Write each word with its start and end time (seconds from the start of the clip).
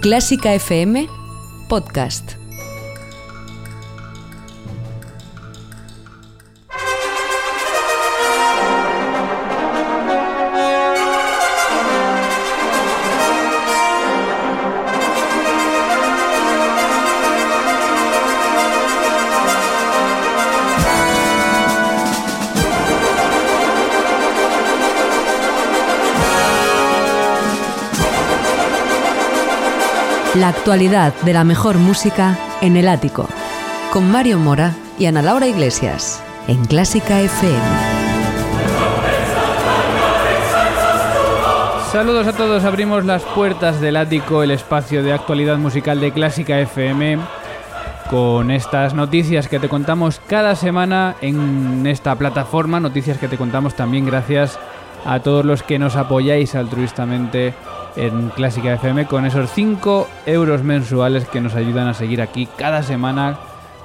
Clásica 0.00 0.54
FM 0.54 1.08
Podcast. 1.68 2.47
Actualidad 30.48 31.12
de 31.26 31.34
la 31.34 31.44
mejor 31.44 31.76
música 31.76 32.38
en 32.62 32.78
el 32.78 32.88
ático. 32.88 33.28
Con 33.92 34.10
Mario 34.10 34.38
Mora 34.38 34.74
y 34.98 35.04
Ana 35.04 35.20
Laura 35.20 35.46
Iglesias. 35.46 36.24
En 36.46 36.64
Clásica 36.64 37.20
FM. 37.20 37.60
Saludos 41.92 42.26
a 42.28 42.32
todos, 42.32 42.64
abrimos 42.64 43.04
las 43.04 43.24
puertas 43.24 43.78
del 43.82 43.98
ático, 43.98 44.42
el 44.42 44.50
espacio 44.50 45.02
de 45.02 45.12
actualidad 45.12 45.58
musical 45.58 46.00
de 46.00 46.12
Clásica 46.12 46.58
FM, 46.60 47.18
con 48.08 48.50
estas 48.50 48.94
noticias 48.94 49.48
que 49.48 49.58
te 49.58 49.68
contamos 49.68 50.18
cada 50.28 50.56
semana 50.56 51.16
en 51.20 51.86
esta 51.86 52.14
plataforma, 52.14 52.80
noticias 52.80 53.18
que 53.18 53.28
te 53.28 53.36
contamos 53.36 53.74
también 53.74 54.06
gracias 54.06 54.58
a 55.04 55.20
todos 55.20 55.44
los 55.44 55.62
que 55.62 55.78
nos 55.78 55.94
apoyáis 55.94 56.54
altruistamente 56.54 57.52
en 57.98 58.28
Clásica 58.30 58.74
FM 58.74 59.06
con 59.06 59.26
esos 59.26 59.50
5 59.50 60.08
euros 60.26 60.62
mensuales 60.62 61.26
que 61.26 61.40
nos 61.40 61.54
ayudan 61.54 61.88
a 61.88 61.94
seguir 61.94 62.22
aquí 62.22 62.48
cada 62.56 62.82
semana 62.82 63.38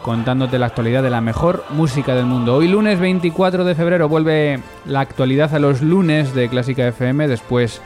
contándote 0.03 0.59
la 0.59 0.67
actualidad 0.67 1.01
de 1.01 1.09
la 1.09 1.21
mejor 1.21 1.63
música 1.71 2.13
del 2.13 2.25
mundo. 2.25 2.55
Hoy 2.55 2.67
lunes 2.67 2.99
24 2.99 3.63
de 3.63 3.73
febrero 3.73 4.07
vuelve 4.07 4.59
la 4.85 4.99
actualidad 4.99 5.55
a 5.55 5.59
los 5.59 5.81
lunes 5.81 6.35
de 6.35 6.47
Clásica 6.47 6.87
FM 6.87 7.27
después 7.27 7.81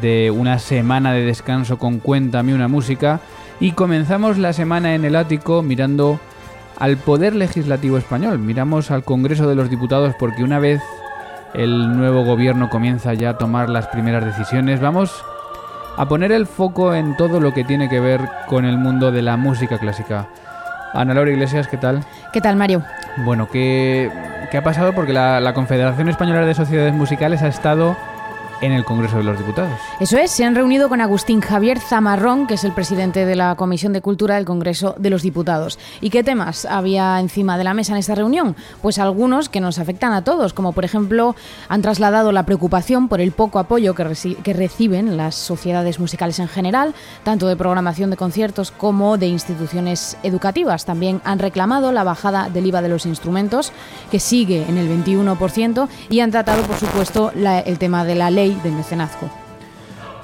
de 0.00 0.30
una 0.30 0.60
semana 0.60 1.12
de 1.12 1.24
descanso 1.24 1.78
con 1.78 1.98
Cuéntame 1.98 2.54
una 2.54 2.68
música 2.68 3.20
y 3.58 3.72
comenzamos 3.72 4.38
la 4.38 4.52
semana 4.52 4.94
en 4.94 5.04
el 5.04 5.16
ático 5.16 5.62
mirando 5.62 6.20
al 6.78 6.96
Poder 6.96 7.34
Legislativo 7.34 7.98
Español, 7.98 8.38
miramos 8.38 8.90
al 8.90 9.02
Congreso 9.02 9.48
de 9.48 9.54
los 9.54 9.70
Diputados 9.70 10.14
porque 10.18 10.44
una 10.44 10.58
vez 10.58 10.80
el 11.54 11.96
nuevo 11.96 12.24
gobierno 12.24 12.68
comienza 12.68 13.14
ya 13.14 13.30
a 13.30 13.38
tomar 13.38 13.70
las 13.70 13.86
primeras 13.88 14.24
decisiones, 14.24 14.80
vamos 14.80 15.24
a 15.96 16.06
poner 16.06 16.32
el 16.32 16.46
foco 16.46 16.94
en 16.94 17.16
todo 17.16 17.40
lo 17.40 17.54
que 17.54 17.64
tiene 17.64 17.88
que 17.88 18.00
ver 18.00 18.20
con 18.46 18.64
el 18.64 18.76
mundo 18.78 19.12
de 19.12 19.22
la 19.22 19.36
música 19.36 19.78
clásica. 19.78 20.28
Ana 20.92 21.14
Laura 21.14 21.30
Iglesias, 21.30 21.68
¿qué 21.68 21.76
tal? 21.76 22.04
¿Qué 22.32 22.40
tal, 22.40 22.56
Mario? 22.56 22.82
Bueno, 23.18 23.48
¿qué, 23.50 24.10
qué 24.50 24.58
ha 24.58 24.62
pasado? 24.62 24.92
Porque 24.92 25.12
la, 25.12 25.40
la 25.40 25.54
Confederación 25.54 26.08
Española 26.08 26.44
de 26.44 26.54
Sociedades 26.54 26.94
Musicales 26.94 27.42
ha 27.42 27.48
estado 27.48 27.96
en 28.60 28.72
el 28.72 28.84
Congreso 28.84 29.18
de 29.18 29.24
los 29.24 29.38
Diputados. 29.38 29.78
Eso 30.00 30.18
es, 30.18 30.30
se 30.30 30.44
han 30.44 30.54
reunido 30.54 30.88
con 30.88 31.00
Agustín 31.00 31.40
Javier 31.40 31.78
Zamarrón, 31.78 32.46
que 32.46 32.54
es 32.54 32.64
el 32.64 32.72
presidente 32.72 33.26
de 33.26 33.36
la 33.36 33.54
Comisión 33.56 33.92
de 33.92 34.00
Cultura 34.00 34.36
del 34.36 34.44
Congreso 34.44 34.94
de 34.98 35.10
los 35.10 35.22
Diputados. 35.22 35.78
¿Y 36.00 36.10
qué 36.10 36.24
temas 36.24 36.64
había 36.64 37.18
encima 37.20 37.58
de 37.58 37.64
la 37.64 37.74
mesa 37.74 37.92
en 37.92 37.98
esta 37.98 38.14
reunión? 38.14 38.56
Pues 38.82 38.98
algunos 38.98 39.48
que 39.48 39.60
nos 39.60 39.78
afectan 39.78 40.12
a 40.12 40.24
todos, 40.24 40.52
como 40.52 40.72
por 40.72 40.84
ejemplo 40.84 41.34
han 41.68 41.82
trasladado 41.82 42.32
la 42.32 42.44
preocupación 42.46 43.08
por 43.08 43.20
el 43.20 43.32
poco 43.32 43.58
apoyo 43.58 43.94
que, 43.94 44.04
reci 44.04 44.34
que 44.36 44.52
reciben 44.52 45.16
las 45.16 45.34
sociedades 45.34 46.00
musicales 46.00 46.38
en 46.38 46.48
general, 46.48 46.94
tanto 47.24 47.46
de 47.48 47.56
programación 47.56 48.10
de 48.10 48.16
conciertos 48.16 48.70
como 48.70 49.18
de 49.18 49.26
instituciones 49.26 50.16
educativas. 50.22 50.84
También 50.84 51.20
han 51.24 51.38
reclamado 51.38 51.92
la 51.92 52.04
bajada 52.04 52.48
del 52.48 52.66
IVA 52.66 52.82
de 52.82 52.88
los 52.88 53.06
instrumentos, 53.06 53.72
que 54.10 54.20
sigue 54.20 54.64
en 54.68 54.78
el 54.78 54.88
21%, 54.88 55.88
y 56.08 56.20
han 56.20 56.30
tratado, 56.30 56.62
por 56.62 56.76
supuesto, 56.76 57.32
el 57.34 57.78
tema 57.78 58.04
de 58.04 58.14
la 58.14 58.30
ley 58.30 58.45
del 58.54 58.72
mecenazgo. 58.72 59.30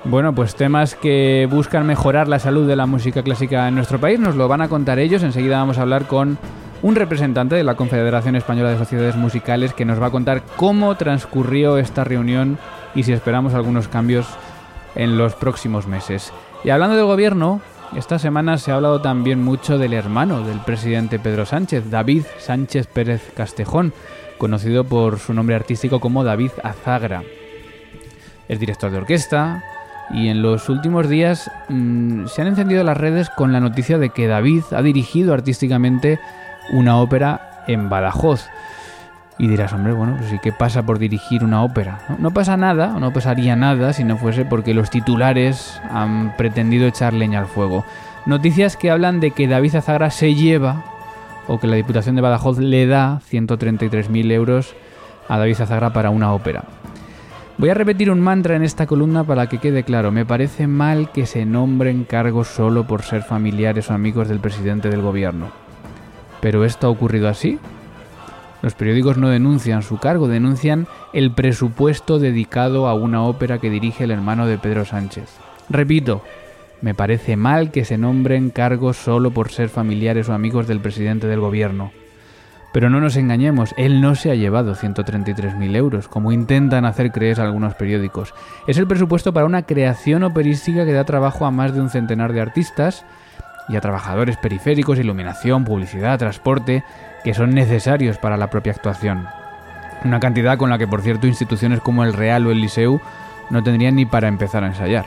Bueno, 0.05 0.35
pues 0.35 0.57
temas 0.57 0.97
que 0.97 1.47
buscan 1.51 1.87
mejorar 1.87 2.27
la 2.27 2.41
salud 2.41 2.67
de 2.67 2.75
la 2.75 2.87
música 2.87 3.23
clásica 3.23 3.69
en 3.69 3.77
nuestro 3.77 4.01
país, 4.01 4.19
nos 4.19 4.35
lo 4.35 4.49
van 4.49 4.61
a 4.61 4.69
contar 4.69 4.99
ellos. 4.99 5.23
Enseguida 5.23 5.59
vamos 5.59 5.79
a 5.79 5.83
hablar 5.83 6.07
con 6.07 6.39
un 6.83 6.97
representante 6.97 7.55
de 7.55 7.63
la 7.63 7.77
Confederación 7.77 8.35
Española 8.35 8.71
de 8.71 8.79
Sociedades 8.79 9.15
Musicales 9.15 9.73
que 9.73 9.85
nos 9.85 10.03
va 10.03 10.07
a 10.07 10.11
contar 10.11 10.43
cómo 10.57 10.97
transcurrió 10.97 11.79
esta 11.79 12.03
reunión 12.03 12.59
y 12.97 13.05
si 13.05 13.13
esperamos 13.13 13.55
algunos 13.55 13.87
cambios 13.87 14.27
en 14.97 15.17
los 15.17 15.35
próximos 15.35 15.87
meses. 15.87 16.33
Y 16.65 16.71
hablando 16.71 16.97
del 16.97 17.07
gobierno, 17.07 17.61
esta 17.97 18.19
semana 18.19 18.59
se 18.59 18.73
ha 18.73 18.75
hablado 18.75 19.01
también 19.03 19.43
mucho 19.43 19.79
del 19.79 19.93
hermano 19.93 20.45
del 20.45 20.59
presidente 20.59 21.21
Pedro 21.21 21.47
Sánchez, 21.47 21.91
David 21.91 22.25
Sánchez 22.39 22.89
Pérez 22.89 23.31
Castejón, 23.37 23.93
conocido 24.39 24.83
por 24.83 25.21
su 25.21 25.33
nombre 25.33 25.55
artístico 25.55 26.01
como 26.01 26.25
David 26.25 26.51
Azagra 26.65 27.23
es 28.53 28.61
director 28.61 28.91
de 28.91 28.99
orquesta 28.99 29.63
y 30.11 30.29
en 30.29 30.43
los 30.43 30.69
últimos 30.69 31.09
días 31.09 31.51
mmm, 31.69 32.27
se 32.27 32.43
han 32.43 32.49
encendido 32.49 32.85
las 32.85 32.97
redes 32.97 33.31
con 33.31 33.53
la 33.53 33.61
noticia 33.61 33.99
de 33.99 34.11
que 34.11 34.27
David 34.27 34.63
ha 34.73 34.83
dirigido 34.83 35.33
artísticamente 35.33 36.21
una 36.71 36.99
ópera 36.99 37.65
en 37.67 37.89
Badajoz. 37.89 38.47
Y 39.39 39.49
dirás, 39.49 39.73
hombre, 39.73 39.95
bueno, 39.95 40.17
pues 40.19 40.31
sí, 40.31 40.39
¿qué 40.43 40.53
pasa 40.53 40.83
por 40.83 40.99
dirigir 40.99 41.43
una 41.43 41.65
ópera? 41.65 42.01
No, 42.09 42.17
no 42.19 42.31
pasa 42.33 42.57
nada, 42.57 42.89
no 43.01 43.13
pasaría 43.13 43.57
nada 43.57 43.93
si 43.93 44.05
no 44.05 44.19
fuese 44.19 44.45
porque 44.45 44.75
los 44.75 44.91
titulares 44.91 45.81
han 45.91 46.37
pretendido 46.37 46.87
echar 46.87 47.15
leña 47.15 47.41
al 47.41 47.47
fuego. 47.47 47.85
Noticias 48.27 48.77
que 48.77 48.91
hablan 48.91 49.19
de 49.19 49.31
que 49.31 49.49
David 49.49 49.77
Azagra 49.77 50.11
se 50.11 50.35
lleva, 50.35 50.85
o 51.49 51.59
que 51.59 51.67
la 51.67 51.77
Diputación 51.77 52.15
de 52.15 52.23
Badajoz 52.23 52.59
le 52.59 52.87
da 52.87 53.21
133.000 53.31 54.31
euros 54.31 54.75
a 55.29 55.39
David 55.39 55.61
Azagra 55.61 55.93
para 55.93 56.11
una 56.11 56.33
ópera. 56.33 56.65
Voy 57.59 57.69
a 57.69 57.75
repetir 57.75 58.11
un 58.11 58.21
mantra 58.21 58.57
en 58.57 58.63
esta 58.63 58.87
columna 58.87 59.25
para 59.25 59.49
que 59.49 59.59
quede 59.59 59.85
claro. 59.85 60.11
Me 60.11 60.25
parece 60.25 60.67
mal 60.67 61.13
que 61.13 61.27
se 61.27 61.45
nombren 61.45 62.05
cargos 62.05 62.49
solo 62.49 62.87
por 62.87 63.03
ser 63.03 63.23
familiares 63.23 63.91
o 63.91 63.95
amigos 63.95 64.29
del 64.29 64.41
presidente 64.41 64.89
del 64.89 65.03
gobierno. 65.03 65.51
¿Pero 66.41 66.65
esto 66.65 66.87
ha 66.87 66.91
ocurrido 66.91 67.29
así? 67.29 67.59
Los 68.63 68.75
periódicos 68.75 69.19
no 69.19 69.29
denuncian 69.29 69.83
su 69.83 69.99
cargo, 69.99 70.29
denuncian 70.29 70.87
el 71.13 71.33
presupuesto 71.33 72.19
dedicado 72.19 72.89
a 72.89 72.95
una 72.95 73.23
ópera 73.23 73.59
que 73.59 73.71
dirige 73.71 74.05
el 74.05 74.13
hermano 74.13 74.47
de 74.47 74.59
Pedro 74.59 74.85
Sánchez. 74.85 75.29
Repito, 75.69 76.23
me 76.81 76.95
parece 76.95 77.37
mal 77.37 77.71
que 77.71 77.85
se 77.85 77.99
nombren 77.99 78.51
cargos 78.51 78.97
solo 78.97 79.31
por 79.31 79.51
ser 79.51 79.69
familiares 79.69 80.29
o 80.29 80.33
amigos 80.33 80.67
del 80.67 80.81
presidente 80.81 81.27
del 81.27 81.41
gobierno. 81.41 81.93
Pero 82.73 82.89
no 82.89 83.01
nos 83.01 83.17
engañemos, 83.17 83.75
él 83.77 84.01
no 84.01 84.15
se 84.15 84.31
ha 84.31 84.35
llevado 84.35 84.75
133.000 84.75 85.77
euros, 85.77 86.09
como 86.09 86.33
intentan 86.33 86.87
hacer 86.87 87.13
creer 87.13 87.41
algunos 87.41 87.75
periódicos. 87.75 88.35
Es 88.67 88.79
el 88.79 88.87
presupuesto 88.87 89.33
para 89.33 89.47
una 89.47 89.63
creación 89.63 90.23
operística 90.23 90.87
que 90.87 90.93
da 90.93 91.05
trabajo 91.05 91.45
a 91.45 91.51
más 91.51 91.75
de 91.75 91.83
un 91.83 91.91
centenar 91.91 92.33
de 92.33 92.41
artistas 92.41 93.05
y 93.69 93.77
a 93.77 93.81
trabajadores 93.81 94.39
periféricos, 94.39 94.99
iluminación, 94.99 95.65
publicidad, 95.65 96.19
transporte, 96.19 96.83
que 97.25 97.35
son 97.35 97.51
necesarios 97.51 98.17
para 98.17 98.39
la 98.39 98.49
propia 98.49 98.73
actuación. 98.73 99.27
Una 100.05 100.19
cantidad 100.19 100.57
con 100.57 100.71
la 100.71 100.79
que, 100.79 100.89
por 100.89 101.03
cierto, 101.03 101.27
instituciones 101.27 101.81
como 101.81 102.05
el 102.05 102.15
Real 102.15 102.47
o 102.47 102.51
el 102.51 102.61
Liceu 102.61 103.01
no 103.51 103.63
tendrían 103.63 103.97
ni 103.97 104.07
para 104.07 104.29
empezar 104.29 104.65
a 104.65 104.69
ensayar. 104.69 105.05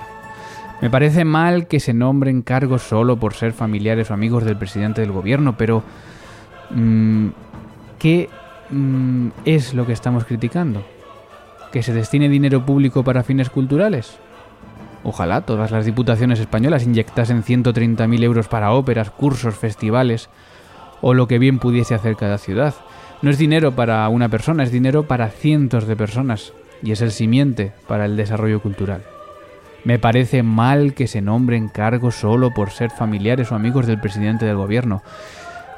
Me 0.81 0.89
parece 0.89 1.25
mal 1.25 1.67
que 1.67 1.79
se 1.79 1.93
nombren 1.93 2.43
cargos 2.43 2.83
solo 2.83 3.17
por 3.17 3.33
ser 3.33 3.53
familiares 3.53 4.11
o 4.11 4.13
amigos 4.13 4.45
del 4.45 4.57
presidente 4.57 5.01
del 5.01 5.11
gobierno, 5.11 5.57
pero... 5.57 5.83
Mmm, 6.69 7.29
¿Qué 7.99 8.29
mmm, 8.69 9.29
es 9.45 9.73
lo 9.73 9.85
que 9.85 9.93
estamos 9.93 10.25
criticando? 10.25 10.85
¿Que 11.71 11.83
se 11.83 11.93
destine 11.93 12.29
dinero 12.29 12.65
público 12.65 13.03
para 13.03 13.23
fines 13.23 13.49
culturales? 13.49 14.17
Ojalá 15.03 15.41
todas 15.41 15.71
las 15.71 15.85
diputaciones 15.85 16.39
españolas 16.39 16.83
inyectasen 16.83 17.43
130.000 17.43 18.23
euros 18.23 18.47
para 18.47 18.71
óperas, 18.71 19.11
cursos, 19.11 19.55
festivales 19.55 20.29
o 21.01 21.13
lo 21.13 21.27
que 21.27 21.37
bien 21.37 21.59
pudiese 21.59 21.93
hacer 21.93 22.15
cada 22.15 22.37
ciudad. 22.37 22.73
No 23.21 23.29
es 23.29 23.37
dinero 23.37 23.73
para 23.73 24.07
una 24.09 24.29
persona, 24.29 24.63
es 24.63 24.71
dinero 24.71 25.03
para 25.03 25.29
cientos 25.29 25.87
de 25.87 25.95
personas 25.95 26.53
y 26.81 26.91
es 26.91 27.01
el 27.01 27.11
simiente 27.11 27.73
para 27.87 28.05
el 28.05 28.17
desarrollo 28.17 28.61
cultural. 28.61 29.03
Me 29.83 29.99
parece 29.99 30.41
mal 30.41 30.95
que 30.95 31.07
se 31.07 31.21
nombren 31.21 31.69
cargos 31.69 32.15
solo 32.15 32.51
por 32.51 32.71
ser 32.71 32.89
familiares 32.89 33.51
o 33.51 33.55
amigos 33.55 33.85
del 33.85 33.99
presidente 33.99 34.45
del 34.45 34.55
gobierno. 34.55 35.03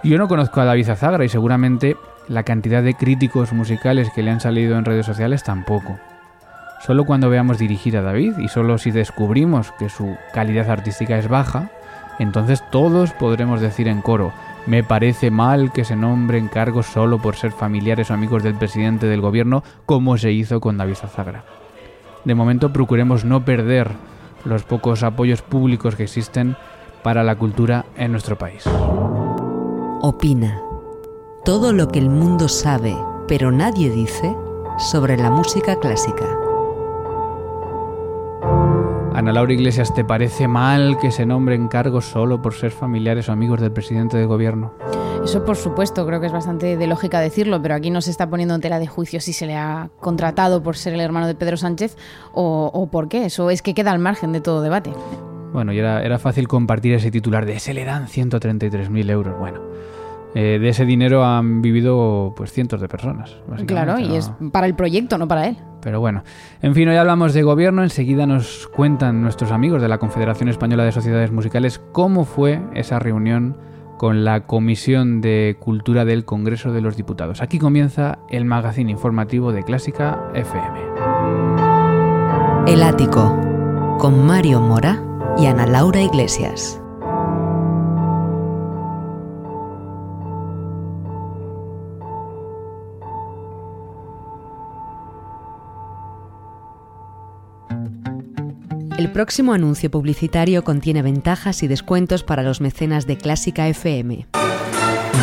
Yo 0.04 0.18
no 0.18 0.28
conozco 0.28 0.62
a 0.62 0.66
David 0.66 0.90
Azagra 0.90 1.26
y 1.26 1.30
seguramente 1.30 1.98
la 2.28 2.44
cantidad 2.44 2.84
de 2.84 2.94
críticos 2.94 3.52
musicales 3.52 4.10
que 4.14 4.22
le 4.22 4.32
han 4.32 4.40
salido 4.40 4.78
en 4.78 4.86
redes 4.86 5.06
sociales 5.06 5.44
tampoco. 5.44 5.98
Solo 6.86 7.06
cuando 7.06 7.30
veamos 7.30 7.58
dirigir 7.58 7.98
a 7.98 8.04
David 8.04 8.38
y 8.38 8.48
solo 8.48 8.78
si 8.78 8.92
descubrimos 8.92 9.72
que 9.80 9.90
su 9.90 10.16
calidad 10.34 10.70
artística 10.70 11.18
es 11.18 11.28
baja, 11.28 11.72
entonces 12.20 12.64
todos 12.72 13.12
podremos 13.12 13.60
decir 13.60 13.88
en 13.88 14.02
coro, 14.02 14.32
me 14.68 14.84
parece 14.84 15.32
mal 15.32 15.72
que 15.72 15.86
se 15.86 15.96
nombren 15.96 16.48
cargos 16.48 16.86
solo 16.86 17.20
por 17.20 17.36
ser 17.36 17.52
familiares 17.52 18.12
o 18.12 18.14
amigos 18.14 18.44
del 18.44 18.56
presidente 18.56 19.08
del 19.08 19.22
gobierno, 19.22 19.64
como 19.86 20.18
se 20.18 20.32
hizo 20.32 20.60
con 20.60 20.78
David 20.78 20.98
Azagra. 21.04 21.44
De 22.24 22.36
momento 22.36 22.72
procuremos 22.72 23.26
no 23.26 23.44
perder 23.46 23.92
los 24.46 24.64
pocos 24.64 25.04
apoyos 25.04 25.42
públicos 25.42 25.96
que 25.96 26.04
existen 26.04 26.56
para 27.02 27.24
la 27.24 27.36
cultura 27.36 27.86
en 27.98 28.12
nuestro 28.12 28.38
país. 28.38 28.64
Opina. 30.02 30.62
Todo 31.44 31.74
lo 31.74 31.88
que 31.88 31.98
el 31.98 32.12
mundo 32.12 32.48
sabe, 32.50 32.96
pero 33.28 33.52
nadie 33.52 33.90
dice, 33.90 34.36
sobre 34.78 35.18
la 35.18 35.32
música 35.32 35.80
clásica. 35.80 36.26
Ana 39.14 39.34
Laura 39.34 39.54
Iglesias, 39.54 39.92
¿te 39.96 40.06
parece 40.06 40.48
mal 40.48 41.00
que 41.00 41.10
se 41.10 41.26
nombren 41.26 41.68
cargos 41.68 42.06
solo 42.06 42.44
por 42.44 42.54
ser 42.54 42.70
familiares 42.70 43.28
o 43.28 43.32
amigos 43.32 43.60
del 43.60 43.72
presidente 43.72 44.18
del 44.18 44.28
gobierno? 44.28 44.74
Eso 45.24 45.44
por 45.44 45.56
supuesto, 45.56 46.06
creo 46.06 46.22
que 46.22 46.28
es 46.28 46.32
bastante 46.32 46.78
de 46.78 46.88
lógica 46.88 47.20
decirlo, 47.20 47.60
pero 47.60 47.74
aquí 47.74 47.90
no 47.90 48.02
se 48.02 48.12
está 48.12 48.30
poniendo 48.30 48.54
en 48.54 48.62
tela 48.62 48.78
de 48.78 48.86
juicio 48.86 49.20
si 49.20 49.34
se 49.34 49.48
le 49.48 49.56
ha 49.56 49.90
contratado 50.00 50.62
por 50.62 50.78
ser 50.78 50.94
el 50.94 51.02
hermano 51.02 51.26
de 51.26 51.34
Pedro 51.34 51.58
Sánchez 51.58 51.98
o, 52.34 52.88
por 52.92 53.10
qué. 53.10 53.26
Eso 53.26 53.50
es 53.50 53.64
que 53.64 53.74
queda 53.74 53.92
al 53.92 54.00
margen 54.00 54.32
de 54.32 54.42
todo 54.42 54.62
debate. 54.62 54.94
Bueno, 55.54 55.74
y 55.74 55.80
era, 55.80 56.04
era 56.04 56.20
fácil 56.20 56.48
compartir 56.48 56.94
ese 56.94 57.12
titular 57.12 57.46
de 57.46 57.60
se 57.60 57.74
le 57.74 57.86
dan 57.86 58.08
133.000 58.08 59.10
euros. 59.10 59.38
Bueno, 59.40 59.62
eh, 60.36 60.60
de 60.60 60.70
ese 60.70 60.86
dinero 60.86 61.26
han 61.26 61.62
vivido 61.62 62.34
pues 62.36 62.52
cientos 62.52 62.82
de 62.82 62.88
personas. 62.88 63.38
Claro, 63.66 63.98
y 64.00 64.16
es 64.16 64.32
para 64.52 64.68
el 64.68 64.76
proyecto, 64.76 65.18
no 65.18 65.28
para 65.28 65.48
él. 65.48 65.58
Pero 65.82 66.00
bueno, 66.00 66.24
en 66.62 66.76
fin, 66.76 66.88
hoy 66.90 66.96
hablamos 66.96 67.34
de 67.34 67.44
gobierno, 67.44 67.82
enseguida 67.82 68.26
nos 68.26 68.68
cuentan 68.68 69.22
nuestros 69.22 69.52
amigos 69.52 69.82
de 69.82 69.88
la 69.88 70.00
Confederación 70.00 70.50
Española 70.50 70.84
de 70.84 70.92
Sociedades 70.92 71.32
Musicales 71.32 71.82
cómo 71.92 72.26
fue 72.26 72.62
esa 72.74 73.00
reunión 73.00 73.58
con 73.98 74.26
la 74.26 74.46
Comisión 74.46 75.22
de 75.22 75.58
Cultura 75.60 76.06
del 76.06 76.24
Congreso 76.24 76.72
de 76.72 76.82
los 76.82 76.98
Diputados. 76.98 77.42
Aquí 77.42 77.58
comienza 77.58 78.20
el 78.30 78.46
magazine 78.46 78.92
informativo 78.92 79.52
de 79.52 79.64
Clásica 79.64 80.20
FM. 80.36 80.80
El 82.68 82.84
Ático, 82.84 83.98
con 83.98 84.24
Mario 84.28 84.60
Mora 84.60 85.02
y 85.40 85.46
Ana 85.46 85.68
Laura 85.68 86.02
Iglesias. 86.02 86.80
El 98.98 99.12
próximo 99.12 99.54
anuncio 99.54 99.92
publicitario 99.92 100.64
contiene 100.64 101.04
ventajas 101.04 101.62
y 101.62 101.68
descuentos 101.68 102.24
para 102.24 102.42
los 102.42 102.62
mecenas 102.62 103.06
de 103.06 103.18
Clásica 103.18 103.68
FM. 103.68 104.26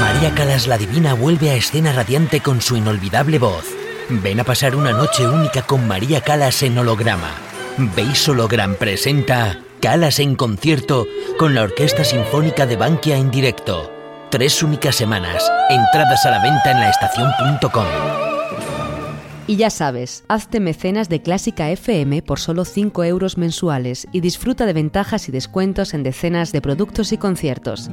María 0.00 0.34
Calas 0.34 0.68
la 0.68 0.78
Divina 0.78 1.14
vuelve 1.14 1.50
a 1.50 1.54
escena 1.54 1.92
radiante 1.92 2.40
con 2.40 2.60
su 2.60 2.76
inolvidable 2.76 3.40
voz. 3.40 3.64
Ven 4.08 4.38
a 4.38 4.44
pasar 4.44 4.76
una 4.76 4.92
noche 4.92 5.26
única 5.26 5.62
con 5.62 5.88
María 5.88 6.20
Calas 6.20 6.62
en 6.62 6.78
holograma. 6.78 7.32
Veis 7.96 8.28
Hologram 8.28 8.76
presenta 8.76 9.58
Calas 9.84 10.18
en 10.18 10.34
concierto 10.34 11.06
con 11.38 11.54
la 11.54 11.60
Orquesta 11.60 12.04
Sinfónica 12.04 12.64
de 12.64 12.76
Bankia 12.76 13.18
en 13.18 13.30
directo. 13.30 13.92
Tres 14.30 14.62
únicas 14.62 14.96
semanas. 14.96 15.46
Entradas 15.68 16.24
a 16.24 16.30
la 16.30 16.42
venta 16.42 16.70
en 16.70 16.80
laestacion.com. 16.80 17.84
Y 19.46 19.56
ya 19.56 19.68
sabes, 19.68 20.24
hazte 20.26 20.58
mecenas 20.58 21.10
de 21.10 21.20
Clásica 21.20 21.70
FM 21.70 22.22
por 22.22 22.40
solo 22.40 22.64
5 22.64 23.04
euros 23.04 23.36
mensuales 23.36 24.08
y 24.10 24.20
disfruta 24.20 24.64
de 24.64 24.72
ventajas 24.72 25.28
y 25.28 25.32
descuentos 25.32 25.92
en 25.92 26.02
decenas 26.02 26.50
de 26.50 26.62
productos 26.62 27.12
y 27.12 27.18
conciertos. 27.18 27.90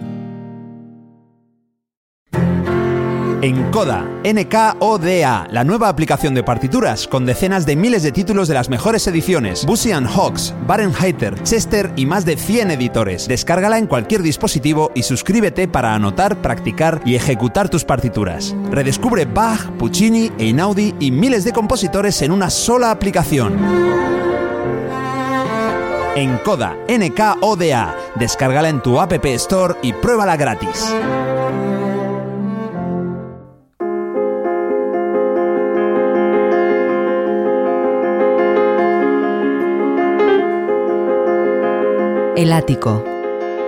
Encoda, 3.42 4.08
N-K-O-D-A, 4.24 5.48
la 5.50 5.64
nueva 5.64 5.90
aplicación 5.90 6.36
de 6.36 6.44
partituras 6.44 7.08
con 7.08 7.26
decenas 7.26 7.66
de 7.66 7.76
miles 7.76 8.04
de 8.04 8.12
títulos 8.12 8.48
de 8.48 8.54
las 8.54 8.70
mejores 8.70 9.08
ediciones, 9.08 9.66
Busy 9.66 9.92
Hawks, 9.92 10.54
Barenheiter, 10.68 11.42
Chester 11.42 11.92
y 11.96 12.06
más 12.06 12.24
de 12.24 12.38
100 12.38 12.70
editores. 12.70 13.28
Descárgala 13.28 13.80
en 13.80 13.88
cualquier 13.88 14.22
dispositivo 14.22 14.92
y 14.94 15.02
suscríbete 15.02 15.68
para 15.68 15.96
anotar, 15.96 16.40
practicar 16.44 17.02
y 17.04 17.16
ejecutar 17.16 17.68
tus 17.68 17.84
partituras. 17.84 18.56
Redescubre 18.70 19.26
Bach, 19.26 19.72
Puccini, 19.80 20.32
Einaudi 20.38 20.94
y 21.00 21.10
miles 21.10 21.44
de 21.44 21.52
compositores 21.52 22.22
en 22.22 22.32
una 22.32 22.52
sola 22.52 22.92
aplicación. 22.92 23.58
Encoda, 26.16 26.78
N-K-O-D-A. 26.88 27.96
Descárgala 28.20 28.70
en 28.70 28.84
tu 28.84 29.00
App 29.00 29.14
Store 29.26 29.74
y 29.82 29.94
pruébala 29.94 30.38
gratis. 30.38 30.94
El 42.42 42.54
Ático, 42.54 43.06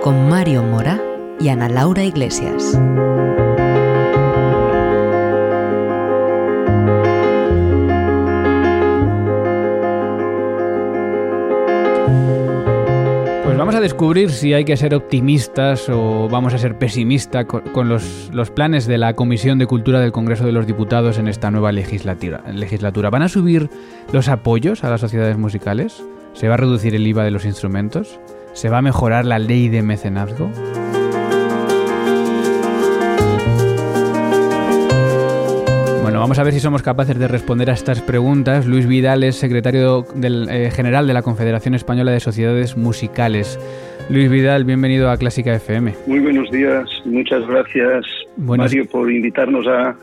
con 0.02 0.28
Mario 0.28 0.64
Mora 0.64 1.00
y 1.38 1.48
Ana 1.48 1.68
Laura 1.68 2.02
Iglesias. 2.02 2.76
Pues 13.44 13.56
vamos 13.56 13.76
a 13.76 13.80
descubrir 13.80 14.32
si 14.32 14.52
hay 14.54 14.64
que 14.64 14.76
ser 14.76 14.96
optimistas 14.96 15.88
o 15.88 16.28
vamos 16.28 16.52
a 16.52 16.58
ser 16.58 16.76
pesimistas 16.76 17.46
con, 17.46 17.88
los, 17.88 18.50
planes 18.56 18.88
de 18.88 18.98
la 18.98 19.14
Comisión 19.14 19.60
de 19.60 19.68
Cultura 19.68 20.00
del 20.00 20.10
Congreso 20.10 20.46
de 20.46 20.50
los 20.50 20.66
Diputados 20.66 21.18
en 21.18 21.28
esta 21.28 21.52
nueva 21.52 21.70
legislatura. 21.70 22.42
legislatura. 22.52 23.10
¿Van 23.10 23.22
a 23.22 23.28
subir 23.28 23.70
los 24.12 24.26
apoyos 24.26 24.82
a 24.82 24.90
las 24.90 25.00
sociedades 25.00 25.38
musicales? 25.38 26.02
¿Se 26.32 26.48
va 26.48 26.54
a 26.54 26.56
reducir 26.56 26.96
el 26.96 27.06
IVA 27.06 27.22
de 27.22 27.30
los 27.30 27.44
instrumentos? 27.44 28.18
¿Se 28.54 28.68
va 28.68 28.78
a 28.78 28.82
mejorar 28.82 29.24
la 29.24 29.40
ley 29.40 29.68
de 29.68 29.82
mecenazgo? 29.82 30.48
Bueno, 36.02 36.20
vamos 36.20 36.38
a 36.38 36.44
ver 36.44 36.52
si 36.52 36.60
somos 36.60 36.80
capaces 36.80 37.18
de 37.18 37.26
responder 37.26 37.68
a 37.68 37.72
estas 37.72 38.00
preguntas. 38.00 38.64
Luis 38.66 38.86
Vidal 38.86 39.24
es 39.24 39.34
secretario 39.34 40.04
del, 40.14 40.48
eh, 40.48 40.70
general 40.70 41.08
de 41.08 41.14
la 41.14 41.22
Confederación 41.22 41.74
Española 41.74 42.12
de 42.12 42.20
Sociedades 42.20 42.76
Musicales. 42.76 43.58
Luis 44.08 44.30
Vidal, 44.30 44.64
bienvenido 44.64 45.10
a 45.10 45.16
Clásica 45.16 45.52
FM. 45.52 45.94
Muy 46.06 46.20
buenos 46.20 46.48
días, 46.52 46.88
muchas 47.04 47.44
gracias 47.48 48.06
Mario 48.36 48.86
por 48.86 49.10
invitarnos 49.10 49.66
a, 49.66 49.96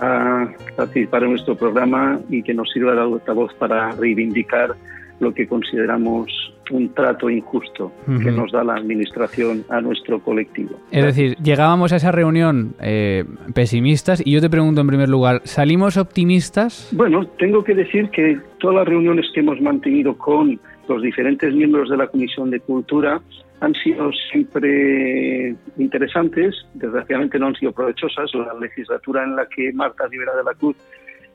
a 0.00 0.48
participar 0.76 1.22
en 1.22 1.30
nuestro 1.30 1.56
programa 1.56 2.20
y 2.28 2.42
que 2.42 2.52
nos 2.52 2.70
sirva 2.72 2.92
de 2.94 3.32
voz 3.32 3.54
para 3.54 3.92
reivindicar 3.92 4.74
lo 5.20 5.32
que 5.32 5.46
consideramos 5.46 6.52
un 6.70 6.92
trato 6.94 7.30
injusto 7.30 7.92
que 8.06 8.30
nos 8.30 8.52
da 8.52 8.64
la 8.64 8.74
Administración 8.74 9.64
a 9.68 9.80
nuestro 9.80 10.20
colectivo. 10.20 10.78
Es 10.90 11.04
decir, 11.04 11.36
llegábamos 11.36 11.92
a 11.92 11.96
esa 11.96 12.12
reunión 12.12 12.74
eh, 12.80 13.24
pesimistas 13.54 14.22
y 14.24 14.32
yo 14.32 14.40
te 14.40 14.50
pregunto 14.50 14.80
en 14.80 14.86
primer 14.86 15.08
lugar, 15.08 15.40
¿salimos 15.44 15.96
optimistas? 15.96 16.90
Bueno, 16.92 17.26
tengo 17.38 17.64
que 17.64 17.74
decir 17.74 18.10
que 18.10 18.38
todas 18.58 18.76
las 18.76 18.88
reuniones 18.88 19.26
que 19.34 19.40
hemos 19.40 19.60
mantenido 19.60 20.16
con 20.16 20.58
los 20.88 21.02
diferentes 21.02 21.52
miembros 21.54 21.90
de 21.90 21.96
la 21.96 22.06
Comisión 22.06 22.50
de 22.50 22.60
Cultura 22.60 23.20
han 23.60 23.74
sido 23.74 24.10
siempre 24.30 25.54
interesantes, 25.78 26.54
desgraciadamente 26.74 27.38
no 27.38 27.46
han 27.46 27.54
sido 27.54 27.72
provechosas. 27.72 28.30
La 28.34 28.54
legislatura 28.60 29.24
en 29.24 29.34
la 29.34 29.46
que 29.46 29.72
Marta 29.72 30.06
Rivera 30.08 30.36
de 30.36 30.44
la 30.44 30.54
Cruz 30.54 30.76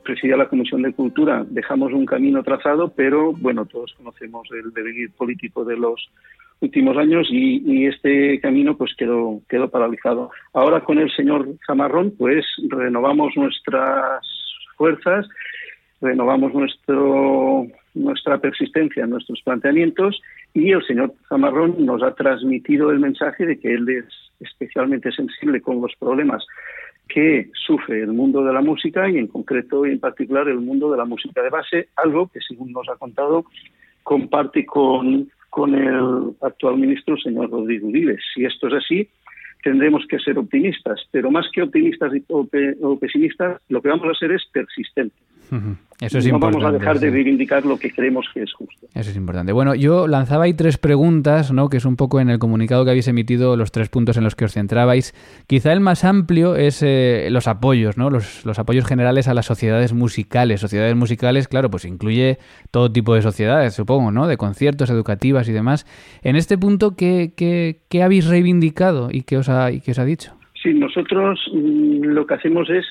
presidía 0.02 0.36
la 0.36 0.48
Comisión 0.48 0.82
de 0.82 0.92
Cultura, 0.92 1.44
dejamos 1.48 1.92
un 1.92 2.06
camino 2.06 2.42
trazado, 2.42 2.92
pero 2.94 3.32
bueno, 3.32 3.66
todos 3.66 3.92
conocemos 3.94 4.48
el 4.52 4.72
devenir 4.72 5.10
político 5.12 5.64
de 5.64 5.76
los 5.76 6.10
últimos 6.60 6.96
años 6.96 7.28
y, 7.30 7.86
este 7.86 8.40
camino 8.40 8.76
pues 8.76 8.94
quedó, 8.96 9.40
quedó 9.48 9.68
paralizado. 9.68 10.30
Ahora 10.52 10.80
con 10.80 10.98
el 10.98 11.10
señor 11.14 11.48
Zamarrón 11.66 12.14
pues 12.16 12.46
renovamos 12.68 13.32
nuestras 13.36 14.24
fuerzas, 14.76 15.28
renovamos 16.00 16.54
nuestro, 16.54 17.66
nuestra 17.94 18.38
persistencia 18.38 19.04
en 19.04 19.10
nuestros 19.10 19.42
planteamientos 19.42 20.20
y 20.54 20.70
el 20.70 20.84
señor 20.86 21.14
Zamarrón 21.28 21.84
nos 21.84 22.02
ha 22.02 22.14
transmitido 22.14 22.90
el 22.90 23.00
mensaje 23.00 23.44
de 23.44 23.58
que 23.58 23.74
él 23.74 23.88
es 23.88 24.04
especialmente 24.40 25.10
sensible 25.12 25.60
con 25.60 25.80
los 25.80 25.92
problemas 25.98 26.46
que 27.08 27.50
sufre 27.66 28.00
el 28.00 28.12
mundo 28.12 28.42
de 28.44 28.52
la 28.52 28.60
música 28.60 29.08
y 29.08 29.18
en 29.18 29.26
concreto 29.26 29.86
y 29.86 29.92
en 29.92 30.00
particular 30.00 30.48
el 30.48 30.60
mundo 30.60 30.90
de 30.90 30.96
la 30.96 31.04
música 31.04 31.42
de 31.42 31.50
base, 31.50 31.88
algo 31.96 32.28
que 32.28 32.40
según 32.40 32.72
nos 32.72 32.88
ha 32.88 32.96
contado 32.96 33.44
comparte 34.02 34.64
con, 34.66 35.30
el 35.74 36.36
actual 36.40 36.78
ministro, 36.78 37.16
señor 37.18 37.50
Rodrigo 37.50 37.88
Uribe. 37.88 38.18
Si 38.34 38.44
esto 38.44 38.68
es 38.68 38.74
así, 38.74 39.08
tendremos 39.62 40.04
que 40.08 40.18
ser 40.18 40.38
optimistas, 40.38 41.00
pero 41.10 41.30
más 41.30 41.46
que 41.52 41.62
optimistas 41.62 42.12
o, 42.28 42.46
pesimistas, 42.98 43.60
lo 43.68 43.80
que 43.80 43.88
vamos 43.88 44.08
a 44.08 44.18
ser 44.18 44.32
es 44.32 44.42
persistentes. 44.52 45.18
Eso 46.00 46.18
es 46.18 46.26
no 46.26 46.34
importante. 46.34 46.64
vamos 46.64 46.74
a 46.74 46.78
dejar 46.78 46.98
de 46.98 47.10
reivindicar 47.10 47.64
lo 47.64 47.78
que 47.78 47.90
creemos 47.90 48.26
que 48.32 48.42
es 48.42 48.52
justo. 48.52 48.86
Eso 48.94 49.10
es 49.10 49.16
importante. 49.16 49.52
Bueno, 49.52 49.74
yo 49.74 50.08
lanzaba 50.08 50.44
ahí 50.44 50.54
tres 50.54 50.78
preguntas, 50.78 51.52
¿no? 51.52 51.68
Que 51.68 51.76
es 51.76 51.84
un 51.84 51.96
poco 51.96 52.20
en 52.20 52.30
el 52.30 52.38
comunicado 52.38 52.84
que 52.84 52.90
habéis 52.90 53.06
emitido 53.06 53.56
los 53.56 53.70
tres 53.70 53.88
puntos 53.88 54.16
en 54.16 54.24
los 54.24 54.34
que 54.34 54.46
os 54.46 54.52
centrabais. 54.52 55.14
Quizá 55.46 55.72
el 55.72 55.80
más 55.80 56.04
amplio 56.04 56.56
es 56.56 56.82
eh, 56.82 57.28
los 57.30 57.46
apoyos, 57.46 57.98
¿no? 57.98 58.10
Los, 58.10 58.44
los 58.44 58.58
apoyos 58.58 58.86
generales 58.86 59.28
a 59.28 59.34
las 59.34 59.46
sociedades 59.46 59.92
musicales. 59.92 60.60
Sociedades 60.60 60.96
musicales, 60.96 61.46
claro, 61.46 61.70
pues 61.70 61.84
incluye 61.84 62.38
todo 62.70 62.90
tipo 62.90 63.14
de 63.14 63.22
sociedades, 63.22 63.74
supongo, 63.74 64.10
¿no? 64.10 64.26
De 64.26 64.36
conciertos, 64.36 64.90
educativas 64.90 65.48
y 65.48 65.52
demás. 65.52 65.86
En 66.22 66.36
este 66.36 66.58
punto, 66.58 66.96
¿qué, 66.96 67.32
qué, 67.36 67.82
qué 67.88 68.02
habéis 68.02 68.26
reivindicado 68.26 69.08
y 69.12 69.22
qué 69.22 69.36
os 69.36 69.48
ha, 69.48 69.70
y 69.70 69.80
qué 69.80 69.92
os 69.92 69.98
ha 69.98 70.04
dicho? 70.04 70.32
Sí, 70.62 70.74
nosotros 70.74 71.40
mm, 71.52 72.04
lo 72.04 72.26
que 72.26 72.34
hacemos 72.34 72.70
es, 72.70 72.86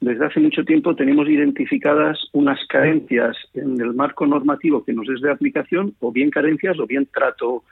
desde 0.00 0.24
hace 0.24 0.40
mucho 0.40 0.64
tiempo 0.64 0.96
tenemos 0.96 1.28
identificadas 1.28 2.18
unas 2.32 2.58
carencias 2.68 3.36
en 3.54 3.78
el 3.80 3.92
marco 3.94 4.26
normativo 4.26 4.82
que 4.82 4.94
nos 4.94 5.08
es 5.08 5.20
de 5.20 5.30
aplicación, 5.30 5.94
o 6.00 6.10
bien 6.10 6.30
carencias 6.30 6.78
o 6.78 6.86
bien 6.86 7.06
trato 7.12 7.64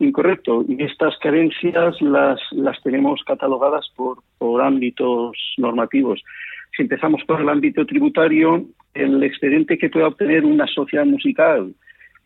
incorrecto. 0.00 0.64
Y 0.68 0.82
estas 0.82 1.16
carencias 1.18 2.00
las, 2.02 2.40
las 2.50 2.82
tenemos 2.82 3.22
catalogadas 3.24 3.88
por, 3.94 4.18
por 4.38 4.60
ámbitos 4.60 5.36
normativos. 5.56 6.22
Si 6.76 6.82
empezamos 6.82 7.22
por 7.24 7.40
el 7.40 7.48
ámbito 7.48 7.86
tributario, 7.86 8.66
el 8.94 9.22
excedente 9.22 9.78
que 9.78 9.88
pueda 9.88 10.08
obtener 10.08 10.44
una 10.44 10.66
sociedad 10.66 11.06
musical, 11.06 11.72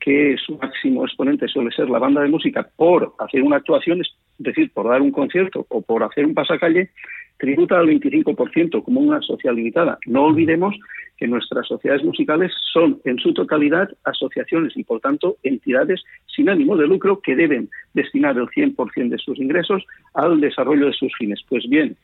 que 0.02 0.36
su 0.44 0.58
máximo 0.58 1.04
exponente 1.04 1.46
suele 1.46 1.70
ser 1.70 1.88
la 1.88 2.00
banda 2.00 2.22
de 2.22 2.28
música, 2.28 2.68
por 2.76 3.14
hacer 3.18 3.42
una 3.42 3.56
actuación, 3.56 4.00
es 4.00 4.08
decir, 4.38 4.72
por 4.72 4.88
dar 4.88 5.00
un 5.00 5.12
concierto 5.12 5.64
o 5.68 5.80
por 5.80 6.02
hacer 6.02 6.26
un 6.26 6.34
pasacalle, 6.34 6.90
tributa 7.38 7.78
al 7.78 7.86
25% 7.88 8.82
como 8.82 9.00
una 9.00 9.20
sociedad 9.20 9.54
limitada. 9.54 9.98
No 10.06 10.24
olvidemos 10.24 10.74
que 11.16 11.28
nuestras 11.28 11.66
sociedades 11.68 12.04
musicales 12.04 12.52
son 12.72 13.00
en 13.04 13.18
su 13.18 13.32
totalidad 13.32 13.88
asociaciones 14.04 14.76
y, 14.76 14.82
por 14.82 15.00
tanto, 15.00 15.36
entidades 15.44 16.02
sin 16.26 16.48
ánimo 16.48 16.76
de 16.76 16.88
lucro 16.88 17.20
que 17.20 17.36
deben 17.36 17.68
destinar 17.94 18.36
el 18.36 18.48
100% 18.48 19.08
de 19.08 19.18
sus 19.18 19.38
ingresos 19.38 19.84
al 20.14 20.40
desarrollo 20.40 20.86
de 20.86 20.92
sus 20.94 21.12
fines. 21.16 21.40
Pues 21.48 21.68
bien, 21.68 21.96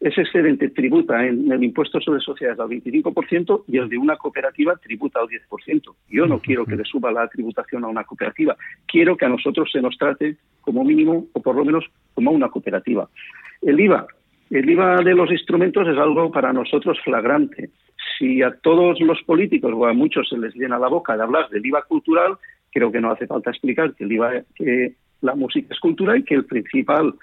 ese 0.00 0.22
excedente 0.22 0.70
tributa 0.70 1.26
en 1.26 1.52
el 1.52 1.62
impuesto 1.62 2.00
sobre 2.00 2.20
sociedades 2.20 2.58
al 2.58 2.68
25% 2.68 3.64
y 3.68 3.76
el 3.76 3.88
de 3.88 3.98
una 3.98 4.16
cooperativa 4.16 4.74
tributa 4.76 5.20
al 5.20 5.28
10%. 5.28 5.94
Yo 6.08 6.26
no 6.26 6.40
quiero 6.40 6.64
que 6.64 6.76
le 6.76 6.84
suba 6.84 7.12
la 7.12 7.28
tributación 7.28 7.84
a 7.84 7.88
una 7.88 8.04
cooperativa. 8.04 8.56
Quiero 8.86 9.16
que 9.16 9.26
a 9.26 9.28
nosotros 9.28 9.68
se 9.70 9.82
nos 9.82 9.98
trate 9.98 10.36
como 10.62 10.84
mínimo 10.84 11.26
o 11.34 11.42
por 11.42 11.54
lo 11.54 11.66
menos 11.66 11.84
como 12.14 12.30
a 12.30 12.34
una 12.34 12.48
cooperativa. 12.48 13.08
El 13.60 13.78
IVA. 13.78 14.06
El 14.48 14.70
IVA 14.70 15.02
de 15.02 15.14
los 15.14 15.30
instrumentos 15.30 15.86
es 15.86 15.98
algo 15.98 16.30
para 16.32 16.52
nosotros 16.52 16.98
flagrante. 17.04 17.68
Si 18.18 18.42
a 18.42 18.52
todos 18.52 18.98
los 19.00 19.22
políticos 19.24 19.72
o 19.74 19.86
a 19.86 19.92
muchos 19.92 20.30
se 20.30 20.38
les 20.38 20.54
llena 20.54 20.78
la 20.78 20.88
boca 20.88 21.14
de 21.14 21.22
hablar 21.22 21.50
del 21.50 21.64
IVA 21.64 21.82
cultural, 21.82 22.38
creo 22.72 22.90
que 22.90 23.00
no 23.00 23.10
hace 23.10 23.26
falta 23.26 23.50
explicar 23.50 23.94
que 23.94 24.04
el 24.04 24.12
IVA, 24.12 24.32
que 24.54 24.94
la 25.20 25.34
música 25.34 25.74
es 25.74 25.78
cultura 25.78 26.16
y 26.16 26.22
que 26.22 26.36
el 26.36 26.46
principal 26.46 27.14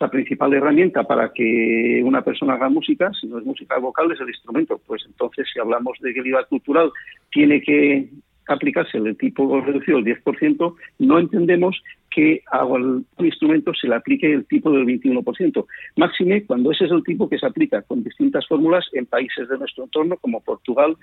la 0.00 0.08
principal 0.08 0.52
herramienta 0.54 1.04
para 1.04 1.30
que 1.32 2.00
una 2.02 2.22
persona 2.22 2.54
haga 2.54 2.70
música, 2.70 3.12
si 3.20 3.26
no 3.26 3.38
es 3.38 3.44
música 3.44 3.78
vocal, 3.78 4.10
es 4.10 4.20
el 4.20 4.28
instrumento. 4.28 4.80
Pues 4.86 5.04
entonces, 5.06 5.46
si 5.52 5.60
hablamos 5.60 5.98
de 6.00 6.14
que 6.14 6.20
el 6.20 6.26
IVA 6.26 6.44
cultural 6.44 6.90
tiene 7.30 7.60
que 7.60 8.08
aplicarse 8.48 8.96
el 8.96 9.16
tipo 9.18 9.60
reducido 9.60 10.00
del 10.00 10.16
10%, 10.16 10.74
no 11.00 11.18
entendemos 11.18 11.80
que 12.10 12.42
al 12.50 13.04
instrumento 13.18 13.72
se 13.74 13.88
le 13.88 13.94
aplique 13.94 14.32
el 14.32 14.46
tipo 14.46 14.72
del 14.72 14.86
21%. 14.86 15.66
Máxime 15.96 16.44
cuando 16.44 16.72
ese 16.72 16.86
es 16.86 16.90
el 16.90 17.04
tipo 17.04 17.28
que 17.28 17.38
se 17.38 17.46
aplica 17.46 17.82
con 17.82 18.02
distintas 18.02 18.46
fórmulas 18.48 18.86
en 18.94 19.04
países 19.04 19.48
de 19.50 19.58
nuestro 19.58 19.84
entorno 19.84 20.16
como 20.16 20.40
Portugal, 20.40 20.96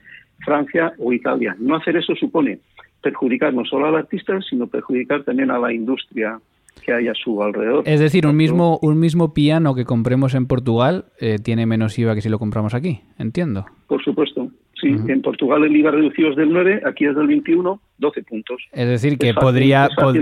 Francia 0.44 0.94
o 0.98 1.14
Italia. 1.14 1.56
No 1.60 1.76
hacer 1.76 1.96
eso 1.98 2.16
supone 2.16 2.60
perjudicar 3.02 3.54
no 3.54 3.64
solo 3.64 3.86
al 3.86 3.96
artista, 3.96 4.42
sino 4.42 4.66
perjudicar 4.66 5.24
también 5.24 5.52
a 5.52 5.60
la 5.60 5.72
industria 5.72 6.42
que 6.86 6.94
hay 6.94 7.08
a 7.08 7.14
su 7.14 7.42
alrededor. 7.42 7.84
Es 7.86 8.00
decir, 8.00 8.28
un 8.28 8.36
mismo, 8.36 8.80
un 8.82 9.00
mismo 9.00 9.34
piano 9.34 9.76
que 9.76 9.86
compremos 9.86 10.36
en 10.36 10.48
Portugal 10.48 11.06
eh, 11.20 11.38
tiene 11.44 11.66
menos 11.66 11.98
IVA 11.98 12.16
que 12.16 12.22
si 12.22 12.30
lo 12.30 12.40
compramos 12.40 12.74
aquí, 12.74 13.02
entiendo. 13.18 13.66
Por 13.88 14.04
supuesto. 14.04 14.50
Sí, 14.80 14.92
uh 14.92 14.98
-huh. 14.98 15.12
en 15.12 15.22
Portugal 15.24 15.64
el 15.64 15.76
IVA 15.76 15.90
reducido 15.90 16.30
es 16.30 16.36
del 16.36 16.54
9, 16.54 16.82
aquí 16.86 17.06
es 17.06 17.16
del 17.16 17.26
21, 17.26 17.82
12 17.98 18.24
puntos. 18.24 18.58
Es 18.72 18.88
decir, 18.88 19.18
que 19.18 19.30
es 19.30 19.36
podría, 19.36 19.90
pod 19.96 20.16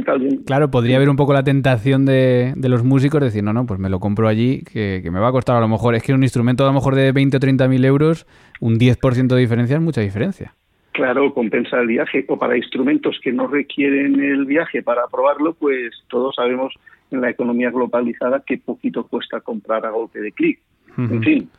claro, 0.45 0.71
podría 0.71 0.95
haber 0.95 1.09
un 1.09 1.17
poco 1.17 1.33
la 1.33 1.43
tentación 1.43 2.05
de, 2.05 2.53
de, 2.55 2.69
los 2.69 2.83
músicos 2.83 3.19
decir, 3.19 3.43
no, 3.43 3.51
no, 3.51 3.65
pues 3.65 3.81
me 3.81 3.89
lo 3.89 3.99
compro 3.99 4.29
allí, 4.29 4.61
que, 4.61 5.01
que, 5.03 5.11
me 5.11 5.19
va 5.19 5.27
a 5.27 5.31
costar 5.33 5.57
a 5.57 5.59
lo 5.59 5.67
mejor, 5.67 5.93
es 5.95 6.03
que 6.03 6.13
un 6.13 6.23
instrumento 6.23 6.63
a 6.63 6.67
lo 6.67 6.73
mejor 6.73 6.95
de 6.95 7.11
20 7.11 7.35
o 7.35 7.39
30 7.41 7.67
mil 7.67 7.83
euros, 7.83 8.27
un 8.61 8.79
10% 8.79 9.27
de 9.27 9.41
diferencia 9.41 9.75
es 9.75 9.81
mucha 9.81 9.99
diferencia. 9.99 10.55
Claro, 10.95 11.33
compensa 11.33 11.81
el 11.81 11.87
viaje. 11.87 12.23
O 12.29 12.39
para 12.39 12.55
instrumentos 12.55 13.19
que 13.21 13.33
no 13.33 13.47
requieren 13.47 14.17
el 14.23 14.45
viaje 14.45 14.81
para 14.81 15.07
probarlo, 15.11 15.53
pues 15.53 15.91
todos 16.07 16.35
sabemos 16.35 16.73
en 17.11 17.19
la 17.19 17.29
economía 17.29 17.69
globalizada 17.69 18.41
que 18.45 18.57
poquito 18.57 19.05
cuesta 19.05 19.41
comprar 19.41 19.85
a 19.85 19.89
golpe 19.89 20.21
de 20.21 20.31
clic. 20.31 20.59
Uh 20.97 21.01
-huh. 21.01 21.11
En 21.11 21.23
fin. 21.23 21.49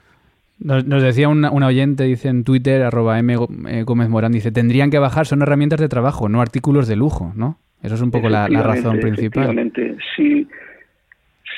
Nos, 0.59 0.87
nos 0.87 1.03
decía 1.03 1.29
una, 1.29 1.51
una, 1.51 1.67
oyente, 1.67 2.05
dice 2.05 2.29
en 2.29 2.45
Twitter, 2.45 2.83
arroba 2.83 3.19
M. 3.19 3.37
Gómez 3.85 4.09
Morán, 4.09 4.33
dice, 4.33 4.51
tendrían 4.53 4.91
que 4.91 4.99
bajar, 4.99 5.27
son 5.27 5.43
herramientas 5.43 5.81
de 5.81 5.89
trabajo, 5.89 6.31
no 6.31 6.41
artículos 6.41 6.89
de 6.89 6.97
lujo, 6.97 7.35
¿no? 7.37 7.59
Eso 7.83 7.95
es 7.95 8.01
un 8.01 8.11
poco 8.11 8.31
la, 8.31 8.49
la 8.49 8.63
razón 8.63 8.99
principal. 9.01 9.71
Sí. 10.17 10.49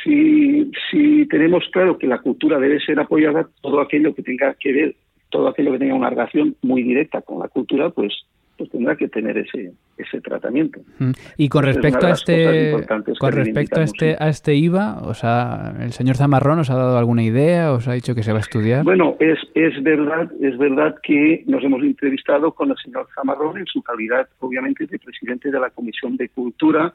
Si, 0.02 0.70
si 0.90 1.26
tenemos 1.26 1.64
claro 1.72 1.96
que 1.96 2.08
la 2.08 2.18
cultura 2.18 2.58
debe 2.58 2.80
ser 2.80 2.98
apoyada, 2.98 3.48
todo 3.62 3.80
aquello 3.80 4.14
que 4.14 4.22
tenga 4.22 4.54
que 4.54 4.72
ver 4.72 4.96
todo 5.30 5.48
aquello 5.48 5.72
que 5.72 5.78
tenga 5.78 5.94
una 5.94 6.10
relación 6.10 6.56
muy 6.62 6.82
directa 6.82 7.22
con 7.22 7.40
la 7.40 7.48
cultura, 7.48 7.90
pues, 7.90 8.12
pues 8.56 8.70
tendrá 8.70 8.96
que 8.96 9.08
tener 9.08 9.38
ese, 9.38 9.72
ese 9.96 10.20
tratamiento. 10.20 10.80
Y 11.36 11.48
con 11.48 11.64
respecto 11.64 12.06
a 12.06 12.10
este 12.10 12.74
con 13.18 13.32
respecto 13.32 13.80
a 13.80 13.84
este 13.84 14.16
a 14.18 14.28
este 14.28 14.54
IVA, 14.54 15.02
o 15.04 15.14
sea, 15.14 15.74
el 15.80 15.92
señor 15.92 16.16
Zamarrón 16.16 16.60
os 16.60 16.70
ha 16.70 16.74
dado 16.74 16.98
alguna 16.98 17.22
idea, 17.22 17.72
os 17.72 17.86
ha 17.88 17.92
dicho 17.92 18.14
que 18.14 18.22
se 18.22 18.32
va 18.32 18.38
a 18.38 18.40
estudiar. 18.40 18.84
Bueno, 18.84 19.16
es 19.20 19.38
es 19.54 19.80
verdad, 19.82 20.30
es 20.40 20.58
verdad 20.58 20.96
que 21.02 21.44
nos 21.46 21.62
hemos 21.62 21.82
entrevistado 21.82 22.52
con 22.52 22.70
el 22.70 22.76
señor 22.78 23.06
Zamarrón 23.14 23.58
en 23.58 23.66
su 23.66 23.82
calidad, 23.82 24.28
obviamente, 24.40 24.86
de 24.86 24.98
presidente 24.98 25.50
de 25.50 25.60
la 25.60 25.70
Comisión 25.70 26.16
de 26.16 26.28
Cultura 26.28 26.92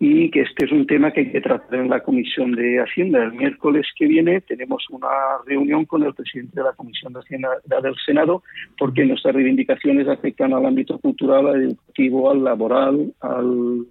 y 0.00 0.30
que 0.30 0.42
este 0.42 0.64
es 0.64 0.72
un 0.72 0.86
tema 0.86 1.12
que 1.12 1.20
hay 1.20 1.30
que 1.30 1.40
tratar 1.40 1.78
en 1.78 1.88
la 1.88 2.00
Comisión 2.00 2.52
de 2.52 2.80
Hacienda. 2.80 3.22
El 3.22 3.32
miércoles 3.32 3.86
que 3.96 4.06
viene 4.06 4.40
tenemos 4.40 4.84
una 4.90 5.08
reunión 5.46 5.84
con 5.84 6.02
el 6.02 6.12
presidente 6.14 6.56
de 6.56 6.64
la 6.64 6.72
Comisión 6.72 7.12
de 7.12 7.20
Hacienda 7.20 7.48
del 7.66 7.94
Senado 8.04 8.42
porque 8.76 9.04
nuestras 9.04 9.34
reivindicaciones 9.34 10.08
afectan 10.08 10.52
al 10.52 10.66
ámbito 10.66 10.98
cultural, 10.98 11.46
al 11.46 11.62
educativo, 11.62 12.30
al 12.30 12.42
laboral, 12.42 13.14
al, 13.20 13.86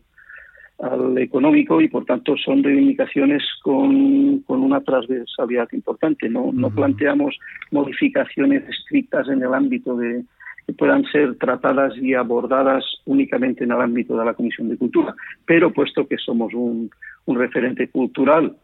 al 0.79 1.17
económico 1.17 1.79
y 1.79 1.87
por 1.87 2.03
tanto 2.05 2.35
son 2.35 2.63
reivindicaciones 2.63 3.41
con, 3.63 4.39
con 4.41 4.61
una 4.61 4.81
transversalidad 4.81 5.69
importante. 5.71 6.27
No, 6.27 6.51
no 6.51 6.69
planteamos 6.69 7.39
modificaciones 7.71 8.67
estrictas 8.67 9.29
en 9.29 9.41
el 9.41 9.53
ámbito 9.53 9.95
de, 9.95 10.25
que 10.65 10.73
puedan 10.73 11.03
ser 11.05 11.35
tratadas 11.35 11.93
y 11.97 12.13
abordadas 12.13 12.83
únicamente 13.05 13.63
en 13.63 13.71
el 13.71 13.81
ámbito 13.81 14.17
de 14.17 14.25
la 14.25 14.33
Comisión 14.33 14.69
de 14.69 14.77
Cultura. 14.77 15.13
Pero 15.45 15.71
puesto 15.71 16.07
que 16.07 16.17
somos 16.17 16.53
un, 16.53 16.89
referente 17.27 17.87
cultural, 17.89 18.55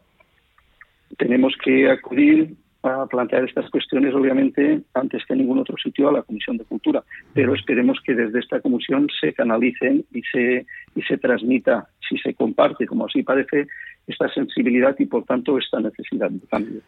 tenemos 1.16 1.54
que 1.62 1.90
acudir 1.90 2.54
a 2.82 3.06
plantear 3.06 3.44
estas 3.44 3.68
cuestiones, 3.68 4.14
obviamente, 4.14 4.80
antes 4.94 5.24
que 5.26 5.34
en 5.34 5.40
ningún 5.40 5.58
otro 5.58 5.76
sitio, 5.76 6.08
a 6.08 6.12
la 6.12 6.22
Comisión 6.22 6.56
de 6.56 6.64
Cultura. 6.64 7.02
Pero 7.34 7.54
esperemos 7.54 7.98
que 8.04 8.14
desde 8.14 8.38
esta 8.38 8.60
comisión 8.60 9.08
se 9.20 9.34
canalicen 9.34 10.04
y 10.12 10.22
se, 10.22 10.66
y 10.94 11.02
se 11.02 11.18
transmita, 11.18 11.88
si 12.08 12.16
se 12.18 12.32
comparte, 12.34 12.86
como 12.86 13.06
así 13.06 13.22
parece, 13.22 13.66
esta 14.06 14.28
sensibilidad 14.32 14.94
y, 14.98 15.06
por 15.06 15.24
tanto, 15.24 15.58
esta 15.58 15.80
necesidad 15.80 16.30
de 16.30 16.46
cambio. 16.48 16.80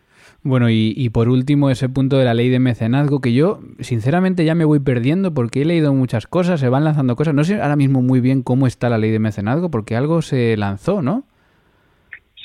Bueno, 0.42 0.70
y, 0.70 0.92
y, 0.96 1.10
por 1.10 1.28
último, 1.28 1.70
ese 1.70 1.88
punto 1.88 2.18
de 2.18 2.24
la 2.24 2.34
ley 2.34 2.48
de 2.48 2.58
mecenazgo, 2.58 3.20
que 3.20 3.32
yo, 3.32 3.60
sinceramente, 3.80 4.44
ya 4.44 4.54
me 4.54 4.64
voy 4.64 4.80
perdiendo 4.80 5.32
porque 5.34 5.62
he 5.62 5.64
leído 5.64 5.94
muchas 5.94 6.26
cosas, 6.26 6.60
se 6.60 6.68
van 6.68 6.84
lanzando 6.84 7.16
cosas. 7.16 7.34
No 7.34 7.44
sé 7.44 7.60
ahora 7.60 7.76
mismo 7.76 8.02
muy 8.02 8.20
bien 8.20 8.42
cómo 8.42 8.66
está 8.66 8.88
la 8.88 8.98
ley 8.98 9.10
de 9.10 9.18
mecenazgo, 9.18 9.70
porque 9.70 9.96
algo 9.96 10.22
se 10.22 10.56
lanzó, 10.56 11.02
¿no? 11.02 11.24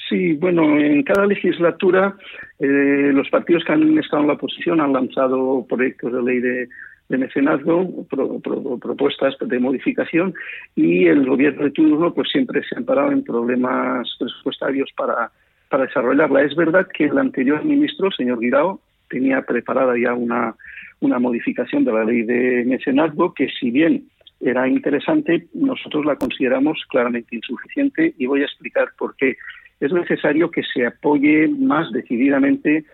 Sí, 0.09 0.33
bueno, 0.33 0.79
en 0.79 1.03
cada 1.03 1.25
legislatura 1.25 2.15
eh, 2.59 3.11
los 3.13 3.29
partidos 3.29 3.63
que 3.65 3.73
han 3.73 3.97
estado 3.97 4.21
en 4.21 4.27
la 4.27 4.35
oposición 4.35 4.79
han 4.79 4.93
lanzado 4.93 5.65
proyectos 5.67 6.13
de 6.13 6.23
ley 6.23 6.39
de, 6.39 6.69
de 7.09 7.17
mecenazgo, 7.17 8.05
pro, 8.09 8.39
pro, 8.39 8.77
propuestas 8.77 9.35
de 9.39 9.59
modificación 9.59 10.33
y 10.75 11.07
el 11.07 11.25
gobierno 11.25 11.63
de 11.63 11.71
turno 11.71 12.13
pues 12.13 12.29
siempre 12.29 12.61
se 12.63 12.77
ha 12.77 12.81
parado 12.81 13.11
en 13.11 13.23
problemas 13.23 14.09
presupuestarios 14.19 14.89
para, 14.95 15.31
para 15.69 15.85
desarrollarla. 15.85 16.41
Es 16.43 16.55
verdad 16.55 16.87
que 16.93 17.05
el 17.05 17.17
anterior 17.17 17.63
ministro, 17.63 18.11
señor 18.11 18.39
Guirao, 18.39 18.81
tenía 19.09 19.41
preparada 19.41 19.93
ya 19.97 20.13
una, 20.13 20.55
una 20.99 21.19
modificación 21.19 21.85
de 21.85 21.93
la 21.93 22.03
ley 22.03 22.23
de 22.23 22.65
mecenazgo 22.65 23.33
que 23.33 23.47
si 23.57 23.71
bien 23.71 24.03
era 24.39 24.67
interesante, 24.67 25.47
nosotros 25.53 26.05
la 26.05 26.15
consideramos 26.15 26.83
claramente 26.89 27.35
insuficiente 27.35 28.13
y 28.17 28.25
voy 28.25 28.41
a 28.41 28.45
explicar 28.45 28.89
por 28.97 29.15
qué 29.15 29.37
es 29.79 29.91
necesario 29.91 30.51
que 30.51 30.63
se 30.63 30.85
apoye 30.85 31.47
más 31.47 31.91
decididamente 31.91 32.85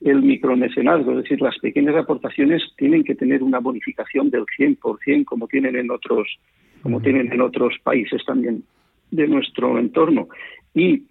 el 0.00 0.22
micromecenazgo, 0.22 1.12
es 1.12 1.24
decir, 1.24 1.40
las 1.40 1.58
pequeñas 1.58 1.96
aportaciones 1.96 2.62
tienen 2.76 3.02
que 3.02 3.14
tener 3.14 3.42
una 3.42 3.58
bonificación 3.58 4.30
del 4.30 4.44
100% 4.56 5.24
como 5.24 5.48
tienen 5.48 5.76
en 5.76 5.90
otros 5.90 6.28
como 6.82 7.00
tienen 7.00 7.32
en 7.32 7.40
otros 7.40 7.74
países 7.82 8.24
también 8.24 8.62
de 9.10 9.26
nuestro 9.26 9.80
entorno. 9.80 10.28
Y 10.74 11.02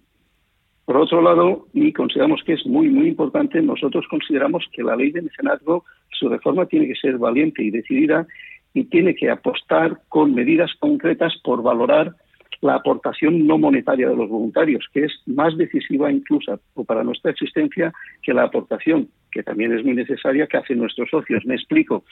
por 0.85 0.95
otro 0.95 1.21
lado, 1.21 1.67
y 1.73 1.91
consideramos 1.91 2.41
que 2.45 2.53
es 2.53 2.65
muy 2.65 2.87
muy 2.87 3.09
importante, 3.09 3.61
nosotros 3.61 4.05
consideramos 4.09 4.65
que 4.71 4.83
la 4.83 4.95
ley 4.95 5.11
de 5.11 5.21
mecenazgo, 5.21 5.83
su 6.11 6.29
reforma 6.29 6.65
tiene 6.67 6.87
que 6.87 6.95
ser 6.95 7.17
valiente 7.17 7.61
y 7.61 7.71
decidida 7.71 8.25
y 8.73 8.85
tiene 8.85 9.15
que 9.15 9.29
apostar 9.29 9.99
con 10.07 10.33
medidas 10.33 10.71
concretas 10.79 11.33
por 11.43 11.61
valorar 11.61 12.15
la 12.61 12.75
aportación 12.75 13.45
no 13.45 13.57
monetaria 13.57 14.09
de 14.09 14.15
los 14.15 14.29
voluntarios, 14.29 14.85
que 14.93 15.05
es 15.05 15.13
más 15.25 15.55
decisiva 15.57 16.11
incluso 16.11 16.59
para 16.85 17.03
nuestra 17.03 17.31
existencia 17.31 17.93
que 18.21 18.33
la 18.33 18.43
aportación, 18.43 19.09
que 19.31 19.43
también 19.43 19.73
es 19.73 19.83
muy 19.83 19.93
necesaria, 19.93 20.47
que 20.47 20.57
hacen 20.57 20.79
nuestros 20.79 21.09
socios. 21.09 21.45
Me 21.45 21.55
explico. 21.55 22.03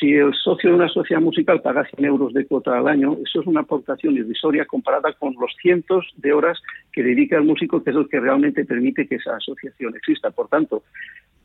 Si 0.00 0.12
el 0.12 0.34
socio 0.34 0.70
de 0.70 0.76
una 0.76 0.88
sociedad 0.88 1.20
musical 1.20 1.60
paga 1.62 1.86
100 1.86 2.04
euros 2.04 2.32
de 2.32 2.46
cuota 2.46 2.76
al 2.76 2.88
año, 2.88 3.16
eso 3.24 3.40
es 3.40 3.46
una 3.46 3.60
aportación 3.60 4.16
irrisoria 4.16 4.64
comparada 4.66 5.12
con 5.12 5.34
los 5.38 5.54
cientos 5.60 6.12
de 6.16 6.32
horas 6.32 6.60
que 6.92 7.02
dedica 7.02 7.36
el 7.36 7.44
músico, 7.44 7.82
que 7.82 7.90
es 7.90 7.96
lo 7.96 8.08
que 8.08 8.20
realmente 8.20 8.64
permite 8.64 9.06
que 9.06 9.16
esa 9.16 9.36
asociación 9.36 9.94
exista. 9.94 10.30
Por 10.30 10.48
tanto, 10.48 10.82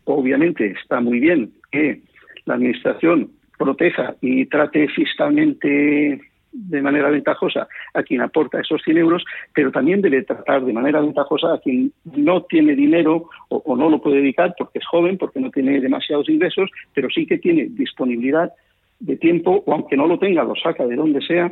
obviamente 0.05 0.73
está 0.81 0.99
muy 0.99 1.19
bien 1.19 1.51
que 1.71 2.01
la 2.45 2.55
Administración 2.55 3.29
proteja 3.57 4.15
y 4.21 4.45
trate 4.47 4.87
fiscalmente 4.87 6.19
de 6.51 6.81
manera 6.81 7.09
ventajosa 7.09 7.67
a 7.93 8.03
quien 8.03 8.21
aporta 8.21 8.59
esos 8.59 8.81
100 8.83 8.97
euros, 8.97 9.23
pero 9.53 9.71
también 9.71 10.01
debe 10.01 10.23
tratar 10.23 10.63
de 10.65 10.73
manera 10.73 11.01
ventajosa 11.01 11.53
a 11.53 11.59
quien 11.59 11.91
no 12.15 12.43
tiene 12.43 12.75
dinero 12.75 13.29
o, 13.49 13.75
no 13.75 13.89
lo 13.89 14.01
puede 14.01 14.17
dedicar 14.17 14.55
porque 14.57 14.79
es 14.79 14.85
joven, 14.87 15.17
porque 15.17 15.39
no 15.39 15.51
tiene 15.51 15.79
demasiados 15.79 16.29
ingresos, 16.29 16.69
pero 16.93 17.09
sí 17.09 17.25
que 17.25 17.37
tiene 17.37 17.67
disponibilidad 17.69 18.51
de 18.99 19.15
tiempo 19.15 19.63
o 19.65 19.73
aunque 19.73 19.95
no 19.95 20.07
lo 20.07 20.19
tenga, 20.19 20.43
lo 20.43 20.55
saca 20.55 20.85
de 20.85 20.95
donde 20.95 21.21
sea 21.21 21.51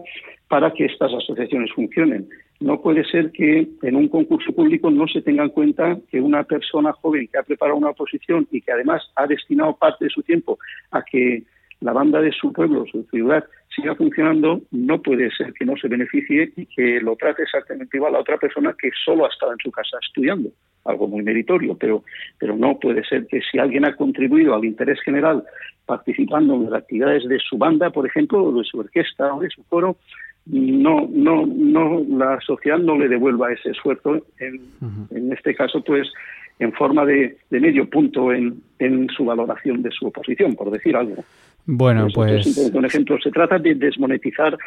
para 0.49 0.71
que 0.73 0.85
estas 0.85 1.13
asociaciones 1.13 1.71
funcionen. 1.73 2.27
No 2.59 2.81
puede 2.81 3.05
ser 3.05 3.31
que 3.31 3.67
en 3.83 3.95
un 3.95 4.07
concurso 4.07 4.51
público 4.51 4.89
no 4.89 5.07
se 5.07 5.21
tenga 5.21 5.43
en 5.43 5.49
cuenta 5.49 5.97
que 6.09 6.19
una 6.19 6.43
persona 6.43 6.91
joven 6.93 7.27
que 7.31 7.37
ha 7.37 7.43
preparado 7.43 7.77
una 7.77 7.91
oposición 7.91 8.47
y 8.51 8.61
que 8.61 8.71
además 8.71 9.03
ha 9.15 9.27
destinado 9.27 9.75
parte 9.77 10.05
de 10.05 10.11
su 10.11 10.23
tiempo 10.23 10.57
a 10.91 11.03
que 11.03 11.43
la 11.81 11.93
banda 11.93 12.21
de 12.21 12.31
su 12.31 12.51
pueblo, 12.51 12.85
su 12.91 13.03
ciudad, 13.11 13.43
siga 13.75 13.95
funcionando, 13.95 14.61
no 14.71 15.01
puede 15.01 15.29
ser 15.31 15.53
que 15.53 15.65
no 15.65 15.77
se 15.77 15.87
beneficie 15.87 16.51
y 16.55 16.65
que 16.65 16.99
lo 17.01 17.15
trate 17.15 17.43
exactamente 17.43 17.97
igual 17.97 18.15
a 18.15 18.19
otra 18.19 18.37
persona 18.37 18.75
que 18.79 18.89
solo 19.05 19.25
ha 19.25 19.29
estado 19.29 19.51
en 19.51 19.59
su 19.59 19.71
casa 19.71 19.97
estudiando, 20.01 20.49
algo 20.85 21.07
muy 21.07 21.21
meritorio, 21.21 21.75
pero, 21.75 22.03
pero 22.39 22.55
no 22.55 22.79
puede 22.79 23.03
ser 23.03 23.27
que 23.27 23.41
si 23.41 23.59
alguien 23.59 23.85
ha 23.85 23.95
contribuido 23.95 24.55
al 24.55 24.65
interés 24.65 24.99
general 25.01 25.43
participando 25.85 26.55
en 26.55 26.65
las 26.65 26.81
actividades 26.81 27.27
de 27.27 27.39
su 27.39 27.57
banda, 27.57 27.91
por 27.91 28.07
ejemplo, 28.07 28.43
o 28.43 28.57
de 28.57 28.63
su 28.63 28.79
orquesta 28.79 29.33
o 29.33 29.39
de 29.39 29.49
su 29.49 29.63
coro, 29.65 29.97
no, 30.47 31.07
no, 31.11 31.45
no, 31.45 32.03
la 32.09 32.39
sociedad 32.41 32.79
no 32.79 32.97
le 32.97 33.09
devuelva 33.09 33.51
ese 33.51 33.71
esfuerzo, 33.71 34.25
en, 34.39 34.61
en 35.11 35.33
este 35.33 35.53
caso, 35.53 35.83
pues, 35.83 36.07
en 36.59 36.73
forma 36.73 37.05
de, 37.05 37.37
de 37.49 37.59
medio 37.59 37.89
punto 37.89 38.31
en, 38.31 38.61
en 38.79 39.09
su 39.09 39.25
valoración 39.25 39.81
de 39.83 39.91
su 39.91 40.07
oposición, 40.07 40.55
por 40.55 40.71
decir 40.71 40.95
algo. 40.95 41.23
Bueno, 41.69 42.07
pues. 42.13 42.57
Un 42.73 42.85
ejemplo, 42.85 43.19
se 43.21 43.29
trata 43.29 43.59
de 43.59 43.75
desmonetizar 43.75 44.57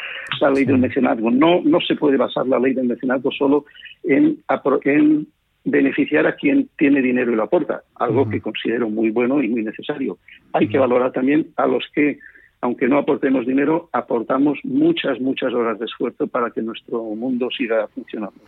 la 0.41 0.51
ley 0.51 0.67
del 0.67 0.79
mecenazgo. 0.79 1.31
No, 1.31 1.63
no 1.63 1.81
se 1.81 1.97
puede 1.97 2.19
basar 2.19 2.47
la 2.47 2.59
ley 2.59 2.75
del 2.75 2.89
mecenazgo 2.89 3.31
solo 3.33 3.65
en, 4.05 4.39
en 4.85 5.27
beneficiar 5.65 6.27
a 6.27 6.37
quien 6.37 6.69
tiene 6.77 7.01
dinero 7.01 7.33
y 7.33 7.37
lo 7.37 7.45
aporta, 7.45 7.83
algo 7.97 8.29
que 8.29 8.43
considero 8.43 8.91
muy 8.91 9.11
bueno 9.11 9.43
y 9.43 9.49
muy 9.49 9.63
necesario. 9.63 10.19
Hay 10.53 10.69
que 10.69 10.79
valorar 10.79 11.13
también 11.13 11.49
a 11.57 11.67
los 11.67 11.85
que, 11.95 12.19
aunque 12.61 12.87
no 12.87 12.99
aportemos 12.99 13.47
dinero, 13.47 13.89
aportamos 13.93 14.59
muchas, 14.63 15.21
muchas 15.21 15.55
horas 15.55 15.79
de 15.79 15.87
esfuerzo 15.87 16.27
para 16.27 16.51
que 16.51 16.61
nuestro 16.61 17.03
mundo 17.03 17.49
siga 17.57 17.89
funcionando. 17.89 18.41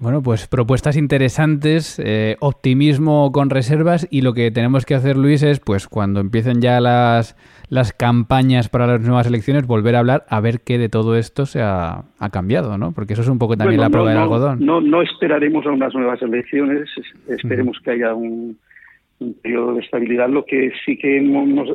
Bueno, 0.00 0.22
pues 0.22 0.48
propuestas 0.48 0.96
interesantes, 0.96 2.00
eh, 2.04 2.36
optimismo 2.40 3.30
con 3.32 3.48
reservas 3.48 4.08
y 4.10 4.22
lo 4.22 4.34
que 4.34 4.50
tenemos 4.50 4.84
que 4.84 4.94
hacer, 4.94 5.16
Luis, 5.16 5.42
es 5.42 5.60
pues 5.60 5.86
cuando 5.86 6.20
empiecen 6.20 6.60
ya 6.60 6.80
las, 6.80 7.36
las 7.68 7.92
campañas 7.92 8.68
para 8.68 8.86
las 8.86 9.00
nuevas 9.00 9.26
elecciones, 9.26 9.66
volver 9.66 9.94
a 9.94 10.00
hablar 10.00 10.24
a 10.28 10.40
ver 10.40 10.60
qué 10.60 10.78
de 10.78 10.88
todo 10.88 11.16
esto 11.16 11.46
se 11.46 11.60
ha, 11.62 12.04
cambiado, 12.32 12.76
¿no? 12.76 12.92
Porque 12.92 13.12
eso 13.12 13.22
es 13.22 13.28
un 13.28 13.38
poco 13.38 13.56
también 13.56 13.80
la 13.80 13.90
prueba 13.90 14.10
del 14.10 14.18
algodón. 14.18 14.64
No, 14.64 14.80
no 14.80 15.02
esperaremos 15.02 15.64
a 15.66 15.70
unas 15.70 15.94
nuevas 15.94 16.20
elecciones, 16.22 16.88
esperemos 17.28 17.78
que 17.84 17.92
haya 17.92 18.14
un, 18.14 18.58
periodo 19.42 19.74
de 19.74 19.80
estabilidad. 19.80 20.28
Lo 20.28 20.44
que 20.44 20.72
sí 20.84 20.98
que 20.98 21.18
hemos, 21.18 21.68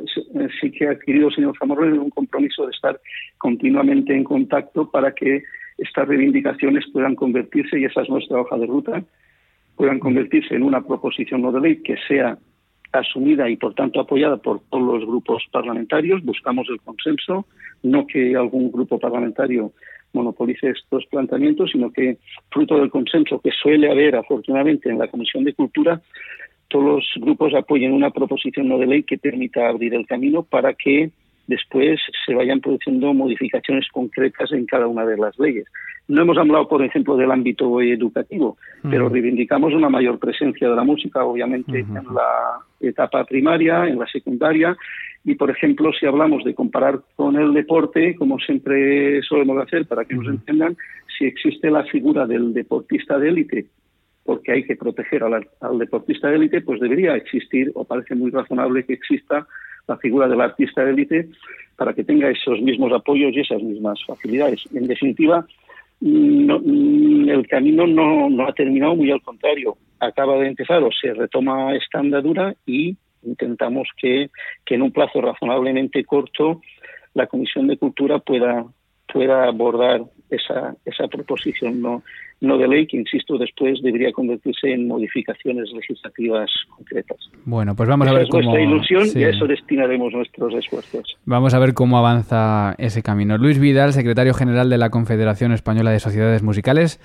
sí 0.61 0.71
que 0.71 0.87
ha 0.87 0.91
adquirido 0.91 1.29
el 1.29 1.35
señor 1.35 1.57
Zamorro 1.57 1.87
es 1.87 1.97
un 1.97 2.09
compromiso 2.09 2.65
de 2.65 2.71
estar 2.71 2.99
continuamente 3.37 4.15
en 4.15 4.23
contacto 4.23 4.89
para 4.91 5.13
que 5.13 5.43
estas 5.81 6.07
reivindicaciones 6.07 6.85
puedan 6.91 7.15
convertirse, 7.15 7.79
y 7.79 7.85
esa 7.85 8.01
es 8.01 8.09
nuestra 8.09 8.41
hoja 8.41 8.57
de 8.57 8.65
ruta, 8.65 9.03
puedan 9.75 9.99
convertirse 9.99 10.55
en 10.55 10.63
una 10.63 10.81
proposición 10.81 11.41
no 11.41 11.51
de 11.51 11.61
ley 11.61 11.81
que 11.81 11.95
sea 12.07 12.37
asumida 12.91 13.49
y 13.49 13.55
por 13.55 13.75
tanto 13.75 13.99
apoyada 13.99 14.37
por 14.37 14.61
todos 14.69 14.83
los 14.83 15.05
grupos 15.05 15.43
parlamentarios. 15.51 16.23
Buscamos 16.23 16.67
el 16.69 16.81
consenso, 16.81 17.45
no 17.83 18.05
que 18.07 18.35
algún 18.35 18.71
grupo 18.71 18.99
parlamentario 18.99 19.71
monopolice 20.13 20.71
estos 20.71 21.05
planteamientos, 21.05 21.71
sino 21.71 21.91
que 21.91 22.17
fruto 22.49 22.77
del 22.77 22.89
consenso 22.89 23.39
que 23.39 23.51
suele 23.51 23.91
haber 23.91 24.15
afortunadamente 24.15 24.89
en 24.89 24.97
la 24.97 25.07
Comisión 25.07 25.43
de 25.43 25.53
Cultura, 25.53 26.01
todos 26.67 26.85
los 26.85 27.23
grupos 27.23 27.53
apoyen 27.53 27.93
una 27.93 28.11
proposición 28.11 28.67
no 28.67 28.77
de 28.77 28.87
ley 28.87 29.03
que 29.03 29.17
permita 29.17 29.67
abrir 29.67 29.93
el 29.93 30.05
camino 30.05 30.43
para 30.43 30.73
que 30.73 31.11
después 31.49 31.99
se 32.25 32.35
vayan 32.35 32.61
produciendo 32.61 33.11
modificaciones 33.11 33.87
concretas 33.91 34.51
en 34.51 34.67
cada 34.67 34.85
una 34.85 35.03
de 35.03 35.17
las 35.17 35.37
leyes. 35.39 35.65
No 36.07 36.21
hemos 36.21 36.37
hablado, 36.37 36.67
por 36.67 36.83
ejemplo, 36.83 37.17
del 37.17 37.31
ámbito 37.31 37.81
educativo, 37.81 38.57
pero 38.89 39.09
reivindicamos 39.09 39.73
una 39.73 39.89
mayor 39.89 40.19
presencia 40.19 40.69
de 40.69 40.75
la 40.75 40.83
música, 40.83 41.25
obviamente, 41.25 41.79
en 41.79 41.93
la 41.93 42.59
etapa 42.79 43.25
primaria, 43.25 43.87
en 43.87 43.97
la 43.97 44.05
secundaria, 44.05 44.77
y, 45.25 45.35
por 45.35 45.49
ejemplo, 45.49 45.91
si 45.91 46.05
hablamos 46.05 46.43
de 46.43 46.53
comparar 46.53 46.99
con 47.15 47.35
el 47.35 47.51
deporte, 47.53 48.15
como 48.15 48.39
siempre 48.39 49.21
solemos 49.23 49.57
hacer, 49.57 49.87
para 49.87 50.05
que 50.05 50.15
nos 50.15 50.27
entiendan, 50.27 50.77
si 51.17 51.25
existe 51.25 51.71
la 51.71 51.83
figura 51.83 52.27
del 52.27 52.53
deportista 52.53 53.17
de 53.17 53.29
élite, 53.29 53.65
porque 54.23 54.51
hay 54.51 54.63
que 54.63 54.75
proteger 54.75 55.23
al, 55.23 55.47
al 55.61 55.79
deportista 55.79 56.29
de 56.29 56.35
élite, 56.35 56.61
pues 56.61 56.79
debería 56.79 57.15
existir, 57.15 57.71
o 57.73 57.85
parece 57.85 58.13
muy 58.13 58.29
razonable 58.29 58.85
que 58.85 58.93
exista, 58.93 59.47
la 59.89 59.97
figura 59.97 60.27
del 60.27 60.39
artista 60.39 60.85
de 60.85 60.91
élite 60.91 61.29
para 61.75 61.93
que 61.93 62.03
tenga 62.03 62.29
esos 62.29 62.61
mismos 62.61 62.93
apoyos 62.93 63.33
y 63.33 63.41
esas 63.41 63.61
mismas 63.61 63.99
facilidades. 64.05 64.63
En 64.73 64.87
definitiva, 64.87 65.45
el 66.01 67.47
camino 67.49 67.87
no, 67.87 68.29
no 68.29 68.47
ha 68.47 68.53
terminado, 68.53 68.95
muy 68.95 69.11
al 69.11 69.21
contrario, 69.21 69.75
acaba 69.99 70.37
de 70.37 70.47
empezar 70.47 70.81
o 70.83 70.89
se 70.91 71.13
retoma 71.13 71.75
esta 71.75 71.99
andadura 71.99 72.53
y 72.65 72.95
intentamos 73.23 73.89
que, 73.97 74.29
que 74.65 74.75
en 74.75 74.83
un 74.83 74.91
plazo 74.91 75.19
razonablemente 75.19 76.05
corto 76.05 76.61
la 77.13 77.27
Comisión 77.27 77.67
de 77.67 77.77
Cultura 77.77 78.19
pueda 78.19 78.65
pueda 79.11 79.45
abordar 79.45 80.01
esa, 80.29 80.75
esa 80.85 81.07
proposición 81.07 81.81
no, 81.81 82.03
no 82.41 82.57
de 82.57 82.67
ley 82.67 82.87
que, 82.87 82.97
insisto, 82.97 83.37
después 83.37 83.81
debería 83.81 84.11
convertirse 84.11 84.71
en 84.71 84.87
modificaciones 84.87 85.71
legislativas 85.73 86.49
concretas. 86.69 87.17
Bueno, 87.45 87.75
pues 87.75 87.89
vamos 87.89 88.07
a 88.07 88.13
ver 88.13 88.23
es 88.23 88.29
cómo... 88.29 88.43
Nuestra 88.43 88.63
ilusión 88.63 89.07
y 89.13 89.23
a 89.23 89.29
eso 89.29 89.45
destinaremos 89.45 90.13
nuestros 90.13 90.53
esfuerzos. 90.53 91.17
Vamos 91.25 91.53
a 91.53 91.59
ver 91.59 91.73
cómo 91.73 91.97
avanza 91.97 92.75
ese 92.77 93.03
camino. 93.03 93.37
Luis 93.37 93.59
Vidal, 93.59 93.91
secretario 93.93 94.33
general 94.33 94.69
de 94.69 94.77
la 94.77 94.89
Confederación 94.89 95.51
Española 95.51 95.91
de 95.91 95.99
Sociedades 95.99 96.41
Musicales, 96.41 96.99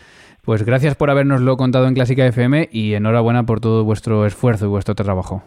pues 0.44 0.64
gracias 0.64 0.94
por 0.94 1.10
habernoslo 1.10 1.56
contado 1.56 1.88
en 1.88 1.94
Clásica 1.94 2.26
FM 2.26 2.68
y 2.70 2.94
enhorabuena 2.94 3.44
por 3.44 3.60
todo 3.60 3.84
vuestro 3.84 4.26
esfuerzo 4.26 4.66
y 4.66 4.68
vuestro 4.68 4.94
trabajo. 4.94 5.42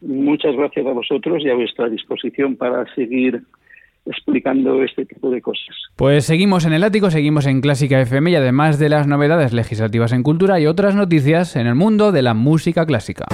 Muchas 0.00 0.54
gracias 0.54 0.86
a 0.86 0.92
vosotros 0.92 1.42
y 1.44 1.50
a 1.50 1.54
vuestra 1.54 1.88
disposición 1.88 2.56
para 2.56 2.84
seguir 2.94 3.42
explicando 4.08 4.82
este 4.82 5.04
tipo 5.04 5.30
de 5.30 5.40
cosas. 5.40 5.74
Pues 5.96 6.24
seguimos 6.24 6.64
en 6.64 6.72
el 6.72 6.84
ático, 6.84 7.10
seguimos 7.10 7.46
en 7.46 7.60
Clásica 7.60 8.00
FM 8.00 8.30
y 8.30 8.36
además 8.36 8.78
de 8.78 8.88
las 8.88 9.06
novedades 9.06 9.52
legislativas 9.52 10.12
en 10.12 10.22
cultura 10.22 10.60
y 10.60 10.66
otras 10.66 10.94
noticias 10.94 11.56
en 11.56 11.66
el 11.66 11.74
mundo 11.74 12.12
de 12.12 12.22
la 12.22 12.34
música 12.34 12.86
clásica. 12.86 13.26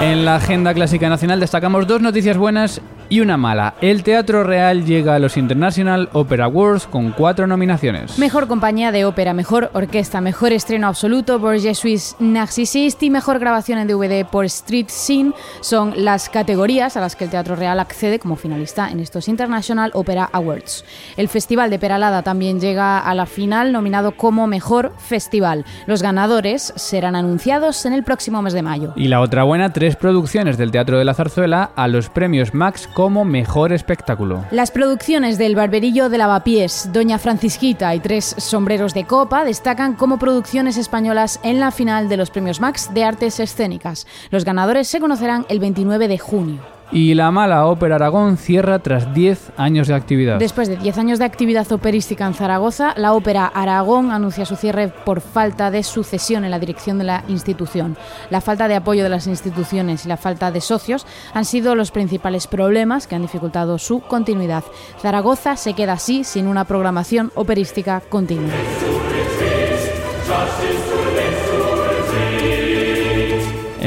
En 0.00 0.24
la 0.24 0.36
agenda 0.36 0.72
clásica 0.74 1.08
nacional 1.08 1.40
destacamos 1.40 1.86
dos 1.86 2.00
noticias 2.00 2.36
buenas 2.36 2.80
y 3.08 3.20
una 3.20 3.36
mala. 3.36 3.74
El 3.80 4.02
Teatro 4.02 4.44
Real 4.44 4.84
llega 4.84 5.14
a 5.14 5.18
los 5.18 5.36
International 5.36 6.08
Opera 6.12 6.46
Awards 6.46 6.86
con 6.86 7.12
cuatro 7.12 7.46
nominaciones. 7.46 8.18
Mejor 8.18 8.48
compañía 8.48 8.92
de 8.92 9.04
ópera, 9.04 9.34
mejor 9.34 9.70
orquesta, 9.72 10.20
mejor 10.20 10.52
estreno 10.52 10.86
absoluto 10.86 11.40
por 11.40 11.58
Jesuis 11.58 12.16
Narcissist 12.18 13.02
y 13.02 13.10
mejor 13.10 13.38
grabación 13.38 13.78
en 13.78 13.88
DVD 13.88 14.26
por 14.26 14.44
Street 14.44 14.88
Scene 14.88 15.32
son 15.60 15.92
las 15.96 16.28
categorías 16.28 16.96
a 16.96 17.00
las 17.00 17.16
que 17.16 17.24
el 17.24 17.30
Teatro 17.30 17.56
Real 17.56 17.80
accede 17.80 18.18
como 18.18 18.36
finalista 18.36 18.90
en 18.90 19.00
estos 19.00 19.28
International 19.28 19.90
Opera 19.94 20.28
Awards. 20.32 20.84
El 21.16 21.28
Festival 21.28 21.70
de 21.70 21.78
Peralada 21.78 22.22
también 22.22 22.60
llega 22.60 22.98
a 22.98 23.14
la 23.14 23.26
final 23.26 23.72
nominado 23.72 24.12
como 24.12 24.46
mejor 24.46 24.92
festival. 24.98 25.64
Los 25.86 26.02
ganadores 26.02 26.72
serán 26.76 27.16
anunciados 27.16 27.84
en 27.86 27.92
el 27.92 28.04
próximo 28.04 28.42
mes 28.42 28.52
de 28.52 28.62
mayo. 28.62 28.92
Y 28.96 29.08
la 29.08 29.20
otra 29.20 29.44
buena, 29.44 29.72
tres 29.72 29.96
producciones 29.96 30.58
del 30.58 30.70
Teatro 30.70 30.98
de 30.98 31.04
la 31.04 31.14
Zarzuela 31.14 31.70
a 31.76 31.88
los 31.88 32.08
premios 32.08 32.54
Max 32.54 32.88
como 32.98 33.24
mejor 33.24 33.72
espectáculo. 33.72 34.44
Las 34.50 34.72
producciones 34.72 35.38
del 35.38 35.54
Barberillo 35.54 36.08
de 36.08 36.18
Lavapiés, 36.18 36.90
Doña 36.92 37.20
Francisquita 37.20 37.94
y 37.94 38.00
Tres 38.00 38.34
Sombreros 38.38 38.92
de 38.92 39.04
Copa 39.04 39.44
destacan 39.44 39.94
como 39.94 40.18
producciones 40.18 40.76
españolas 40.76 41.38
en 41.44 41.60
la 41.60 41.70
final 41.70 42.08
de 42.08 42.16
los 42.16 42.30
premios 42.30 42.60
Max 42.60 42.92
de 42.92 43.04
Artes 43.04 43.38
Escénicas. 43.38 44.08
Los 44.30 44.44
ganadores 44.44 44.88
se 44.88 44.98
conocerán 44.98 45.46
el 45.48 45.60
29 45.60 46.08
de 46.08 46.18
junio. 46.18 46.77
Y 46.90 47.14
la 47.14 47.30
mala 47.30 47.66
Ópera 47.66 47.96
Aragón 47.96 48.38
cierra 48.38 48.78
tras 48.78 49.12
10 49.12 49.52
años 49.58 49.88
de 49.88 49.94
actividad. 49.94 50.38
Después 50.38 50.68
de 50.68 50.76
10 50.76 50.98
años 50.98 51.18
de 51.18 51.26
actividad 51.26 51.70
operística 51.70 52.26
en 52.26 52.34
Zaragoza, 52.34 52.94
la 52.96 53.12
Ópera 53.12 53.46
Aragón 53.46 54.10
anuncia 54.10 54.46
su 54.46 54.56
cierre 54.56 54.88
por 54.88 55.20
falta 55.20 55.70
de 55.70 55.82
sucesión 55.82 56.44
en 56.44 56.50
la 56.50 56.58
dirección 56.58 56.98
de 56.98 57.04
la 57.04 57.24
institución. 57.28 57.96
La 58.30 58.40
falta 58.40 58.68
de 58.68 58.76
apoyo 58.76 59.02
de 59.02 59.10
las 59.10 59.26
instituciones 59.26 60.06
y 60.06 60.08
la 60.08 60.16
falta 60.16 60.50
de 60.50 60.62
socios 60.62 61.06
han 61.34 61.44
sido 61.44 61.74
los 61.74 61.90
principales 61.90 62.46
problemas 62.46 63.06
que 63.06 63.16
han 63.16 63.22
dificultado 63.22 63.78
su 63.78 64.00
continuidad. 64.00 64.64
Zaragoza 65.00 65.56
se 65.56 65.74
queda 65.74 65.94
así 65.94 66.24
sin 66.24 66.46
una 66.46 66.64
programación 66.64 67.32
operística 67.34 68.00
continua. 68.08 68.54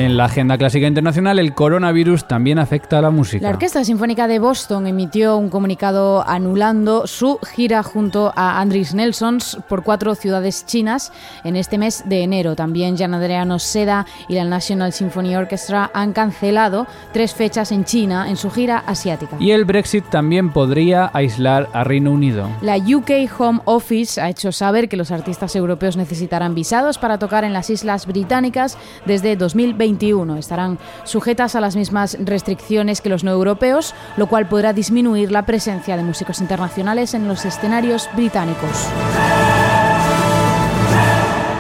En 0.02 0.18
la 0.18 0.26
agenda 0.26 0.58
clásica 0.58 0.88
internacional, 0.88 1.38
el 1.38 1.54
coronavirus 1.54 2.28
también 2.28 2.58
afecta 2.58 2.98
a 2.98 3.04
la 3.04 3.12
música. 3.12 3.44
La 3.44 3.52
Orquesta 3.52 3.84
Sinfónica 3.84 4.28
de 4.28 4.40
Boston 4.40 4.88
emitió 4.88 5.38
un 5.38 5.52
comunicado 5.52 6.28
anulando 6.28 7.06
su 7.06 7.38
gira 7.54 7.84
junto 7.84 8.34
a 8.36 8.60
Andris 8.60 8.96
Nelsons 8.96 9.60
por 9.70 9.84
cuatro 9.84 10.16
ciudades 10.16 10.66
chinas 10.66 11.14
en 11.44 11.56
este 11.56 11.78
mes 11.78 12.02
de 12.08 12.24
enero. 12.24 12.56
También 12.56 12.98
Jan 12.98 13.14
Adriano 13.14 13.60
Seda 13.60 14.08
y 14.28 14.34
la 14.34 14.44
National 14.44 14.92
Symphony 14.92 15.36
Orchestra 15.36 15.92
han 15.94 16.14
cancelado 16.14 16.88
tres 17.14 17.36
fechas 17.36 17.72
en 17.72 17.86
China 17.86 18.28
en 18.28 18.38
su 18.38 18.50
gira 18.50 18.80
asiática. 18.80 19.38
Y 19.40 19.52
el 19.52 19.66
Brexit 19.66 20.10
también 20.10 20.52
podría 20.52 21.12
aislar 21.14 21.70
a 21.74 21.84
Reino 21.84 22.12
Unido. 22.12 22.50
La 22.64 22.78
UK 22.78 23.30
Home 23.38 23.62
Office 23.66 24.20
ha 24.20 24.30
hecho 24.30 24.52
saber 24.52 24.90
que 24.90 24.98
los 24.98 25.12
artistas 25.12 25.56
europeos 25.56 25.96
necesitarán 25.96 26.56
visados 26.56 26.98
para 26.98 27.20
tocar 27.20 27.44
en 27.44 27.54
las 27.54 27.70
Islas 27.70 28.08
Británicas 28.08 28.80
desde 29.06 29.36
2020 29.36 29.91
Estarán 30.38 30.80
sujetas 31.04 31.56
a 31.56 31.62
las 31.62 31.76
mismas 31.76 32.18
restricciones 32.20 33.02
que 33.02 33.10
los 33.10 33.24
no 33.24 33.32
europeos, 33.32 33.94
lo 34.18 34.28
cual 34.28 34.48
podrá 34.48 34.74
disminuir 34.74 35.32
la 35.32 35.46
presencia 35.46 35.98
de 35.98 36.04
músicos 36.04 36.42
internacionales 36.42 37.14
en 37.14 37.28
los 37.28 37.46
escenarios 37.46 38.10
británicos. 38.16 38.88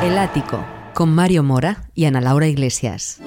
El 0.03 0.17
Ático, 0.17 0.63
con 0.93 1.13
Mario 1.13 1.43
Mora 1.43 1.83
y 1.93 2.05
Ana 2.05 2.21
Laura 2.21 2.47
Iglesias. 2.47 3.21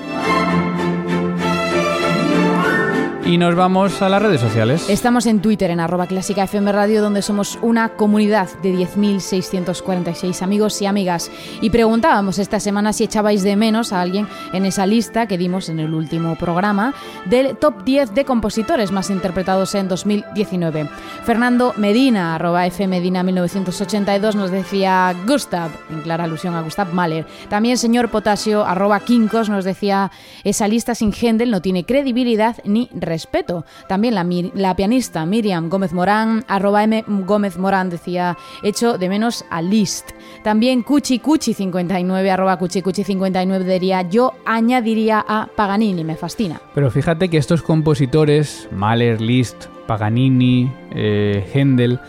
Y 3.27 3.39
nos 3.39 3.55
vamos 3.55 4.03
a 4.03 4.11
las 4.11 4.21
redes 4.21 4.43
sociales. 4.43 4.85
Estamos 4.91 5.25
en 5.25 5.41
Twitter, 5.41 5.71
en 5.71 5.81
arroba 5.81 6.07
clásica 6.07 6.45
FM 6.45 6.71
Radio, 6.73 7.01
donde 7.01 7.23
somos 7.23 7.59
una 7.63 7.89
comunidad 7.89 8.51
de 8.63 8.75
10.646 8.75 10.43
amigos 10.43 10.83
y 10.83 10.87
amigas. 10.87 11.31
Y 11.63 11.71
preguntábamos 11.71 12.39
esta 12.39 12.61
semana 12.61 12.93
si 12.93 13.05
echabais 13.05 13.43
de 13.43 13.57
menos 13.57 13.95
a 13.95 14.03
alguien 14.03 14.29
en 14.53 14.67
esa 14.67 14.85
lista 14.85 15.27
que 15.27 15.39
dimos 15.39 15.71
en 15.71 15.81
el 15.81 15.95
último 15.95 16.37
programa 16.37 16.93
del 17.25 17.57
top 17.57 17.83
10 17.85 18.15
de 18.15 18.27
compositores 18.27 18.93
más 18.93 19.09
interpretados 19.09 19.75
en 19.75 19.89
2019. 19.89 20.91
Fernando 21.25 21.73
Medina, 21.79 22.35
arroba 22.35 22.65
Medina 22.87 23.23
1982, 23.23 24.37
nos 24.37 24.51
decía 24.51 25.17
Gustav, 25.27 25.71
en 25.89 26.03
clara 26.03 26.25
alusión 26.25 26.55
a 26.55 26.61
Gustav 26.61 26.93
Mahler. 26.93 27.27
También 27.49 27.79
señor 27.79 28.11
Potasio, 28.11 28.67
arroba 28.67 29.01
Quincos, 29.01 29.49
nos 29.49 29.65
decía 29.65 30.11
esa 30.45 30.69
lista 30.69 30.95
sin 30.95 31.11
Händel 31.15 31.51
no 31.51 31.63
tiene 31.63 31.87
credibilidad 31.87 32.57
ni 32.65 32.91
respeto. 33.15 33.65
También 33.89 34.15
la, 34.15 34.27
la 34.55 34.75
pianista 34.75 35.25
Miriam 35.25 35.69
Gómez 35.69 35.93
Morán, 35.93 36.45
arroba 36.49 36.83
M 36.83 37.05
Gómez 37.07 37.57
Morán, 37.59 37.89
decía, 37.89 38.37
hecho 38.63 38.99
de 38.99 39.09
menos 39.09 39.45
a 39.51 39.63
Liszt. 39.63 40.11
También 40.43 40.83
Cuchi 40.83 41.21
Cuchi 41.21 41.55
59, 41.55 42.31
arroba 42.31 42.59
Cuchi 42.59 42.83
Cuchi 42.83 43.05
59, 43.05 43.65
diría, 43.65 44.03
yo 44.03 44.33
añadiría 44.45 45.25
a 45.27 45.49
Paganini, 45.55 46.03
me 46.03 46.17
fascina. 46.17 46.61
Pero 46.75 46.91
fíjate 46.91 47.29
que 47.29 47.39
estos 47.39 47.63
compositores, 47.63 48.69
Mahler, 48.73 49.21
Liszt, 49.21 49.67
Paganini, 49.87 50.73
eh, 50.91 51.49
Händel, 51.55 52.01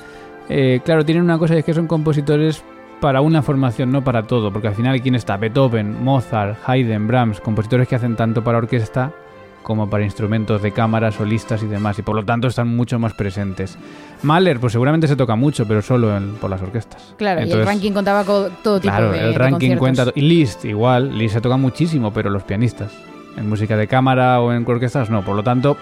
eh, 0.50 0.82
claro, 0.84 1.06
tienen 1.06 1.24
una 1.24 1.38
cosa, 1.38 1.56
es 1.56 1.64
que 1.64 1.74
son 1.74 1.88
compositores 1.88 2.64
para 3.00 3.22
una 3.22 3.44
formación, 3.44 3.92
no 3.92 4.04
para 4.04 4.24
todo, 4.24 4.52
porque 4.52 4.70
al 4.70 4.76
final, 4.76 5.02
¿quién 5.02 5.16
está? 5.16 5.38
Beethoven, 5.38 6.04
Mozart, 6.04 6.58
Haydn, 6.66 7.08
Brahms, 7.08 7.40
compositores 7.42 7.88
que 7.88 7.96
hacen 7.96 8.16
tanto 8.16 8.44
para 8.44 8.58
orquesta 8.58 9.14
como 9.66 9.90
para 9.90 10.04
instrumentos 10.04 10.62
de 10.62 10.72
cámara, 10.72 11.12
solistas 11.12 11.64
y 11.64 11.66
demás, 11.66 11.98
y 11.98 12.04
por 12.04 12.16
lo 12.16 12.24
tanto 12.24 12.48
están 12.48 12.68
mucho 12.68 13.00
más 13.00 13.16
presentes. 13.16 13.80
Mahler, 14.22 14.60
pues 14.60 14.74
seguramente 14.74 15.08
se 15.08 15.16
toca 15.16 15.36
mucho, 15.36 15.68
pero 15.68 15.82
solo 15.82 16.12
por 16.40 16.52
las 16.52 16.62
orquestas. 16.62 17.16
Claro, 17.18 17.44
y 17.44 17.52
el 17.52 17.66
ranking 17.66 17.92
contaba 17.92 18.24
con 18.24 18.52
todo 18.64 18.80
tipo 18.80 18.94
claro, 18.94 19.12
de 19.12 19.22
el 19.22 19.34
ranking 19.34 19.76
cuenta... 19.78 20.06
Y 20.14 20.22
Liszt, 20.22 20.66
igual, 20.66 21.18
Liszt 21.18 21.34
se 21.34 21.42
toca 21.42 21.58
muchísimo, 21.58 22.14
pero 22.14 22.30
los 22.30 22.44
pianistas. 22.44 22.92
En 23.38 23.50
música 23.50 23.76
de 23.76 23.88
cámara 23.88 24.40
o 24.40 24.54
en 24.54 24.64
orquestas 24.70 25.10
no, 25.10 25.26
por 25.26 25.36
lo 25.36 25.42
tanto, 25.42 25.78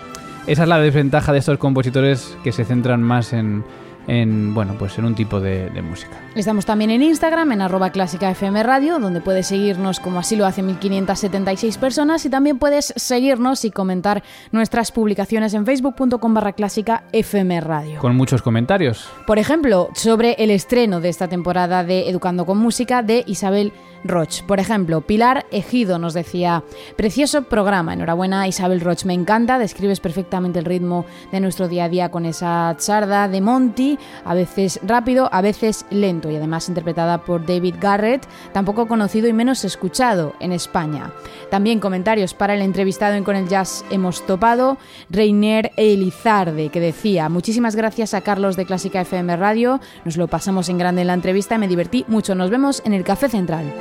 esa 0.48 0.64
es 0.64 0.70
la 0.70 0.80
desventaja 0.80 1.34
de 1.34 1.40
estos 1.40 1.58
compositores 1.58 2.38
que 2.42 2.54
se 2.54 2.64
centran 2.64 3.04
más 3.04 3.34
en 3.34 3.66
en, 4.08 4.54
bueno, 4.54 4.76
pues 4.78 4.98
en 4.98 5.06
un 5.06 5.16
tipo 5.16 5.40
de, 5.40 5.70
música. 5.82 6.18
Estamos 6.36 6.66
también 6.66 6.92
en 6.92 7.02
Instagram, 7.02 7.52
en 7.52 7.62
arroba 7.62 7.92
clásica 7.92 8.30
FM 8.32 8.64
Radio, 8.64 9.00
donde 9.00 9.22
puedes 9.22 9.48
seguirnos 9.48 10.00
como 10.00 10.20
así 10.20 10.36
lo 10.36 10.46
hacen 10.46 10.66
1576 10.66 11.78
personas 11.78 12.26
y 12.26 12.30
también 12.30 12.58
puedes 12.58 12.94
seguirnos 12.96 13.66
y 13.66 13.72
comentar 13.72 14.24
nuestras 14.52 14.92
publicaciones 14.92 15.54
en 15.54 15.66
facebook.com 15.66 16.34
barra 16.34 16.54
clásica 16.54 17.04
FM 17.12 17.62
Radio. 17.62 18.00
Con 18.00 18.16
muchos 18.16 18.42
comentarios. 18.42 19.10
Por 19.28 19.40
ejemplo, 19.40 19.90
sobre 19.94 20.34
el 20.40 20.52
estreno 20.52 21.02
de 21.02 21.10
esta 21.10 21.28
temporada 21.28 21.84
de 21.84 22.10
Educando 22.10 22.46
con 22.46 22.58
Música 22.58 23.04
de 23.04 23.24
Isabel 23.28 23.74
Roch. 24.04 24.44
Por 24.44 24.60
ejemplo, 24.60 25.02
Pilar 25.02 25.46
Ejido 25.52 25.98
nos 25.98 26.14
decía, 26.14 26.64
precioso 26.96 27.44
programa, 27.44 27.94
enhorabuena 27.94 28.48
Isabel 28.48 28.82
Roch, 28.82 29.06
me 29.06 29.14
encanta, 29.14 29.58
describes 29.58 30.00
perfectamente 30.00 30.60
el 30.60 30.66
ritmo 30.66 31.06
de 31.32 31.40
nuestro 31.40 31.68
día 31.68 31.86
a 31.86 31.90
día 31.90 32.12
con 32.12 32.26
esa 32.26 32.76
charda 32.78 33.28
de 33.28 33.42
Monty, 33.42 33.93
a 34.26 34.34
veces 34.34 34.80
rápido, 34.84 35.30
a 35.32 35.42
veces 35.42 35.86
lento 35.90 36.30
y 36.30 36.36
además 36.36 36.70
interpretada 36.70 37.20
por 37.20 37.46
David 37.46 37.76
Garrett, 37.80 38.28
tampoco 38.52 38.88
conocido 38.88 39.28
y 39.28 39.34
menos 39.34 39.64
escuchado 39.66 40.34
en 40.40 40.52
España. 40.52 41.12
También 41.50 41.80
comentarios 41.80 42.34
para 42.34 42.54
el 42.54 42.62
entrevistado 42.62 43.16
en 43.16 43.24
Con 43.24 43.36
el 43.36 43.48
Jazz 43.48 43.86
hemos 43.90 44.26
topado, 44.26 44.78
Reiner 45.10 45.72
Elizarde, 45.78 46.70
que 46.70 46.80
decía, 46.80 47.30
muchísimas 47.30 47.76
gracias 47.76 48.14
a 48.14 48.22
Carlos 48.22 48.56
de 48.56 48.66
Clásica 48.66 49.02
FM 49.02 49.36
Radio, 49.38 49.80
nos 50.06 50.18
lo 50.18 50.28
pasamos 50.28 50.70
en 50.70 50.78
grande 50.78 51.02
en 51.02 51.08
la 51.08 51.14
entrevista, 51.14 51.58
me 51.58 51.68
divertí 51.68 52.06
mucho, 52.08 52.36
nos 52.36 52.50
vemos 52.50 52.82
en 52.86 52.94
el 52.94 53.04
Café 53.04 53.30
Central. 53.30 53.74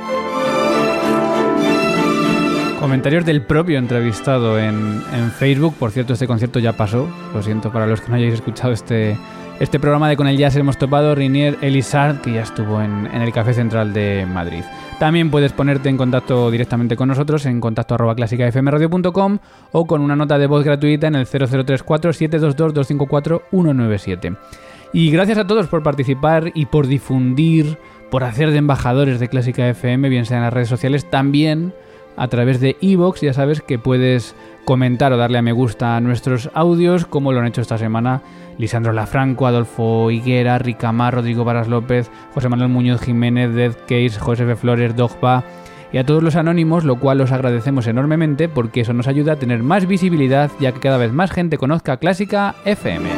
Comentarios 2.83 3.23
del 3.23 3.41
propio 3.43 3.79
entrevistado 3.79 4.59
en, 4.59 5.01
Facebook. 5.39 5.73
Por 5.75 5.91
cierto, 5.91 6.11
este 6.11 6.27
concierto 6.27 6.59
ya 6.59 6.73
pasó. 6.73 7.07
Lo 7.33 7.41
siento 7.41 7.71
para 7.71 7.87
los 7.87 8.01
que 8.01 8.09
no 8.09 8.15
hayáis 8.15 8.33
escuchado 8.33 8.73
este, 8.73 9.17
este 9.63 9.79
programa 9.79 10.09
de 10.09 10.17
Con 10.17 10.27
el 10.27 10.37
Jazz 10.37 10.57
hemos 10.57 10.77
topado. 10.77 11.15
Rinier 11.15 11.57
Elisard, 11.61 12.19
que 12.19 12.33
ya 12.33 12.41
estuvo 12.41 12.81
en, 12.81 13.07
el 13.07 13.31
Café 13.31 13.53
Central 13.53 13.93
de 13.93 14.25
Madrid. 14.25 14.61
También 14.99 15.31
puedes 15.31 15.53
ponerte 15.53 15.87
en 15.87 15.95
contacto 15.95 16.51
directamente 16.51 16.97
con 16.97 17.07
nosotros 17.07 17.45
en 17.45 17.61
contacto 17.61 17.95
o 19.71 19.85
con 19.85 20.01
una 20.01 20.15
nota 20.17 20.37
de 20.37 20.47
voz 20.47 20.65
gratuita 20.65 21.07
en 21.07 21.15
el 21.15 21.25
0034 21.25 22.11
722 22.11 22.73
254 22.73 23.43
197. 23.51 24.33
Y 24.91 25.11
gracias 25.11 25.37
a 25.37 25.47
todos 25.47 25.67
por 25.67 25.81
participar 25.81 26.51
y 26.53 26.65
por 26.65 26.87
difundir, 26.87 27.77
por 28.11 28.25
hacer 28.25 28.51
de 28.51 28.57
embajadores 28.57 29.21
de 29.21 29.29
Clásica 29.29 29.67
FM, 29.69 30.09
bien 30.09 30.25
sea 30.25 30.37
en 30.37 30.43
las 30.43 30.53
redes 30.53 30.69
sociales, 30.69 31.09
también 31.09 31.73
a 32.15 32.27
través 32.27 32.59
de 32.59 32.77
iVoox. 32.79 33.21
Ya 33.21 33.33
sabes 33.33 33.61
que 33.61 33.79
puedes 33.79 34.35
comentar 34.65 35.13
o 35.13 35.17
darle 35.17 35.37
a 35.37 35.41
me 35.41 35.51
gusta 35.51 35.95
a 35.95 36.01
nuestros 36.01 36.49
audios, 36.53 37.05
como 37.05 37.31
lo 37.31 37.39
han 37.39 37.47
hecho 37.47 37.61
esta 37.61 37.77
semana 37.77 38.21
Lisandro 38.57 38.93
Lafranco, 38.93 39.47
Adolfo 39.47 40.11
Higuera, 40.11 40.57
Ricamar, 40.57 41.15
Rodrigo 41.15 41.43
Varas 41.43 41.67
López, 41.67 42.09
José 42.33 42.49
Manuel 42.49 42.69
Muñoz 42.69 43.01
Jiménez, 43.01 43.53
Dead 43.53 43.73
Case, 43.87 44.19
José 44.19 44.43
F. 44.43 44.55
Flores, 44.55 44.95
Dogba, 44.95 45.43
y 45.91 45.99
a 45.99 46.05
todos 46.05 46.23
los 46.23 46.35
anónimos, 46.35 46.83
lo 46.83 46.99
cual 46.99 47.21
os 47.21 47.31
agradecemos 47.31 47.85
enormemente 47.85 48.49
porque 48.49 48.81
eso 48.81 48.93
nos 48.93 49.07
ayuda 49.07 49.33
a 49.33 49.35
tener 49.37 49.61
más 49.61 49.85
visibilidad 49.85 50.51
ya 50.59 50.71
que 50.71 50.79
cada 50.79 50.97
vez 50.97 51.13
más 51.13 51.31
gente 51.31 51.59
conozca 51.59 51.97
Clásica 51.97 52.55
FM. 52.65 53.09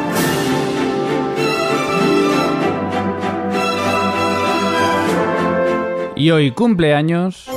Y 6.17 6.31
hoy 6.31 6.51
cumpleaños... 6.51 7.49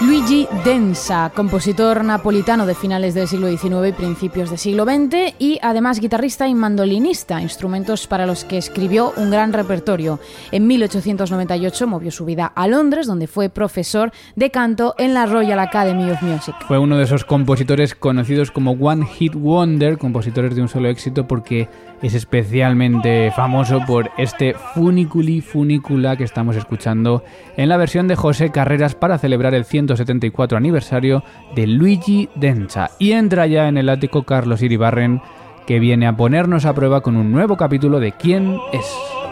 Luigi 0.00 0.48
Densa, 0.64 1.30
compositor 1.34 2.04
napolitano 2.04 2.66
de 2.66 2.74
finales 2.74 3.14
del 3.14 3.28
siglo 3.28 3.48
XIX 3.48 3.88
y 3.88 3.92
principios 3.92 4.50
del 4.50 4.58
siglo 4.58 4.84
XX 4.84 5.34
y 5.38 5.60
además 5.62 6.00
guitarrista 6.00 6.48
y 6.48 6.54
mandolinista, 6.54 7.40
instrumentos 7.40 8.08
para 8.08 8.26
los 8.26 8.44
que 8.44 8.58
escribió 8.58 9.12
un 9.16 9.30
gran 9.30 9.52
repertorio. 9.52 10.18
En 10.50 10.66
1898 10.66 11.86
movió 11.86 12.10
su 12.10 12.24
vida 12.24 12.46
a 12.46 12.66
Londres, 12.66 13.06
donde 13.06 13.28
fue 13.28 13.48
profesor 13.48 14.10
de 14.34 14.50
canto 14.50 14.96
en 14.98 15.14
la 15.14 15.26
Royal 15.26 15.60
Academy 15.60 16.10
of 16.10 16.20
Music. 16.22 16.56
Fue 16.66 16.78
uno 16.78 16.96
de 16.96 17.04
esos 17.04 17.24
compositores 17.24 17.94
conocidos 17.94 18.50
como 18.50 18.72
One 18.72 19.06
Hit 19.06 19.34
Wonder, 19.34 19.96
compositores 19.96 20.56
de 20.56 20.62
un 20.62 20.68
solo 20.68 20.88
éxito 20.88 21.28
porque 21.28 21.68
es 22.04 22.12
especialmente 22.12 23.32
famoso 23.34 23.80
por 23.86 24.10
este 24.18 24.52
Funiculi 24.52 25.40
Funicula 25.40 26.18
que 26.18 26.24
estamos 26.24 26.54
escuchando 26.54 27.24
en 27.56 27.70
la 27.70 27.78
versión 27.78 28.08
de 28.08 28.14
José 28.14 28.50
Carreras 28.50 28.94
para 28.94 29.16
celebrar 29.16 29.54
el 29.54 29.64
174 29.64 30.58
aniversario 30.58 31.24
de 31.56 31.66
Luigi 31.66 32.28
Densa. 32.34 32.90
Y 32.98 33.12
entra 33.12 33.46
ya 33.46 33.68
en 33.68 33.78
el 33.78 33.88
ático 33.88 34.24
Carlos 34.24 34.60
Iribarren 34.60 35.22
que 35.66 35.78
viene 35.78 36.06
a 36.06 36.14
ponernos 36.14 36.66
a 36.66 36.74
prueba 36.74 37.00
con 37.00 37.16
un 37.16 37.32
nuevo 37.32 37.56
capítulo 37.56 38.00
de 38.00 38.12
¿Quién 38.12 38.58
es? 38.74 39.23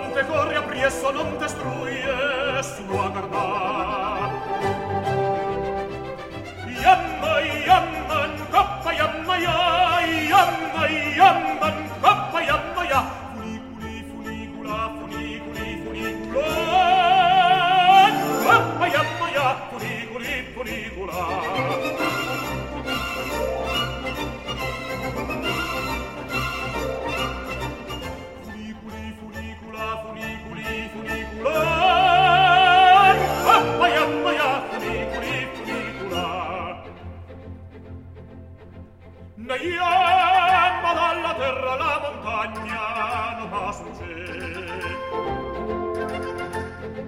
Naiamma 39.44 40.92
dalla 40.94 41.34
terra 41.34 41.74
la 41.74 42.00
montagna 42.04 43.38
non 43.38 43.48
va 43.50 43.72
sfuggir. 43.72 44.30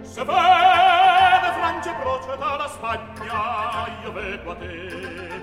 Se 0.02 0.24
vede 0.24 1.48
Francia 1.54 1.92
proce 1.94 2.36
dalla 2.36 2.66
Spagna, 2.66 3.86
io 4.02 4.12
vedo 4.12 4.50
a 4.50 4.54
te. 4.56 5.42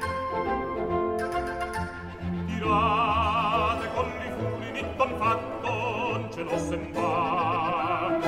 Tirate 2.47 3.87
con 3.93 4.05
li 4.19 4.29
furi 4.37 4.71
di 4.73 4.85
ton 4.97 5.15
fatto, 5.17 5.69
non 5.71 6.29
ce 6.33 6.43
lo 6.43 6.57
sembra. 6.57 8.19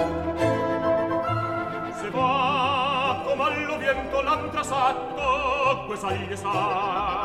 Se 1.99 2.09
va 2.11 3.21
come 3.25 3.43
allo 3.43 3.77
vento 3.77 4.21
l'antrasatto, 4.21 5.85
que 5.85 5.97
sai 5.97 6.27
che 6.27 6.37
sa 6.37 7.22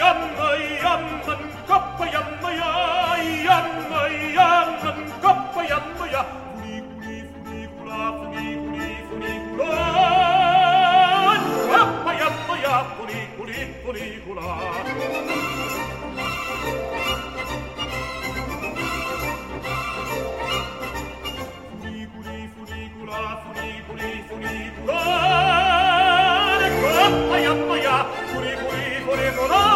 yamma 0.00 0.48
yamma 0.84 1.34
koppa 1.68 2.04
yamma 2.14 2.50
ya 2.60 2.70
yamma 3.46 4.00
yamma 4.36 4.90
koppa 5.22 5.60
yamma 5.70 6.04
ya. 6.14 6.22
Fuli 6.54 6.76
fuli 6.88 7.16
fuli 7.38 7.60
kula 7.74 8.00
fuli 8.18 8.46
fuli 8.66 8.88
fuli 9.08 9.32
kula 9.48 9.78
koppa 11.72 12.12
yamma 12.20 12.54
ya. 12.64 12.74
Fuli 12.96 13.20
fuli 13.36 13.60
fuli 13.82 14.08
kula 14.24 14.48
Funicula, 21.80 22.34
funicula, 22.54 23.20
funicula, 23.42 24.08
funicula, 24.28 24.98
funicula, 27.20 27.94
funicula, 28.30 28.86
funicula, 29.06 29.73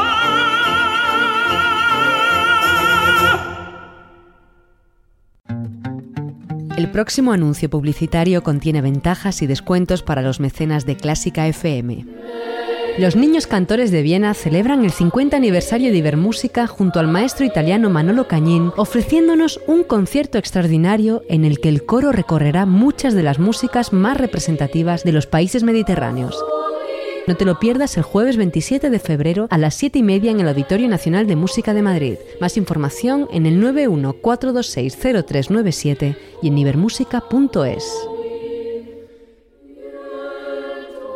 El 6.78 6.92
próximo 6.92 7.32
anuncio 7.32 7.68
publicitario 7.68 8.44
contiene 8.44 8.80
ventajas 8.80 9.42
y 9.42 9.48
descuentos 9.48 10.04
para 10.04 10.22
los 10.22 10.38
mecenas 10.38 10.86
de 10.86 10.96
Clásica 10.96 11.48
FM. 11.48 12.06
Los 13.00 13.16
niños 13.16 13.48
cantores 13.48 13.90
de 13.90 14.00
Viena 14.02 14.32
celebran 14.32 14.84
el 14.84 14.92
50 14.92 15.36
aniversario 15.36 15.90
de 15.90 15.96
Ibermúsica 15.96 16.68
junto 16.68 17.00
al 17.00 17.08
maestro 17.08 17.44
italiano 17.44 17.90
Manolo 17.90 18.28
Cañín, 18.28 18.70
ofreciéndonos 18.76 19.58
un 19.66 19.82
concierto 19.82 20.38
extraordinario 20.38 21.24
en 21.28 21.44
el 21.44 21.58
que 21.58 21.68
el 21.68 21.84
coro 21.84 22.12
recorrerá 22.12 22.64
muchas 22.64 23.12
de 23.12 23.24
las 23.24 23.40
músicas 23.40 23.92
más 23.92 24.16
representativas 24.16 25.02
de 25.02 25.10
los 25.10 25.26
países 25.26 25.64
mediterráneos. 25.64 26.40
No 27.28 27.36
te 27.36 27.44
lo 27.44 27.60
pierdas 27.60 27.96
el 27.98 28.04
jueves 28.04 28.38
27 28.38 28.88
de 28.88 28.98
febrero 28.98 29.48
a 29.50 29.58
las 29.58 29.74
7 29.74 29.98
y 29.98 30.02
media 30.02 30.30
en 30.30 30.40
el 30.40 30.48
Auditorio 30.48 30.88
Nacional 30.88 31.26
de 31.26 31.36
Música 31.36 31.74
de 31.74 31.82
Madrid. 31.82 32.14
Más 32.40 32.56
información 32.56 33.28
en 33.30 33.44
el 33.44 33.62
914260397 33.62 36.16
y 36.40 36.48
en 36.48 36.56
ibermúsica.es. 36.56 38.08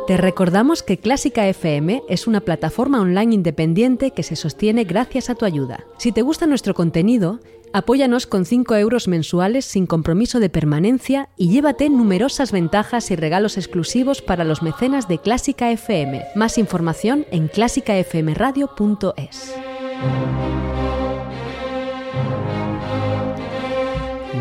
Te 0.05 0.17
recordamos 0.17 0.83
que 0.83 0.99
Clásica 0.99 1.47
FM 1.47 2.03
es 2.07 2.27
una 2.27 2.41
plataforma 2.41 3.01
online 3.01 3.33
independiente 3.33 4.11
que 4.11 4.21
se 4.21 4.35
sostiene 4.35 4.83
gracias 4.83 5.31
a 5.31 5.35
tu 5.35 5.45
ayuda. 5.45 5.83
Si 5.97 6.11
te 6.11 6.21
gusta 6.21 6.45
nuestro 6.45 6.75
contenido, 6.75 7.39
Apóyanos 7.75 8.27
con 8.27 8.45
5 8.45 8.75
euros 8.75 9.07
mensuales 9.07 9.65
sin 9.65 9.87
compromiso 9.87 10.39
de 10.39 10.47
permanencia 10.49 11.29
y 11.35 11.49
llévate 11.49 11.89
numerosas 11.89 12.51
ventajas 12.51 13.09
y 13.09 13.15
regalos 13.15 13.57
exclusivos 13.57 14.21
para 14.21 14.43
los 14.43 14.61
mecenas 14.61 15.07
de 15.07 15.17
Clásica 15.17 15.71
FM. 15.71 16.23
Más 16.35 16.59
información 16.59 17.25
en 17.31 17.47
clásicafmradio.es. 17.47 19.55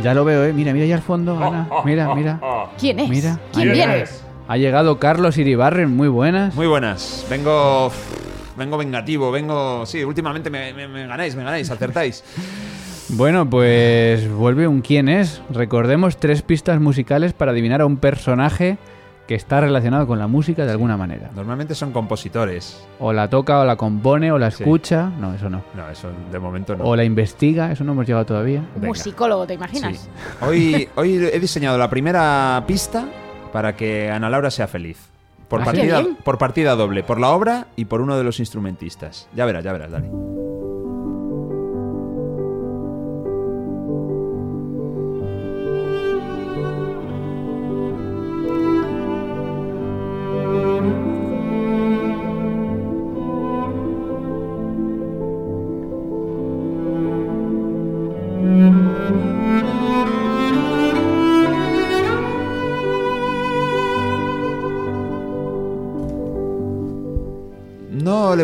Ya 0.02 0.12
lo 0.14 0.24
veo, 0.26 0.44
¿eh? 0.44 0.52
Mira, 0.52 0.74
mira 0.74 0.84
allá 0.84 0.96
al 0.96 1.02
fondo, 1.02 1.38
Ana. 1.42 1.70
Mira, 1.86 2.14
mira. 2.14 2.38
¿Quién 2.78 3.00
es? 3.00 3.08
Mira, 3.08 3.40
¿Quién 3.54 3.68
ahí 3.70 3.74
viene? 3.74 4.04
Ha 4.48 4.56
llegado 4.58 4.98
Carlos 4.98 5.38
Iribarren, 5.38 5.96
muy 5.96 6.08
buenas. 6.08 6.54
Muy 6.54 6.66
buenas. 6.66 7.24
Vengo. 7.30 7.90
Vengo 8.58 8.76
vengativo, 8.76 9.30
vengo. 9.30 9.86
Sí, 9.86 10.04
últimamente 10.04 10.50
me, 10.50 10.74
me- 10.74 10.86
me 10.88 11.06
ganáis, 11.06 11.34
me 11.34 11.44
ganáis, 11.44 11.70
acertáis. 11.70 12.22
Bueno, 13.12 13.48
pues 13.48 14.30
vuelve 14.32 14.66
un 14.66 14.80
quién 14.80 15.08
es. 15.08 15.42
Recordemos 15.50 16.16
tres 16.16 16.42
pistas 16.42 16.80
musicales 16.80 17.32
para 17.34 17.52
adivinar 17.52 17.82
a 17.82 17.86
un 17.86 17.98
personaje 17.98 18.78
que 19.26 19.34
está 19.34 19.60
relacionado 19.60 20.06
con 20.06 20.18
la 20.18 20.26
música 20.26 20.64
de 20.64 20.72
alguna 20.72 20.96
manera. 20.96 21.30
Normalmente 21.34 21.74
son 21.74 21.92
compositores. 21.92 22.82
O 22.98 23.12
la 23.12 23.28
toca, 23.28 23.60
o 23.60 23.64
la 23.64 23.76
compone, 23.76 24.32
o 24.32 24.38
la 24.38 24.50
Sí. 24.50 24.62
escucha. 24.62 25.10
No, 25.20 25.34
eso 25.34 25.50
no. 25.50 25.62
No, 25.74 25.88
eso 25.90 26.08
de 26.30 26.38
momento 26.38 26.74
no. 26.74 26.84
O 26.84 26.96
la 26.96 27.04
investiga, 27.04 27.70
eso 27.70 27.84
no 27.84 27.92
hemos 27.92 28.06
llegado 28.06 28.24
todavía. 28.26 28.64
Venga. 28.74 28.88
Musicólogo, 28.88 29.46
¿te 29.46 29.54
imaginas? 29.54 29.98
Sí. 29.98 30.08
Hoy, 30.40 30.88
hoy 30.96 31.14
he 31.16 31.38
diseñado 31.38 31.76
la 31.78 31.88
primera 31.90 32.64
pista 32.66 33.06
para 33.52 33.76
que 33.76 34.10
Ana 34.10 34.30
Laura 34.30 34.50
sea 34.50 34.66
feliz. 34.66 34.98
Por, 35.48 35.60
¿Ah, 35.60 35.64
partida, 35.66 36.02
por 36.24 36.38
partida 36.38 36.74
doble, 36.74 37.02
por 37.02 37.20
la 37.20 37.28
obra 37.28 37.66
y 37.76 37.84
por 37.84 38.00
uno 38.00 38.16
de 38.16 38.24
los 38.24 38.40
instrumentistas. 38.40 39.28
Ya 39.36 39.44
verás, 39.44 39.62
ya 39.62 39.72
verás, 39.74 39.90
Dani. 39.90 40.08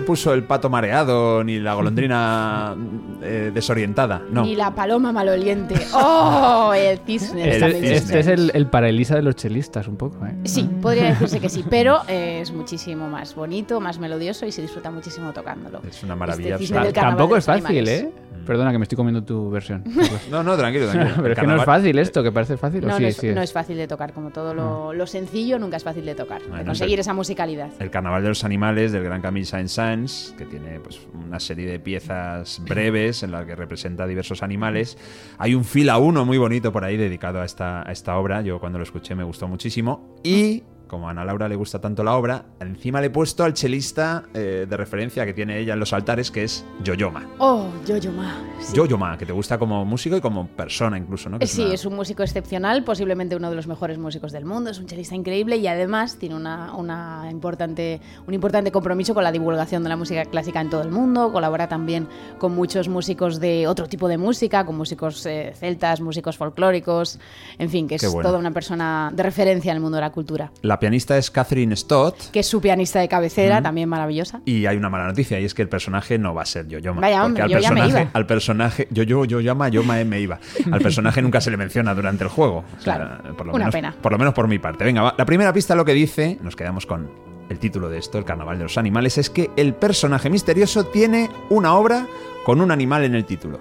Puso 0.09 0.33
el 0.33 0.43
pato 0.45 0.71
mareado 0.71 1.45
ni 1.45 1.59
la 1.59 1.75
golondrina 1.75 2.75
eh, 3.23 3.51
desorientada. 3.53 4.23
No. 4.31 4.43
Ni 4.43 4.57
la 4.57 4.75
paloma 4.75 5.13
maloliente. 5.13 5.75
¡Oh! 5.93 6.73
El 6.75 6.99
cisne. 7.01 7.47
Este, 7.47 7.67
Está 7.67 7.69
este 7.93 8.19
es 8.21 8.27
el, 8.27 8.51
el 8.55 8.69
paraelisa 8.69 9.17
de 9.17 9.21
los 9.21 9.37
chelistas, 9.37 9.87
un 9.87 9.99
poco, 9.99 10.25
¿eh? 10.25 10.35
Sí, 10.45 10.63
podría 10.81 11.11
decirse 11.11 11.41
que 11.41 11.51
sí, 11.51 11.63
pero 11.69 12.01
eh, 12.09 12.41
es 12.41 12.53
muchísimo 12.53 13.07
más 13.11 13.35
bonito, 13.35 13.81
más 13.81 13.99
melodioso 13.99 14.47
y 14.47 14.53
se 14.53 14.63
disfruta 14.63 14.91
muchísimo 14.91 15.35
tocándolo. 15.35 15.83
Es 15.87 16.03
una 16.03 16.17
maravilla 16.17 16.57
Este 16.57 16.93
Tampoco 16.95 17.37
es 17.37 17.45
fácil, 17.45 17.67
animales. 17.67 18.01
¿eh? 18.05 18.13
Perdona 18.49 18.73
que 18.73 18.79
me 18.79 18.85
estoy 18.85 18.97
comiendo 18.97 19.23
tu 19.23 19.51
versión. 19.51 19.85
No, 20.31 20.43
no, 20.43 20.57
tranquilo, 20.57 20.89
tranquilo. 20.89 21.17
Pero 21.23 21.35
es 21.35 21.39
que 21.39 21.47
no 21.47 21.57
es 21.57 21.65
fácil 21.65 21.99
esto, 21.99 22.23
que 22.23 22.33
parece 22.33 22.57
fácil. 22.57 22.83
¿o 22.83 22.89
No, 22.89 22.97
sí, 22.97 23.03
no, 23.03 23.09
es, 23.09 23.17
sí 23.17 23.29
no 23.29 23.43
es 23.43 23.53
fácil 23.53 23.77
de 23.77 23.87
tocar, 23.87 24.15
como 24.15 24.31
todo 24.31 24.55
lo, 24.55 24.95
lo 24.95 25.07
sencillo 25.07 25.59
nunca 25.59 25.77
es 25.77 25.85
fácil 25.85 26.07
de 26.07 26.15
tocar, 26.15 26.41
de 26.41 26.65
conseguir 26.65 26.99
es 26.99 27.05
esa 27.05 27.13
musicalidad. 27.13 27.71
El 27.79 27.91
Carnaval 27.91 28.23
de 28.23 28.31
los 28.31 28.45
Animales 28.45 28.91
del 28.93 29.05
gran 29.05 29.21
Camille 29.21 29.45
Saint-Saëns, 29.45 30.35
que 30.39 30.47
tiene 30.47 30.81
pues, 30.81 30.99
una 31.13 31.41
serie 31.41 31.71
de 31.71 31.79
piezas 31.79 32.63
breves 32.65 33.23
en 33.23 33.33
las 33.33 33.45
que 33.45 33.55
representa 33.55 34.07
diversos 34.07 34.43
animales. 34.43 34.97
Hay 35.37 35.55
un 35.55 35.65
fila 35.65 35.99
uno 35.99 36.25
muy 36.25 36.39
bonito 36.39 36.73
por 36.73 36.85
ahí 36.85 36.97
dedicado 36.97 37.43
a 37.43 37.45
esta, 37.45 37.87
a 37.87 37.93
esta 37.93 38.17
obra. 38.17 38.41
Yo 38.41 38.61
cuando 38.61 38.79
lo 38.79 38.85
escuché 38.85 39.15
me 39.15 39.25
gustó 39.25 39.47
muchísimo. 39.47 40.17
Y 40.25 40.63
como 40.89 41.07
a 41.09 41.13
Ana 41.13 41.25
Laura 41.25 41.49
le 41.49 41.55
gusta 41.57 41.81
tanto 41.81 42.03
la 42.03 42.17
obra, 42.17 42.45
encima 42.61 43.01
le 43.01 43.07
he 43.07 43.11
puesto 43.11 43.45
al 43.45 43.53
chelista 43.55 44.25
eh, 44.35 44.67
de 44.69 44.77
referencia 44.77 45.25
que 45.27 45.33
tiene 45.35 45.59
ella 45.59 45.75
en 45.75 45.81
los 45.81 45.93
altares, 45.93 46.31
que 46.31 46.43
es 46.45 46.65
Yoyoma. 46.83 47.27
Oh, 47.39 47.69
Yo-Yo 47.87 48.11
Ma. 48.13 48.37
sí. 48.61 48.75
Yoyoma, 48.75 49.17
que 49.19 49.27
te 49.27 49.33
gusta 49.33 49.59
como 49.59 49.85
músico 49.85 50.17
y 50.17 50.21
como 50.21 50.49
persona 50.49 50.99
incluso, 50.99 51.29
¿no? 51.29 51.39
Que 51.39 51.47
Sí, 51.47 51.65
una- 51.65 51.75
es 51.75 51.85
un 51.85 51.95
músico 51.95 52.23
excepcional, 52.23 52.83
posiblemente 52.85 53.37
uno 53.37 53.51
de 53.51 53.57
los 53.57 53.67
mejores 53.69 53.99
músicos 53.99 54.33
del 54.33 54.45
mundo, 54.45 54.71
es 54.71 54.79
un 54.79 54.87
chelista 54.87 55.15
increíble 55.15 55.57
y 55.59 55.67
además 55.67 56.17
tiene 56.19 56.35
una, 56.35 56.75
una 56.75 57.29
importante, 57.31 58.01
un 58.27 58.35
importante 58.35 58.73
compromiso 58.73 59.15
con 59.15 59.23
la 59.25 59.33
divulgación 59.33 59.83
de 59.83 59.89
la 59.91 59.97
música 59.97 60.25
clásica 60.25 60.61
en 60.61 60.71
todo 60.71 60.83
el 60.83 60.91
mundo, 60.91 61.31
colabora 61.33 61.69
también 61.69 62.09
con 62.39 62.55
muchos 62.55 62.89
músicos 62.89 63.41
de 63.41 63.67
otro 63.67 63.87
tipo 63.87 64.09
de 64.09 64.19
música, 64.19 64.65
con 64.65 64.77
músicos 64.77 65.25
eh, 65.27 65.53
celtas, 65.55 66.01
músicos 66.01 66.37
folclóricos, 66.37 67.19
en 67.59 67.69
fin, 67.71 67.87
que 67.89 67.97
es 67.97 68.11
bueno. 68.11 68.29
toda 68.29 68.39
una 68.39 68.51
persona 68.51 69.11
de 69.15 69.23
referencia 69.23 69.71
en 69.73 69.77
el 69.77 69.83
mundo 69.83 69.97
de 69.97 70.03
la 70.03 70.11
cultura. 70.13 70.51
La 70.63 70.78
pianista 70.79 71.17
es 71.19 71.31
Catherine 71.31 71.75
Stott. 71.77 72.31
Que 72.31 72.41
es 72.41 72.47
su 72.47 72.61
pianista 72.61 73.01
de 73.01 73.09
cabecera, 73.09 73.61
también 73.63 73.89
maravillosa. 73.89 74.41
Y 74.45 74.67
hay 74.67 74.77
una 74.77 74.89
mala 74.91 75.07
noticia, 75.07 75.39
y 75.41 75.45
es 75.45 75.55
que 75.55 75.63
el 75.63 75.69
personaje 75.69 76.19
no 76.19 76.35
va 76.35 76.43
a 76.43 76.47
ser 76.47 76.67
Yoyoma. 76.69 77.01
Vaya, 77.01 77.25
hombre, 77.25 77.43
al 77.43 77.51
yo 77.51 77.59
ya 77.59 77.71
me 77.71 77.81
personaje, 77.81 78.03
iba. 78.03 78.11
al 78.13 78.27
personaje, 78.27 78.89
yo, 78.91 79.03
yo, 79.03 79.25
yo 79.25 79.41
llama, 79.41 79.69
yo 79.69 79.83
me, 79.85 80.05
me 80.05 80.21
iba. 80.21 80.39
Al 80.71 80.81
personaje 80.81 81.23
nunca 81.23 81.41
se 81.41 81.51
le 81.51 81.57
menciona 81.57 81.95
durante 81.95 82.25
el 82.25 82.31
juego. 82.31 82.65
O 82.79 82.81
sea, 82.81 82.97
Claro, 82.97 83.37
por 83.37 83.47
lo 83.47 83.53
una 83.53 83.65
menos, 83.65 83.73
pena. 83.75 83.95
Por 84.01 84.13
lo 84.13 84.19
menos 84.19 84.35
por 84.35 84.49
mi 84.49 84.59
parte. 84.59 84.85
Venga, 84.85 85.03
va. 85.03 85.15
la 85.17 85.25
primera 85.27 85.53
pista 85.53 85.75
lo 85.75 85.85
que 85.85 85.93
dice, 85.95 86.39
nos 86.43 86.57
quedamos 86.57 86.87
con 86.87 87.11
el 87.49 87.59
título 87.59 87.89
de 87.89 87.99
esto, 87.99 88.19
el 88.19 88.25
Carnaval 88.25 88.59
de 88.59 88.65
los 88.65 88.77
Animales, 88.79 89.17
es 89.19 89.31
que 89.31 89.51
el 89.57 89.75
personaje 89.75 90.29
misterioso 90.31 90.85
tiene 90.85 91.31
una 91.51 91.75
obra 91.75 92.07
con 92.45 92.61
un 92.61 92.71
animal 92.71 93.05
en 93.05 93.15
el 93.15 93.25
título. 93.25 93.59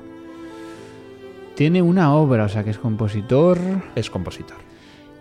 Tiene 1.56 1.82
una 1.82 2.14
obra, 2.14 2.44
o 2.46 2.50
sea 2.50 2.64
que 2.64 2.70
es 2.70 2.78
compositor. 2.78 3.58
Es 3.96 4.10
compositor. 4.10 4.58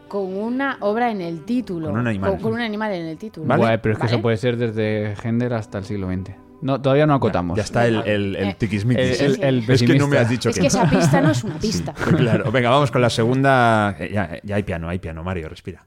Con 0.09 0.35
una 0.37 0.77
obra 0.81 1.11
en 1.11 1.21
el 1.21 1.45
título. 1.45 1.88
Con 1.90 1.99
un 2.01 2.07
animal. 2.07 2.31
Con, 2.33 2.40
con 2.40 2.53
un 2.55 2.61
animal 2.61 2.92
en 2.92 3.07
el 3.07 3.16
título. 3.19 3.47
¿Vale? 3.47 3.61
Guay, 3.62 3.79
pero 3.83 3.92
es 3.95 3.99
que 3.99 4.05
Vale. 4.07 4.14
eso 4.14 4.23
puede 4.23 4.37
ser 4.37 4.57
desde 4.57 5.14
Gender 5.16 5.53
hasta 5.55 5.79
el 5.79 5.85
siglo 5.85 6.09
XX. 6.11 6.31
No, 6.62 6.81
todavía 6.81 7.07
no 7.07 7.14
acotamos. 7.14 7.57
Ya 7.57 7.62
está 7.64 7.87
el, 7.87 7.97
el, 8.07 8.37
el 8.37 8.49
Eh, 8.51 8.57
tiquismiquis. 8.59 9.21
el- 9.21 9.35
el- 9.42 9.64
el 9.64 9.71
es 9.71 9.83
que 9.83 9.99
no 9.99 10.09
me 10.09 10.16
has 10.19 10.29
dicho 10.31 10.49
Es 10.49 10.59
que, 10.59 10.66
esa 10.69 10.88
pista 10.88 11.21
no 11.21 11.31
es 11.31 11.45
una 11.45 11.57
pista. 11.61 11.92
Claro, 11.92 12.51
venga, 12.51 12.71
vamos 12.71 12.90
con 12.90 13.03
la 13.03 13.11
segunda. 13.11 13.95
Eh, 13.99 14.11
Ya, 14.12 14.38
ya 14.42 14.57
hay 14.57 14.62
piano, 14.62 14.88
hay 14.88 14.99
piano, 14.99 15.23
Mario, 15.23 15.49
respira. 15.49 15.85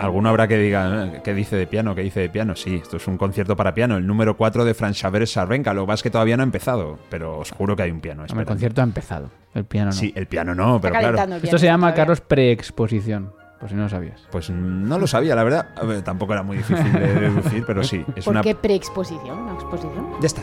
Alguno 0.00 0.28
habrá 0.30 0.48
que 0.48 0.56
diga, 0.56 1.06
¿eh? 1.06 1.20
¿qué 1.22 1.34
dice 1.34 1.56
de 1.56 1.66
piano? 1.66 1.94
¿Qué 1.94 2.02
dice 2.02 2.20
de 2.20 2.28
piano? 2.28 2.56
Sí, 2.56 2.76
esto 2.76 2.96
es 2.96 3.06
un 3.06 3.18
concierto 3.18 3.56
para 3.56 3.74
piano, 3.74 3.96
el 3.96 4.06
número 4.06 4.36
4 4.36 4.64
de 4.64 4.74
Franz 4.74 4.98
Xaver 5.00 5.26
Sarvenka. 5.26 5.74
Lo 5.74 5.82
que 5.82 5.86
pasa 5.88 5.94
es 5.96 6.02
que 6.04 6.10
todavía 6.10 6.36
no 6.36 6.42
ha 6.42 6.44
empezado, 6.44 6.98
pero 7.10 7.38
os 7.38 7.50
juro 7.50 7.76
que 7.76 7.82
hay 7.82 7.90
un 7.90 8.00
piano. 8.00 8.22
Hombre, 8.22 8.40
el 8.40 8.46
concierto 8.46 8.80
ha 8.80 8.84
empezado. 8.84 9.30
El 9.54 9.64
piano 9.64 9.90
no. 9.90 9.92
Sí, 9.92 10.12
el 10.16 10.26
piano 10.26 10.54
no, 10.54 10.80
pero 10.80 10.94
claro. 10.98 11.36
Esto 11.42 11.58
se 11.58 11.66
llama, 11.66 11.88
todavía. 11.88 11.96
Carlos, 11.96 12.20
preexposición. 12.20 13.32
Por 13.60 13.68
si 13.68 13.74
no 13.74 13.82
lo 13.82 13.88
sabías. 13.90 14.26
Pues 14.30 14.48
no 14.48 14.98
lo 14.98 15.06
sabía, 15.06 15.34
la 15.34 15.44
verdad. 15.44 15.68
A 15.76 15.84
ver, 15.84 16.00
tampoco 16.02 16.32
era 16.32 16.42
muy 16.42 16.56
difícil 16.56 16.92
de 16.92 17.14
deducir, 17.20 17.64
pero 17.66 17.84
sí. 17.84 18.02
Es 18.16 18.24
¿Por 18.24 18.32
una... 18.32 18.42
qué 18.42 18.54
preexposición? 18.54 19.38
¿Una 19.38 19.52
exposición? 19.52 20.12
Ya 20.20 20.26
está. 20.26 20.42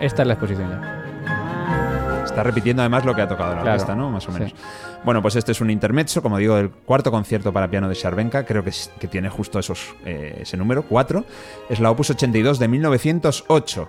Esta 0.00 0.22
es 0.22 0.28
la 0.28 0.34
exposición 0.34 0.70
ya. 0.70 1.03
Está 2.24 2.42
repitiendo 2.42 2.82
además 2.82 3.04
lo 3.04 3.14
que 3.14 3.22
ha 3.22 3.28
tocado 3.28 3.54
la 3.54 3.60
Claro, 3.62 3.70
orquesta, 3.72 3.94
¿no? 3.94 4.10
Más 4.10 4.26
o 4.28 4.32
menos. 4.32 4.50
sí. 4.50 4.56
Bueno, 5.04 5.20
pues 5.22 5.36
este 5.36 5.52
es 5.52 5.60
un 5.60 5.70
intermezzo, 5.70 6.22
como 6.22 6.38
digo, 6.38 6.56
del 6.56 6.70
cuarto 6.70 7.10
concierto 7.10 7.52
para 7.52 7.68
piano 7.68 7.88
de 7.88 7.94
Sarvenka. 7.94 8.44
Creo 8.44 8.64
que, 8.64 8.70
es- 8.70 8.90
que 8.98 9.06
tiene 9.06 9.28
justo 9.28 9.58
esos, 9.58 9.94
eh, 10.04 10.38
ese 10.40 10.56
número, 10.56 10.82
4. 10.84 11.24
Es 11.68 11.80
la 11.80 11.90
opus 11.90 12.10
82 12.10 12.58
de 12.58 12.68
1908. 12.68 13.88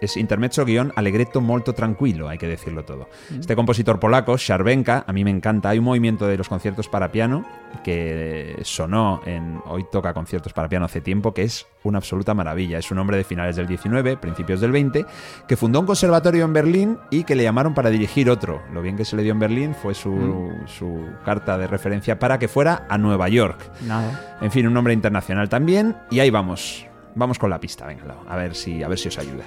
Es 0.00 0.16
intermezzo 0.16 0.64
guion 0.64 0.92
allegretto 0.94 1.40
molto 1.40 1.72
tranquilo, 1.72 2.28
hay 2.28 2.38
que 2.38 2.46
decirlo 2.46 2.84
todo. 2.84 3.08
Este 3.38 3.56
compositor 3.56 3.98
polaco, 3.98 4.36
Sarvenka, 4.36 5.04
a 5.06 5.12
mí 5.12 5.24
me 5.24 5.30
encanta. 5.30 5.70
Hay 5.70 5.78
un 5.78 5.84
movimiento 5.84 6.26
de 6.26 6.36
los 6.36 6.48
conciertos 6.48 6.88
para 6.88 7.10
piano 7.10 7.46
que 7.82 8.58
sonó 8.62 9.20
en 9.26 9.60
Hoy 9.66 9.86
toca 9.90 10.12
conciertos 10.14 10.52
para 10.52 10.68
piano 10.68 10.84
hace 10.84 11.00
tiempo, 11.00 11.32
que 11.32 11.42
es 11.42 11.66
una 11.82 11.98
absoluta 11.98 12.34
maravilla. 12.34 12.78
Es 12.78 12.90
un 12.90 12.98
hombre 12.98 13.16
de 13.16 13.24
finales 13.24 13.56
del 13.56 13.66
19, 13.66 14.16
principios 14.16 14.60
del 14.60 14.72
20, 14.72 15.06
que 15.46 15.56
fundó 15.56 15.80
un 15.80 15.86
conservatorio 15.86 16.44
en 16.44 16.52
Berlín 16.52 16.98
y 17.10 17.24
que 17.24 17.34
le 17.34 17.42
llamaron 17.42 17.74
para 17.74 17.90
dirigir 17.90 18.28
otro. 18.30 18.62
Lo 18.72 18.82
bien 18.82 18.96
que 18.96 19.04
se 19.04 19.16
le 19.16 19.22
dio 19.22 19.32
en 19.32 19.38
Berlín 19.38 19.74
fue 19.74 19.94
su, 19.94 20.50
su 20.66 21.04
carta 21.24 21.58
de 21.58 21.66
referencia 21.66 22.18
para 22.18 22.38
que 22.38 22.48
fuera 22.48 22.86
a 22.88 22.98
Nueva 22.98 23.28
York. 23.28 23.58
Nada. 23.82 24.38
En 24.40 24.50
fin, 24.50 24.66
un 24.66 24.74
nombre 24.74 24.92
internacional 24.92 25.48
también. 25.48 25.96
Y 26.10 26.20
ahí 26.20 26.30
vamos. 26.30 26.86
Vamos 27.14 27.38
con 27.38 27.48
la 27.48 27.58
pista, 27.58 27.86
venga, 27.86 28.14
a 28.28 28.36
ver 28.36 28.54
si, 28.54 28.82
a 28.82 28.88
ver 28.88 28.98
si 28.98 29.08
os 29.08 29.18
ayuda. 29.18 29.44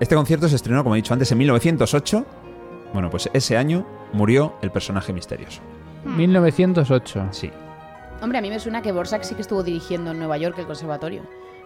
Este 0.00 0.14
concierto 0.14 0.48
se 0.48 0.56
estrenó, 0.56 0.82
como 0.84 0.94
he 0.94 0.98
dicho 0.98 1.12
antes, 1.12 1.30
en 1.32 1.38
1908. 1.38 2.24
Bueno, 2.92 3.10
pues 3.10 3.28
ese 3.32 3.56
año 3.56 3.86
murió 4.12 4.54
el 4.62 4.70
personaje 4.70 5.12
misterioso. 5.12 5.60
1908. 6.04 7.28
Sí. 7.32 7.50
Hombre, 8.22 8.38
a 8.38 8.40
mí 8.40 8.48
me 8.50 8.58
suena 8.58 8.82
que 8.82 8.92
Borsak 8.92 9.22
sí 9.22 9.34
que 9.34 9.42
estuvo 9.42 9.62
dirigiendo 9.62 10.10
en 10.12 10.18
Nueva 10.18 10.38
York 10.38 10.56
el 10.58 10.66
conservatorio. 10.66 11.22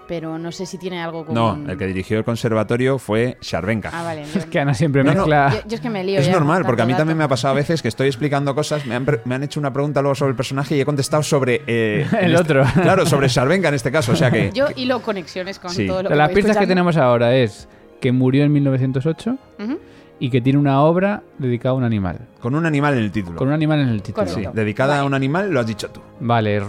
Pero 0.08 0.36
no 0.36 0.50
sé 0.50 0.66
si 0.66 0.78
tiene 0.78 1.00
algo 1.00 1.24
con. 1.24 1.34
No, 1.34 1.56
el 1.70 1.78
que 1.78 1.86
dirigió 1.86 2.18
el 2.18 2.24
conservatorio 2.24 2.98
fue 2.98 3.38
Sarvenka. 3.40 3.90
Ah, 3.92 4.02
vale. 4.02 4.22
Es 4.34 4.46
que 4.46 4.58
Ana 4.58 4.74
siempre 4.74 5.04
No, 5.04 5.12
no. 5.12 5.16
mezcla. 5.20 5.50
Yo, 5.54 5.68
yo 5.68 5.74
es 5.76 5.80
que 5.80 5.90
me 5.90 6.02
lío. 6.02 6.18
Es 6.18 6.26
ya 6.26 6.32
normal, 6.32 6.64
porque 6.66 6.82
a 6.82 6.86
mí 6.86 6.92
también 6.94 7.16
me 7.16 7.22
ha 7.24 7.28
pasado 7.28 7.52
a 7.52 7.54
veces 7.54 7.80
que 7.82 7.88
estoy 7.88 8.08
explicando 8.08 8.52
cosas, 8.54 8.84
me 8.84 8.96
han, 8.96 9.04
pre- 9.04 9.20
me 9.24 9.36
han 9.36 9.44
hecho 9.44 9.60
una 9.60 9.72
pregunta 9.72 10.02
luego 10.02 10.16
sobre 10.16 10.30
el 10.30 10.36
personaje 10.36 10.76
y 10.76 10.80
he 10.80 10.84
contestado 10.84 11.22
sobre... 11.22 11.62
eh, 11.68 12.04
en 12.12 12.18
El 12.24 12.34
este- 12.34 12.42
otro. 12.58 12.64
Claro, 12.82 13.06
sobre 13.06 13.28
Sarvenka 13.28 13.68
en 13.68 13.74
este 13.74 13.92
caso, 13.92 14.12
o 14.12 14.16
sea 14.16 14.30
que... 14.30 14.50
Yo 14.52 14.66
hilo 14.74 15.00
conexiones 15.02 15.60
con 15.60 15.70
Sí. 15.70 15.86
todo 15.86 16.02
lo 16.02 16.08
que 16.08 16.16
Las 16.16 16.32
pistas 16.32 16.56
que 16.56 16.66
tenemos 16.66 16.96
ahora 16.96 17.36
es 17.36 17.68
que 18.02 18.12
murió 18.12 18.44
en 18.44 18.52
1908 18.52 19.38
Ujú. 19.60 19.78
y 20.18 20.28
que 20.28 20.40
tiene 20.42 20.58
una 20.58 20.82
obra 20.82 21.22
dedicada 21.38 21.70
a 21.74 21.78
un 21.78 21.84
animal. 21.84 22.18
Con 22.40 22.54
un 22.54 22.66
animal 22.66 22.94
en 22.94 23.00
el 23.04 23.12
título. 23.12 23.38
Con 23.38 23.48
un 23.48 23.54
animal 23.54 23.80
en 23.80 23.88
el 23.88 24.02
título. 24.02 24.26
Sí, 24.26 24.42
dedicada 24.52 24.98
a 25.00 25.04
un 25.04 25.14
animal, 25.14 25.50
lo 25.50 25.60
has 25.60 25.66
dicho 25.66 25.88
tú. 25.90 26.00
Vale, 26.20 26.60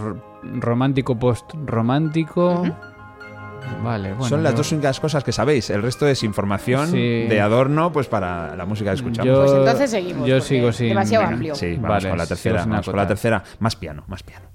romántico 0.60 1.18
post-romántico. 1.18 2.62
Vale, 3.82 4.10
bueno. 4.12 4.24
Son 4.28 4.42
las 4.42 4.52
yo- 4.52 4.58
dos 4.58 4.72
únicas 4.72 5.00
cosas 5.00 5.24
que 5.24 5.32
sabéis. 5.32 5.70
El 5.70 5.82
resto 5.82 6.06
es 6.06 6.22
información 6.22 6.86
Sí. 6.88 6.98
de 7.26 7.40
adorno 7.40 7.90
pues 7.92 8.06
para 8.08 8.54
la 8.56 8.66
música 8.66 8.90
que 8.90 8.96
escuchamos. 8.96 9.26
Yo, 9.26 9.40
Pues 9.42 9.52
entonces 9.52 9.90
seguimos, 9.90 10.28
Yo 10.28 10.40
sigo 10.40 10.70
sin. 10.72 10.88
demasiado 10.88 11.24
amplio. 11.26 11.54
Sí, 11.54 11.74
vamos 11.74 11.88
Vale, 11.88 12.08
con 12.10 12.18
la 12.18 12.26
tercera. 12.26 12.64
Vamos 12.66 12.86
con 12.86 12.96
la 12.96 13.06
tercera. 13.08 13.42
Más 13.60 13.74
piano, 13.76 14.04
más 14.06 14.22
piano. 14.22 14.46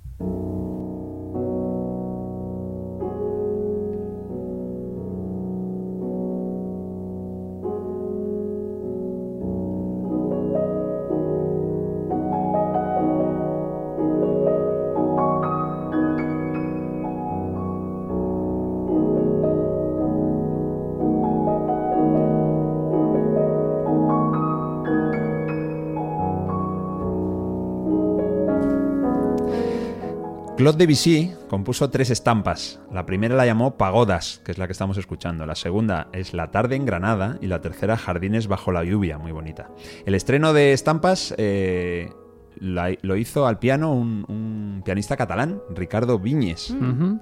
Claude 30.59 30.77
Debussy 30.85 31.31
compuso 31.47 31.89
tres 31.89 32.09
estampas. 32.09 32.81
La 32.91 33.05
primera 33.05 33.33
la 33.35 33.45
llamó 33.45 33.77
Pagodas, 33.77 34.41
que 34.43 34.51
es 34.51 34.57
la 34.57 34.65
que 34.67 34.73
estamos 34.73 34.97
escuchando. 34.97 35.45
La 35.45 35.55
segunda 35.55 36.09
es 36.11 36.33
La 36.33 36.51
tarde 36.51 36.75
en 36.75 36.85
Granada 36.85 37.37
y 37.39 37.47
la 37.47 37.61
tercera 37.61 37.95
Jardines 37.95 38.47
bajo 38.47 38.73
la 38.73 38.83
lluvia, 38.83 39.17
muy 39.17 39.31
bonita. 39.31 39.69
El 40.05 40.15
estreno 40.15 40.51
de 40.51 40.73
estampas 40.73 41.33
eh, 41.37 42.09
la- 42.57 42.93
lo 43.03 43.15
hizo 43.15 43.47
al 43.47 43.57
piano 43.57 43.93
un, 43.93 44.25
un 44.27 44.81
pianista 44.83 45.15
catalán, 45.15 45.61
Ricardo 45.73 46.19
Viñes. 46.19 46.75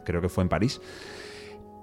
Creo 0.03 0.19
que 0.19 0.29
fue 0.29 0.41
en 0.43 0.49
París. 0.49 0.81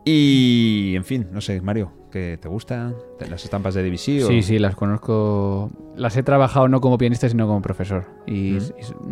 Y, 0.04 0.92
en 0.96 1.04
fin, 1.04 1.28
no 1.32 1.40
sé, 1.40 1.60
Mario, 1.62 1.90
¿qué 2.12 2.38
te 2.40 2.48
gustan 2.48 2.94
las 3.30 3.42
estampas 3.44 3.74
de 3.74 3.82
Debussy? 3.82 4.22
o- 4.22 4.26
Sí, 4.26 4.42
sí, 4.42 4.58
las 4.58 4.74
conozco. 4.76 5.70
Las 5.96 6.16
he 6.16 6.22
trabajado 6.22 6.68
no 6.68 6.80
como 6.80 6.98
pianista, 6.98 7.28
sino 7.28 7.46
como 7.46 7.62
profesor. 7.62 8.04
Y, 8.26 8.56
y 8.56 8.60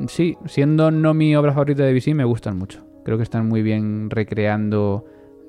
sí, 0.08 0.36
siendo 0.46 0.90
no 0.90 1.14
mi 1.14 1.34
obra 1.34 1.52
favorita 1.52 1.82
de 1.82 1.88
Debussy, 1.88 2.12
me 2.14 2.24
gustan 2.24 2.58
mucho. 2.58 2.84
Creo 3.04 3.16
que 3.16 3.22
están 3.22 3.48
muy 3.48 3.62
bien 3.62 4.10
recreando 4.10 5.04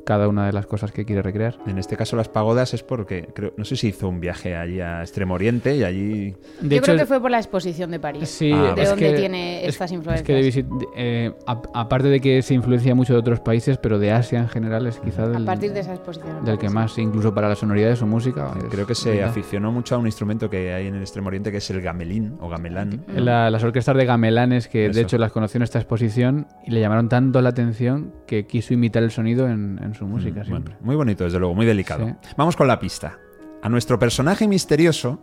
cada 0.06 0.28
una 0.28 0.46
de 0.46 0.54
las 0.54 0.66
cosas 0.66 0.92
que 0.92 1.06
quiere 1.06 1.22
recrear. 1.22 1.58
En 1.68 1.78
este 1.78 1.96
caso 1.98 2.16
las 2.16 2.28
pagodas 2.30 2.74
es 2.74 2.84
porque, 2.84 3.30
creo, 3.34 3.54
no 3.58 3.66
sé 3.66 3.76
si 3.76 3.88
hizo 3.88 4.08
un 4.10 4.20
viaje 4.20 4.56
allí 4.56 4.80
a 4.82 5.02
Extremo 5.02 5.34
Oriente 5.36 5.76
y 5.78 5.84
allí... 5.84 6.36
De 6.62 6.76
Yo 6.76 6.82
creo 6.82 6.96
hecho, 6.96 6.98
que 6.98 7.06
fue 7.06 7.22
por 7.22 7.32
la 7.32 7.38
exposición 7.38 7.92
de 7.92 8.00
París. 8.00 8.28
Sí, 8.30 8.52
Ah, 8.54 8.74
de 8.76 8.84
es 8.84 8.90
dónde 8.90 9.12
que- 9.12 9.18
tiene 9.18 9.62
es- 9.64 9.70
estas 9.70 9.92
Es 9.92 9.96
influencias. 9.98 10.26
que 10.28 10.34
Debussy, 10.34 10.66
eh, 10.96 11.32
a- 11.48 11.62
aparte 11.74 12.08
de 12.10 12.20
que 12.20 12.42
se 12.42 12.54
influencia 12.54 12.94
mucho 12.96 13.14
de 13.14 13.20
otros 13.20 13.40
países, 13.40 13.78
pero 13.78 14.00
de 14.00 14.12
Asia 14.12 14.40
en 14.40 14.50
general 14.50 14.88
es 14.88 15.00
quizá 15.00 15.24
a 15.24 15.28
del, 15.30 15.46
partir 15.46 15.72
de 15.74 15.80
esa 15.80 15.94
exposición. 15.94 16.44
del 16.44 16.58
que 16.58 16.70
más, 16.70 16.98
incluso 16.98 17.34
para 17.34 17.50
la 17.50 17.56
sonoridad 17.56 17.90
de 17.90 17.96
su 17.96 18.06
música. 18.06 18.52
es 18.58 18.66
Creo 18.66 18.86
que 18.86 18.96
se 18.96 19.12
brutal. 19.12 19.30
aficionó 19.30 19.72
mucho 19.72 19.96
a 19.96 19.98
un 19.98 20.06
instrumento 20.06 20.50
que 20.50 20.74
hay 20.74 20.88
en 20.88 20.96
el 20.96 21.02
Extremo 21.02 21.28
Oriente 21.30 21.52
que 21.52 21.58
es 21.58 21.70
el 21.70 21.82
gamelín 21.82 22.36
o 22.42 22.50
gamelán. 22.50 23.04
La- 23.16 23.50
las 23.50 23.64
orquestas 23.64 23.96
de 23.96 24.06
gamelanes 24.06 24.68
que 24.68 24.88
Eso. 24.88 24.96
de 24.96 25.02
hecho 25.02 25.18
las 25.18 25.32
conoció 25.32 25.58
en 25.60 25.64
esta 25.64 25.80
exposición 25.80 26.48
y 26.66 26.72
le 26.72 26.80
llamaron 26.82 27.10
tanto 27.10 27.42
la 27.42 27.50
atención 27.50 28.12
que 28.28 28.46
quiso 28.46 28.74
imitar 28.74 29.04
el 29.04 29.12
sonido 29.12 29.48
en, 29.48 29.80
en 29.84 29.93
su 29.94 30.06
música 30.06 30.42
Mm, 30.42 30.46
siempre. 30.46 30.74
bueno, 30.76 30.86
muy 30.86 30.96
bonito, 30.96 31.24
desde 31.24 31.40
luego, 31.40 31.54
muy 31.56 31.66
delicado. 31.66 32.06
Sí. 32.08 32.14
Vamos 32.38 32.56
con 32.56 32.68
la 32.68 32.80
pista. 32.80 33.20
A 33.62 33.70
nuestro 33.70 33.98
personaje 34.00 34.48
misterioso, 34.48 35.20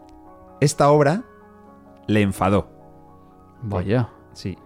esta 0.60 0.90
obra 0.90 1.22
le 2.06 2.22
enfadó. 2.22 2.70
Vaya. 3.62 4.08
Sí. 4.32 4.56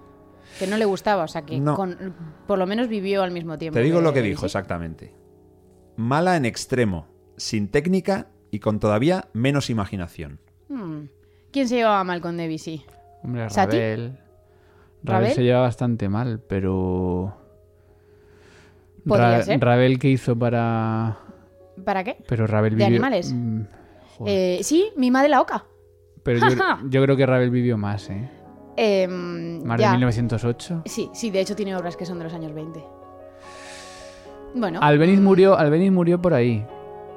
Que 0.59 0.66
no 0.66 0.76
le 0.76 0.84
gustaba, 0.84 1.24
o 1.24 1.28
sea 1.28 1.42
que 1.42 1.59
No. 1.59 1.74
con- 1.74 2.14
por 2.46 2.59
lo 2.59 2.66
menos 2.66 2.88
vivió 2.88 3.22
al 3.22 3.32
mismo 3.32 3.59
tiempo. 3.59 3.74
Te 3.78 3.82
digo 3.84 4.00
lo 4.00 4.12
que 4.12 4.22
dijo 4.22 4.46
exactamente. 4.46 5.14
Mala 5.96 6.36
en 6.36 6.44
extremo, 6.44 7.07
sin 7.36 7.68
técnica 7.68 8.28
y 8.50 8.61
con 8.61 8.78
todavía 8.78 9.28
menos 9.32 9.70
imaginación. 9.70 10.38
Hmm. 10.68 11.07
¿Quién 11.52 11.68
se 11.68 11.76
llevaba 11.76 12.05
mal 12.05 12.20
con 12.20 12.36
Debussy? 12.36 12.84
Hombre, 13.22 13.48
¿Sati? 13.50 13.76
Ravel. 13.76 14.00
Ravel 14.00 14.18
¿Ravel? 15.22 15.32
se 15.34 15.42
lleva 15.42 15.61
bastante 15.61 16.09
mal, 16.09 16.40
pero. 16.48 17.36
Podría 19.07 19.42
ser. 19.42 19.61
Ravel 19.61 19.98
que 19.98 20.09
hizo 20.09 20.36
para. 20.38 21.18
¿Para 21.84 22.05
qué? 22.05 22.16
Pero 22.28 22.46
Ravel 22.46 22.70
¿De 22.70 22.76
vivió. 22.76 22.86
animales? 22.86 23.32
Mm. 23.34 23.61
Eh, 24.26 24.61
sí, 24.62 24.90
Mima 24.96 25.22
de 25.22 25.28
la 25.28 25.40
Oca. 25.40 25.64
pero 26.22 26.38
yo, 26.40 26.57
yo 26.88 27.02
creo 27.02 27.16
que 27.16 27.26
Ravel 27.26 27.50
vivió 27.50 27.76
más, 27.76 28.09
¿eh? 28.11 28.30
Eh, 28.76 29.07
Más 29.09 29.80
ya. 29.80 29.88
de 29.88 29.92
1908. 29.98 30.82
Sí, 30.86 31.09
sí, 31.12 31.30
de 31.30 31.40
hecho 31.40 31.55
tiene 31.55 31.76
obras 31.76 31.96
que 31.96 32.05
son 32.07 32.18
de 32.18 32.24
los 32.24 32.34
años 32.34 32.52
20. 32.55 32.82
Bueno, 34.55 34.78
Albeniz 34.82 35.20
murió, 35.20 35.57
Albeniz 35.59 35.90
murió 35.92 36.20
por 36.20 36.32
ahí, 36.34 36.64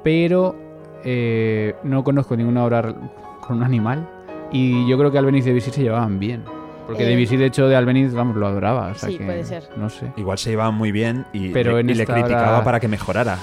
pero 0.02 0.56
eh, 1.04 1.74
no 1.84 2.02
conozco 2.04 2.36
ninguna 2.36 2.64
obra 2.64 2.94
con 3.40 3.58
un 3.58 3.62
animal 3.62 4.08
y 4.52 4.88
yo 4.88 4.98
creo 4.98 5.10
que 5.12 5.18
Albeniz 5.18 5.46
y 5.46 5.50
Debussy 5.50 5.70
se 5.70 5.82
llevaban 5.82 6.18
bien. 6.18 6.44
Porque 6.88 7.04
Eh, 7.04 7.14
Debussy, 7.14 7.36
de 7.36 7.44
hecho, 7.46 7.68
de 7.68 7.76
Albeniz, 7.76 8.14
vamos, 8.14 8.34
lo 8.36 8.46
adoraba. 8.46 8.88
o 8.88 8.94
sea 8.94 9.10
Sí, 9.10 9.18
que 9.18 9.24
puede 9.26 9.44
ser. 9.44 9.68
No 9.76 9.90
sé. 9.90 10.10
Igual 10.16 10.38
se 10.38 10.48
llevaban 10.50 10.74
muy 10.74 10.90
bien 10.90 11.26
y, 11.34 11.50
Pero 11.50 11.74
le, 11.74 11.80
en 11.82 11.90
y 11.90 11.94
le 11.94 12.02
esta 12.02 12.14
criticaba 12.14 12.54
hora- 12.56 12.64
para 12.64 12.80
que 12.80 12.88
mejorara. 12.88 13.38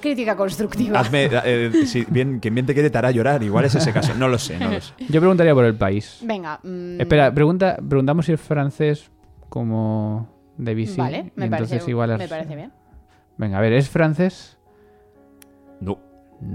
crítica 0.00 0.34
constructiva. 0.34 0.98
Hazme, 0.98 1.28
eh, 1.44 1.70
si 1.84 2.06
bien, 2.08 2.40
quien 2.40 2.54
bien 2.54 2.64
te 2.66 2.72
quiere 2.72 2.88
te 2.88 2.96
hará 2.96 3.10
llorar. 3.10 3.42
Igual 3.42 3.66
es 3.66 3.74
ese 3.74 3.92
caso. 3.92 4.14
No 4.14 4.28
lo 4.28 4.38
sé, 4.38 4.58
no 4.58 4.70
lo 4.70 4.80
sé. 4.80 4.94
Yo 5.10 5.20
preguntaría 5.20 5.52
por 5.54 5.66
el 5.66 5.74
país. 5.74 6.20
Venga. 6.22 6.58
mm, 6.62 7.00
Espera, 7.02 7.34
pregunta, 7.34 7.76
preguntamos 7.86 8.24
si 8.24 8.32
es 8.32 8.40
francés 8.40 9.10
como 9.50 10.26
Debussy. 10.56 10.96
Vale, 10.96 11.18
y 11.36 11.38
me 11.38 11.44
entonces 11.44 11.68
parece, 11.68 11.90
igual 11.90 12.12
es- 12.12 12.18
me 12.18 12.28
parece 12.28 12.56
bien. 12.56 12.72
Venga, 13.36 13.58
a 13.58 13.60
ver, 13.60 13.74
¿es 13.74 13.90
francés? 13.90 14.56
No. 15.80 15.98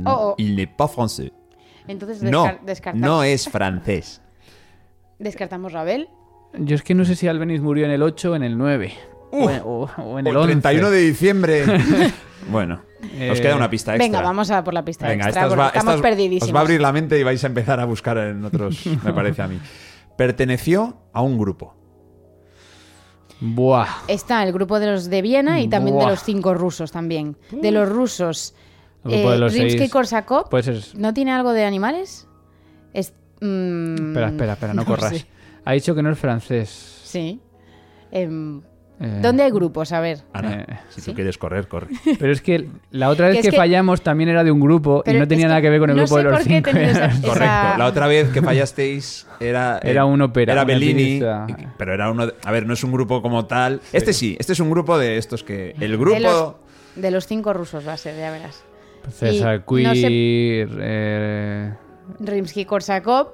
Oh, 0.06 0.12
oh, 0.32 0.36
Il 0.40 0.56
n'est 0.56 0.68
pas 0.76 0.90
français. 0.92 1.32
Entonces 1.88 2.24
No, 2.24 2.48
no 2.96 3.22
es 3.24 3.48
francés. 3.48 4.22
Descartamos 5.20 5.74
Ravel. 5.74 6.10
Yo 6.58 6.76
es 6.76 6.84
que 6.84 6.94
no 6.96 7.04
sé 7.06 7.16
si 7.16 7.28
Albeniz 7.28 7.62
murió 7.62 7.86
en 7.86 7.92
el 7.92 8.02
8 8.04 8.32
o 8.32 8.36
en 8.36 8.44
el 8.44 8.58
9. 8.58 8.94
Uf. 9.32 9.42
o, 9.44 9.50
en- 9.50 9.62
o- 9.66 9.90
o 9.98 10.20
en 10.20 10.28
O 10.28 10.30
el 10.30 10.36
el 10.36 10.38
11. 10.38 10.52
31 10.62 10.90
de 10.92 11.00
diciembre. 11.02 11.64
bueno, 12.50 12.82
os 13.04 13.10
Eh, 13.38 13.42
queda 13.42 13.56
una 13.56 13.70
pista 13.70 13.92
extra. 13.94 14.06
Venga, 14.06 14.22
vamos 14.22 14.50
a 14.52 14.64
por 14.64 14.74
la 14.74 14.86
pista 14.86 15.08
Venga, 15.08 15.26
extra. 15.26 15.42
esta 15.42 15.48
os 15.48 15.50
porque 15.52 15.62
va, 15.62 15.68
estamos 15.68 15.96
esta 15.96 15.96
os- 15.96 16.02
perdidísimos. 16.12 16.50
os 16.50 16.56
va 16.56 16.60
a 16.60 16.62
abrir 16.62 16.80
la 16.82 16.94
mente 16.94 17.20
y 17.20 17.24
vais 17.24 17.44
a 17.44 17.48
empezar 17.48 17.80
a 17.80 17.86
buscar 17.86 18.18
en 18.18 18.46
otros, 18.46 18.86
me 19.04 19.12
parece 19.14 19.42
a 19.42 19.48
mí. 19.48 19.60
Perteneció 20.18 20.98
a 21.12 21.22
un 21.22 21.38
grupo. 21.38 21.76
Buah. 23.42 23.88
Está 24.08 24.42
el 24.44 24.54
grupo 24.54 24.80
de 24.80 24.88
los 24.88 25.10
de 25.10 25.22
Viena 25.22 25.60
y 25.60 25.68
también 25.68 26.00
de 26.00 26.06
los 26.06 26.24
cinco 26.24 26.54
rusos 26.54 26.92
también. 26.92 27.36
De 27.52 27.72
los 27.72 27.90
rusos. 27.90 28.56
El 29.04 29.12
grupo 29.12 29.32
de 29.32 29.38
los 29.40 29.54
Rimsky 29.54 29.78
seis. 29.80 29.92
Korsakov. 29.92 30.50
Puede 30.50 30.64
ser. 30.64 30.98
¿No 30.98 31.14
tiene 31.14 31.32
algo 31.34 31.52
de 31.52 31.66
animales? 31.66 32.28
Es, 32.94 33.14
mm, 33.42 33.96
Espera, 34.10 34.28
espera, 34.28 34.54
espera, 34.54 34.74
no, 34.74 34.82
no 34.84 34.86
corras. 34.86 35.18
sé. 35.18 35.26
Ha 35.66 35.74
dicho 35.74 35.96
que 35.96 36.04
no 36.04 36.12
es 36.12 36.20
francés. 36.20 37.02
Sí. 37.04 37.40
Em, 38.12 38.62
Eh, 38.98 39.20
¿Dónde 39.22 39.44
hay 39.44 39.52
grupos? 39.52 39.92
A 39.92 40.00
ver. 40.00 40.20
Ana, 40.32 40.62
Eh, 40.62 40.66
si 40.88 41.02
¿sí? 41.02 41.12
tú 41.12 41.16
quieres 41.16 41.38
correr, 41.38 41.68
corre. 41.68 41.88
Pero 42.18 42.32
es 42.32 42.42
que 42.42 42.66
la 42.92 43.10
otra 43.10 43.28
vez 43.28 43.36
Que 43.36 43.42
que, 43.42 43.48
es 43.50 43.52
que- 43.54 43.58
fallamos 43.58 44.02
también 44.02 44.30
era 44.30 44.42
de 44.46 44.52
un 44.52 44.62
grupo 44.62 45.04
y 45.06 45.12
no 45.12 45.28
tenía 45.28 45.50
nada 45.50 45.60
que 45.62 45.70
ver 45.70 45.82
con 45.82 45.90
el 45.90 45.98
no 45.98 46.04
grupo 46.04 46.16
sé 46.18 46.24
de 46.24 46.30
los 46.32 46.44
cinco. 46.44 46.70
esa- 46.70 47.10
Correcto. 47.10 47.26
esa- 47.44 47.78
La 47.78 47.86
otra 47.88 48.08
vez 48.08 48.30
que 48.30 48.42
fallasteis 48.42 49.28
era... 49.42 49.80
Era 49.84 50.06
un 50.06 50.22
ópera, 50.22 50.54
Era 50.54 50.64
Bellini. 50.64 51.20
Pero 51.78 51.94
era 51.94 52.10
uno... 52.10 52.28
de- 52.28 52.36
a 52.46 52.52
ver, 52.54 52.66
no 52.66 52.74
es 52.74 52.86
un 52.86 52.94
grupo 52.94 53.22
como 53.22 53.46
tal. 53.48 53.82
Este 53.92 54.14
sí, 54.14 54.38
este 54.40 54.54
es 54.54 54.62
un 54.62 54.70
grupo 54.72 54.98
de 54.98 55.18
estos 55.18 55.44
que... 55.44 55.76
El 55.82 55.98
grupo... 55.98 56.14
De 56.16 56.22
los, 56.22 56.54
de 56.96 57.12
los 57.12 57.28
cinco 57.28 57.52
rusos 57.52 57.86
va 57.86 57.92
a 57.94 57.98
ser, 57.98 58.18
ya 58.18 58.32
verás. 58.32 58.64
César 59.12 59.64
Y 59.72 59.84
no 59.84 59.94
sé- 59.94 60.08
Queer, 60.08 60.70
eh, 60.80 61.74
Rimsky-Korsakov. 62.20 63.28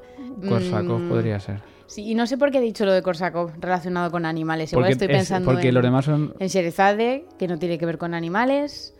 Korsakov 0.48 1.00
mm, 1.00 1.10
podría 1.10 1.40
ser. 1.40 1.60
Sí, 1.88 2.10
y 2.10 2.16
no 2.16 2.26
sé 2.26 2.38
por 2.38 2.52
qué 2.52 2.60
he 2.60 2.62
dicho 2.62 2.86
lo 2.86 2.94
de 2.94 3.02
Korsakov 3.02 3.52
relacionado 3.60 4.10
con 4.12 4.26
animales. 4.26 4.72
Igual 4.72 4.84
Porque, 4.86 4.92
estoy 4.94 5.08
es- 5.08 5.14
pensando 5.18 5.52
porque 5.52 5.68
en, 5.70 5.74
los 5.74 5.84
demás 5.84 6.06
son... 6.06 6.34
en 6.40 6.48
Sherazade, 6.48 7.26
que 7.38 7.48
no 7.48 7.60
tiene 7.60 7.78
que 7.78 7.86
ver 7.86 7.98
con 7.98 8.14
animales. 8.14 8.94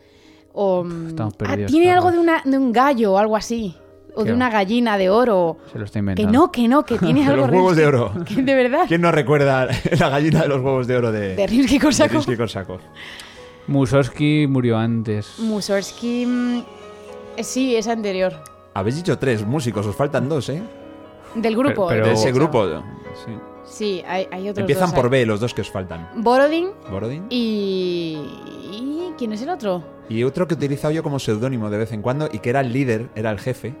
O, 0.52 0.84
mm, 0.84 1.08
estamos 1.08 1.34
ah, 1.46 1.56
tiene 1.66 1.90
algo 1.90 2.12
de, 2.12 2.18
una, 2.18 2.42
de 2.44 2.58
un 2.58 2.72
gallo 2.72 3.14
o 3.14 3.18
algo 3.18 3.36
así. 3.36 3.74
O 4.14 4.24
¿Qué 4.24 4.28
de 4.28 4.34
una 4.34 4.50
gallina 4.50 4.98
de 4.98 5.08
oro. 5.08 5.56
Se 5.72 5.78
lo 5.78 5.86
está 5.86 5.94
Que 5.94 5.98
inventando. 6.00 6.32
no, 6.32 6.52
que 6.52 6.68
no, 6.68 6.84
que 6.84 6.98
tiene 6.98 7.20
De 7.24 7.30
algo 7.32 7.46
los 7.46 7.54
huevos 7.54 7.76
de 7.76 7.86
oro. 7.86 8.12
Que 8.26 8.42
de 8.42 8.54
verdad. 8.54 8.84
¿Quién 8.86 9.00
no 9.00 9.10
recuerda 9.10 9.68
la 9.98 10.08
gallina 10.10 10.42
de 10.42 10.48
los 10.48 10.60
huevos 10.60 10.86
de 10.86 10.96
oro 10.98 11.10
de, 11.10 11.34
De 11.34 11.46
Rimsky-Korsakov. 11.48 12.26
Rimsky-Korsakov? 12.26 12.78
Mussorgsky 13.68 14.46
murió 14.46 14.76
antes. 14.76 15.38
Mussorgsky. 15.38 16.26
mm, 16.26 16.58
eh, 17.38 17.44
Sí, 17.44 17.74
es 17.76 17.88
anterior. 17.88 18.34
Habéis 18.74 18.96
dicho 18.96 19.18
tres 19.18 19.44
músicos, 19.46 19.86
os 19.86 19.94
faltan 19.96 20.28
dos, 20.28 20.48
¿eh? 20.48 20.62
Del 21.34 21.56
grupo. 21.56 21.88
Pero- 21.88 22.04
de 22.06 22.10
he 22.10 22.14
ese 22.14 22.32
grupo. 22.32 22.66
Sí. 23.24 23.32
Sí, 23.64 24.02
hay, 24.06 24.26
hay 24.30 24.48
otros 24.48 24.62
Empiezan 24.62 24.90
dos 24.90 24.94
por. 25.00 25.08
B 25.08 25.24
los 25.24 25.40
dos 25.40 25.54
que 25.54 25.60
os 25.60 25.70
faltan. 25.70 26.08
Borodin 26.16 26.70
Borodin. 26.90 27.26
y... 27.30 28.16
y... 28.72 29.12
¿Quién 29.16 29.32
es 29.34 29.42
el 29.42 29.50
otro? 29.50 29.84
Y 30.08 30.24
otro 30.24 30.48
que 30.48 30.54
he 30.54 30.56
utilizado 30.56 30.92
yo 30.92 31.02
como 31.02 31.18
seudónimo 31.18 31.70
de 31.70 31.78
vez 31.78 31.92
en 31.92 32.02
cuando 32.02 32.28
y 32.32 32.40
que 32.40 32.50
era 32.50 32.60
el 32.60 32.72
líder, 32.72 33.08
era 33.14 33.30
el 33.30 33.38
jefe, 33.38 33.74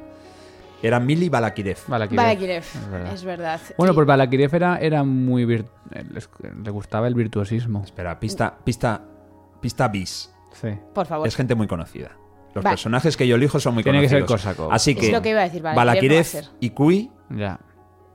era 0.82 1.00
Mili 1.00 1.28
Balakirev. 1.28 1.78
Balakirev. 1.88 2.16
Balakirev. 2.24 2.62
Es 2.62 2.90
verdad. 2.90 3.12
Es 3.14 3.24
verdad. 3.24 3.60
Bueno, 3.76 3.94
pues 3.94 4.06
Balakirev 4.06 4.54
era, 4.54 4.76
era 4.78 5.02
muy... 5.04 5.44
vir- 5.44 5.66
Le 6.62 6.70
gustaba 6.70 7.08
el 7.08 7.14
virtuosismo. 7.14 7.82
Espera, 7.82 8.20
pista, 8.20 8.56
pista, 8.62 9.02
pista 9.60 9.88
bis. 9.88 10.32
Sí. 10.60 10.68
Por 10.94 11.06
favor. 11.06 11.26
Es 11.26 11.34
gente 11.34 11.54
muy 11.54 11.66
conocida. 11.66 12.12
Los 12.54 12.62
Vale. 12.64 12.74
personajes 12.74 13.16
que 13.16 13.26
yo 13.26 13.36
elijo 13.36 13.58
son 13.60 13.74
muy 13.74 13.82
Tiene 13.82 14.00
que 14.00 14.08
ser 14.08 14.24
conocidos. 14.24 14.42
Korsakov. 14.56 14.72
Así 14.72 14.90
Es 14.92 14.96
que 14.98 15.12
lo 15.12 15.22
que 15.22 15.30
iba 15.30 15.40
a 15.40 15.44
decir, 15.44 15.62
Balakirev 15.62 16.24
Balakirev 16.24 16.44
no 16.44 16.56
y 16.60 16.70
Kui 16.70 17.10
Ya. 17.30 17.58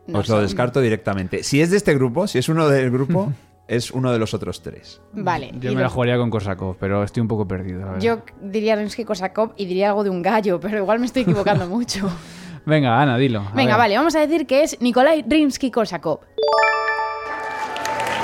No 0.07 0.19
os 0.19 0.29
lo 0.29 0.35
son- 0.35 0.43
descarto 0.43 0.79
directamente. 0.79 1.43
Si 1.43 1.59
es 1.61 1.69
de 1.71 1.77
este 1.77 1.93
grupo, 1.95 2.27
si 2.27 2.37
es 2.37 2.47
uno 2.47 2.69
del 2.69 2.91
grupo, 2.91 3.33
es 3.67 3.91
uno 3.91 4.11
de 4.13 4.19
los 4.19 4.33
otros 4.33 4.61
tres. 4.61 5.01
Vale. 5.13 5.51
Yo 5.59 5.73
me 5.73 5.81
la 5.81 5.89
jugaría 5.89 6.17
con 6.17 6.29
Korsakov, 6.29 6.77
pero 6.79 7.03
estoy 7.03 7.21
un 7.21 7.27
poco 7.27 7.47
perdido. 7.47 7.79
la 7.79 7.85
verdad. 7.93 7.99
Yo 8.01 8.21
diría 8.41 8.75
Rimsky 8.75 9.03
Korsakov 9.03 9.53
y 9.57 9.65
diría 9.65 9.89
algo 9.89 10.03
de 10.03 10.09
un 10.09 10.21
gallo, 10.21 10.59
pero 10.59 10.77
igual 10.77 10.99
me 10.99 11.07
estoy 11.07 11.23
equivocando 11.23 11.67
mucho. 11.69 12.09
Venga, 12.65 13.01
Ana, 13.01 13.17
dilo. 13.17 13.41
Venga, 13.55 13.71
ver. 13.73 13.77
vale, 13.77 13.97
vamos 13.97 14.15
a 14.15 14.19
decir 14.19 14.45
que 14.45 14.63
es 14.63 14.79
Nikolai 14.81 15.25
Rimsky 15.27 15.71
Korsakov. 15.71 16.19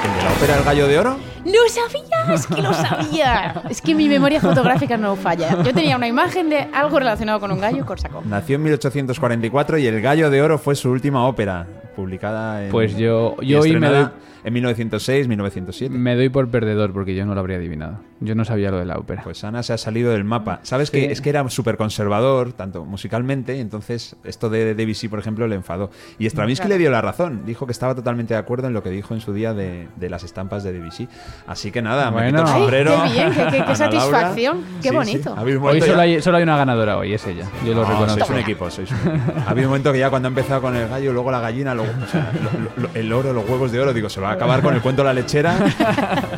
¿El 0.03 0.13
de 0.15 0.23
la 0.23 0.31
ópera 0.31 0.57
El 0.57 0.63
Gallo 0.63 0.87
de 0.87 0.99
Oro? 0.99 1.17
¡Lo 1.45 1.69
sabía! 1.69 2.33
¡Es 2.33 2.47
que 2.47 2.61
lo 2.61 2.73
sabía! 2.73 3.63
Es 3.69 3.81
que 3.81 3.95
mi 3.95 4.07
memoria 4.09 4.41
fotográfica 4.41 4.97
no 4.97 5.15
falla. 5.15 5.61
Yo 5.63 5.73
tenía 5.73 5.95
una 5.95 6.07
imagen 6.07 6.49
de 6.49 6.67
algo 6.73 6.99
relacionado 6.99 7.39
con 7.39 7.51
un 7.51 7.59
gallo 7.59 7.77
y 7.79 7.85
Korsakov. 7.85 8.25
Nació 8.25 8.55
en 8.55 8.63
1844 8.63 9.77
y 9.77 9.87
El 9.87 10.01
Gallo 10.01 10.29
de 10.29 10.41
Oro 10.41 10.57
fue 10.57 10.75
su 10.75 10.89
última 10.89 11.25
ópera. 11.25 11.67
Publicada 11.95 12.65
en, 12.65 12.71
Pues 12.71 12.95
yo, 12.97 13.35
yo 13.41 13.61
hoy 13.61 13.75
me 13.77 13.87
doy, 13.89 14.07
en 14.43 14.53
1906, 14.53 15.27
1907. 15.27 15.93
me 15.95 16.15
doy 16.15 16.29
por 16.29 16.49
perdedor 16.49 16.91
porque 16.91 17.15
yo 17.15 17.25
no 17.25 17.33
lo 17.33 17.39
habría 17.39 17.57
adivinado. 17.57 17.99
Yo 18.19 18.35
no 18.35 18.45
sabía 18.45 18.71
lo 18.71 18.77
de 18.79 18.85
la 18.85 18.97
ópera. 18.97 19.21
Pues 19.23 19.43
Ana 19.43 19.63
se 19.63 19.73
ha 19.73 19.77
salido 19.77 20.11
del 20.11 20.23
mapa. 20.23 20.59
Sabes 20.63 20.89
Sí. 20.89 20.93
que 20.99 21.11
es 21.11 21.19
que 21.21 21.29
era 21.29 21.47
súper 21.49 21.75
conservador, 21.77 22.53
tanto 22.53 22.85
musicalmente, 22.85 23.57
y 23.57 23.59
entonces 23.59 24.15
esto 24.23 24.49
de 24.49 24.75
Debussy, 24.75 25.09
por 25.09 25.19
ejemplo, 25.19 25.45
le 25.47 25.55
enfadó. 25.55 25.89
Y 26.19 26.25
Stravinsky 26.29 26.67
le 26.69 26.77
dio 26.77 26.89
la 26.89 27.01
razón. 27.01 27.41
Dijo 27.45 27.65
que 27.65 27.73
estaba 27.73 27.95
totalmente 27.95 28.33
de 28.33 28.39
acuerdo 28.39 28.67
en 28.67 28.73
lo 28.73 28.81
que 28.81 28.91
dijo 28.91 29.13
en 29.13 29.19
su 29.19 29.33
día 29.33 29.53
de, 29.53 29.87
de 29.97 30.09
las 30.09 30.23
estampas 30.23 30.63
de 30.63 30.71
Debussy. 30.71 31.09
Así 31.47 31.71
que 31.71 31.81
nada, 31.81 32.11
me 32.11 32.17
Bueno. 32.17 32.29
quito 32.29 32.41
el 32.41 32.47
Ay, 32.55 32.61
sombrero. 32.61 32.91
qué 33.03 33.11
bien, 33.11 33.29
qué- 33.33 33.43
qué- 33.43 33.51
qué 33.51 33.57
Ana 33.57 33.63
Laura. 33.63 33.75
satisfacción, 33.75 34.57
qué 34.81 34.91
bonito. 34.91 35.35
Habéis 35.37 35.57
Hoy 35.61 35.81
solo 35.81 36.01
hay, 36.01 36.21
solo 36.21 36.37
hay 36.37 36.43
una 36.43 36.57
ganadora 36.57 36.97
hoy, 36.97 37.13
es 37.13 37.27
ella. 37.27 37.45
Yo 37.65 37.73
lo 37.73 37.83
No, 37.83 37.89
reconozco. 37.89 38.19
sois 38.19 38.29
un 38.29 38.37
equipo, 38.37 38.69
sois 38.69 38.89
un 38.89 38.97
equipo. 39.15 39.33
Ha 39.45 39.49
habido 39.51 39.67
un 39.67 39.71
momento 39.71 39.91
que 39.91 39.99
ya 39.99 40.09
cuando 40.09 40.27
ha 40.27 40.31
empezado 40.31 40.61
con 40.61 40.75
el 40.75 40.87
gallo, 40.87 41.11
luego 41.11 41.29
la 41.29 41.41
gallina, 41.41 41.73
luego 41.75 41.82
o 41.83 42.07
sea, 42.11 42.31
lo- 42.41 42.83
lo- 42.83 42.89
el 42.93 43.11
oro, 43.13 43.33
los 43.33 43.47
huevos 43.49 43.71
de 43.71 43.79
oro, 43.79 43.93
digo, 43.93 44.09
se 44.09 44.19
va 44.21 44.29
a 44.29 44.33
acabar 44.33 44.61
con 44.61 44.73
el 44.73 44.81
cuento 44.81 45.01
de 45.01 45.07
la 45.07 45.13
lechera. 45.13 45.55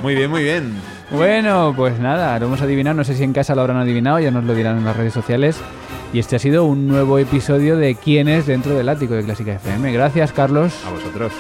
Muy 0.02 0.16
bien, 0.16 0.30
muy 0.30 0.44
bien. 0.44 0.74
Bueno, 1.12 1.74
pues 1.76 2.00
nada, 2.00 2.38
lo 2.40 2.48
hemos 2.48 2.62
adivinado. 2.62 2.96
No 2.96 3.04
sé 3.04 3.16
si 3.16 3.24
en 3.24 3.34
casa 3.34 3.56
lo 3.56 3.62
habrán 3.62 3.78
adivinado, 3.78 4.20
ya 4.20 4.32
nos 4.32 4.44
lo 4.44 4.54
dirán 4.54 4.78
en 4.78 4.86
las 4.86 4.96
redes 4.98 5.14
sociales. 5.14 5.58
Y 6.14 6.20
este 6.20 6.36
ha 6.36 6.40
sido 6.40 6.64
un 6.66 6.88
nuevo 6.88 7.18
episodio 7.20 7.76
de 7.78 7.96
¿Quién 7.96 8.28
es 8.30 8.46
dentro 8.46 8.74
del 8.74 8.88
ático 8.90 9.14
de 9.16 9.24
Clásica 9.24 9.54
FM? 9.54 9.92
Gracias, 9.92 10.32
Carlos. 10.32 10.74
A 10.88 10.92
vosotros. 10.92 11.32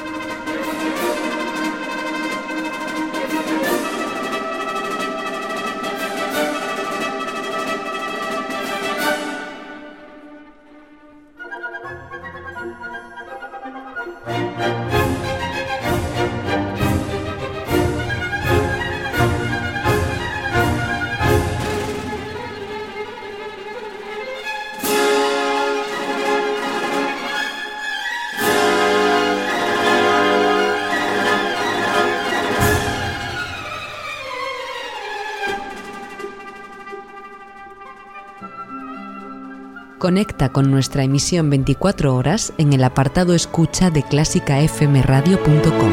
Conecta 40.05 40.49
con 40.49 40.69
nuestra 40.69 41.01
emisión 41.01 41.49
24 41.49 42.15
horas 42.15 42.53
en 42.59 42.73
el 42.73 42.83
apartado 42.83 43.33
escucha 43.33 43.89
de 43.89 44.03
clásicafmradio.com. 44.03 45.91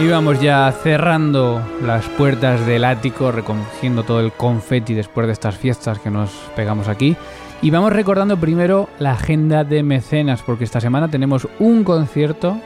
Y 0.00 0.08
vamos 0.08 0.40
ya 0.40 0.72
cerrando 0.82 1.60
las 1.84 2.06
puertas 2.06 2.64
del 2.64 2.86
ático, 2.86 3.30
recogiendo 3.30 4.02
todo 4.04 4.20
el 4.20 4.32
confeti 4.32 4.94
después 4.94 5.26
de 5.26 5.34
estas 5.34 5.58
fiestas 5.58 5.98
que 5.98 6.10
nos 6.10 6.30
pegamos 6.56 6.88
aquí. 6.88 7.14
Y 7.60 7.68
vamos 7.68 7.92
recordando 7.92 8.38
primero 8.38 8.88
la 8.98 9.12
agenda 9.12 9.64
de 9.64 9.82
mecenas, 9.82 10.40
porque 10.40 10.64
esta 10.64 10.80
semana 10.80 11.08
tenemos 11.08 11.46
un 11.58 11.84
concierto 11.84 12.58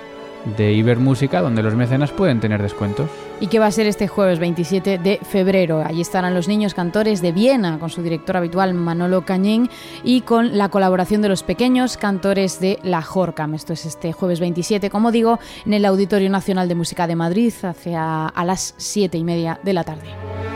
de 0.57 0.73
Ibermúsica 0.73 1.41
donde 1.41 1.63
los 1.63 1.75
mecenas 1.75 2.11
pueden 2.13 2.41
tener 2.41 2.63
descuentos. 2.63 3.11
¿Y 3.41 3.47
qué 3.47 3.59
va 3.59 3.67
a 3.67 3.71
ser 3.71 3.87
este 3.87 4.09
jueves 4.09 4.39
27 4.39 4.99
de 4.99 5.19
febrero? 5.19 5.83
Allí 5.85 6.01
estarán 6.01 6.35
los 6.35 6.49
niños 6.49 6.75
cantores 6.75 7.23
de 7.23 7.33
Viena 7.33 7.79
con 7.79 7.91
su 7.91 8.03
director 8.03 8.37
habitual 8.37 8.75
Manolo 8.75 9.25
Cañín 9.25 9.71
y 10.03 10.23
con 10.23 10.59
la 10.59 10.71
colaboración 10.71 11.23
de 11.23 11.29
los 11.29 11.43
pequeños 11.43 11.97
cantores 11.97 12.61
de 12.61 12.79
la 12.83 13.03
Jorcam. 13.03 13.55
Esto 13.55 13.73
es 13.73 13.87
este 13.87 14.13
jueves 14.13 14.41
27, 14.41 14.91
como 14.91 15.13
digo, 15.13 15.39
en 15.65 15.75
el 15.75 15.85
Auditorio 15.85 16.31
Nacional 16.31 16.69
de 16.69 16.75
Música 16.75 17.07
de 17.07 17.17
Madrid 17.17 17.53
hacia 17.63 18.27
a 18.27 18.45
las 18.45 18.75
7 18.77 19.17
y 19.19 19.25
media 19.25 19.61
de 19.63 19.73
la 19.73 19.85
tarde. 19.85 20.48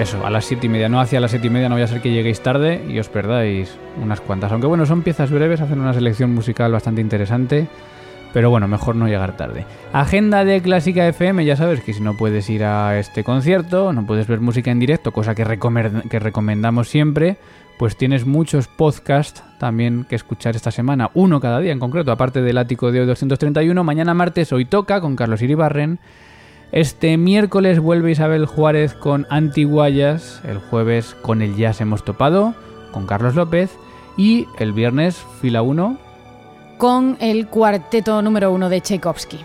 Eso, 0.00 0.26
a 0.26 0.30
las 0.30 0.46
siete 0.46 0.66
y 0.66 0.68
media, 0.68 0.88
no 0.88 1.00
hacia 1.00 1.20
las 1.20 1.30
siete 1.30 1.46
y 1.46 1.50
media, 1.50 1.68
no 1.68 1.76
voy 1.76 1.82
a 1.82 1.86
ser 1.86 2.00
que 2.00 2.10
lleguéis 2.10 2.40
tarde 2.40 2.84
y 2.88 2.98
os 2.98 3.08
perdáis 3.08 3.76
unas 4.02 4.20
cuantas. 4.20 4.50
Aunque 4.50 4.66
bueno, 4.66 4.84
son 4.86 5.02
piezas 5.02 5.30
breves, 5.30 5.60
hacen 5.60 5.80
una 5.80 5.94
selección 5.94 6.34
musical 6.34 6.72
bastante 6.72 7.00
interesante. 7.00 7.68
Pero 8.32 8.48
bueno, 8.48 8.66
mejor 8.66 8.96
no 8.96 9.06
llegar 9.06 9.36
tarde. 9.36 9.66
Agenda 9.92 10.44
de 10.44 10.62
Clásica 10.62 11.06
FM, 11.06 11.44
ya 11.44 11.54
sabes 11.54 11.82
que 11.82 11.92
si 11.92 12.00
no 12.00 12.16
puedes 12.16 12.48
ir 12.48 12.64
a 12.64 12.98
este 12.98 13.24
concierto, 13.24 13.92
no 13.92 14.06
puedes 14.06 14.26
ver 14.26 14.40
música 14.40 14.70
en 14.70 14.80
directo, 14.80 15.12
cosa 15.12 15.34
que, 15.34 15.44
que 16.08 16.18
recomendamos 16.18 16.88
siempre, 16.88 17.36
pues 17.76 17.96
tienes 17.96 18.24
muchos 18.24 18.68
podcasts 18.68 19.44
también 19.58 20.04
que 20.08 20.16
escuchar 20.16 20.56
esta 20.56 20.70
semana, 20.70 21.10
uno 21.12 21.40
cada 21.40 21.60
día 21.60 21.72
en 21.72 21.78
concreto, 21.78 22.10
aparte 22.10 22.40
del 22.40 22.56
ático 22.56 22.90
de 22.90 23.00
hoy 23.00 23.06
231. 23.06 23.84
Mañana 23.84 24.14
martes, 24.14 24.52
hoy 24.52 24.64
toca 24.64 25.00
con 25.02 25.14
Carlos 25.14 25.42
Iribarren. 25.42 25.98
Este 26.72 27.18
miércoles 27.18 27.80
vuelve 27.80 28.12
Isabel 28.12 28.46
Juárez 28.46 28.94
con 28.94 29.26
Antiguayas, 29.28 30.40
el 30.42 30.58
jueves 30.58 31.14
con 31.20 31.42
el 31.42 31.54
Jazz 31.54 31.82
hemos 31.82 32.02
topado, 32.02 32.54
con 32.92 33.06
Carlos 33.06 33.34
López, 33.34 33.70
y 34.16 34.46
el 34.58 34.72
viernes 34.72 35.22
fila 35.42 35.60
1 35.60 35.98
Con 36.78 37.18
el 37.20 37.46
cuarteto 37.46 38.22
número 38.22 38.50
uno 38.50 38.70
de 38.70 38.80
Tchaikovsky. 38.80 39.38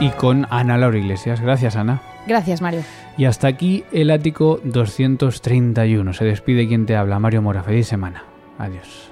y 0.00 0.10
con 0.10 0.48
Ana 0.50 0.78
Laura 0.78 0.98
Iglesias. 0.98 1.40
Gracias 1.40 1.76
Ana. 1.76 2.02
Gracias, 2.26 2.60
Mario. 2.60 2.82
Y 3.16 3.26
hasta 3.26 3.46
aquí 3.46 3.84
el 3.92 4.10
ático 4.10 4.58
231. 4.64 6.12
Se 6.12 6.24
despide 6.24 6.66
quien 6.66 6.86
te 6.86 6.96
habla, 6.96 7.20
Mario 7.20 7.40
Mora. 7.40 7.62
Feliz 7.62 7.86
semana. 7.86 8.24
Adiós. 8.58 9.11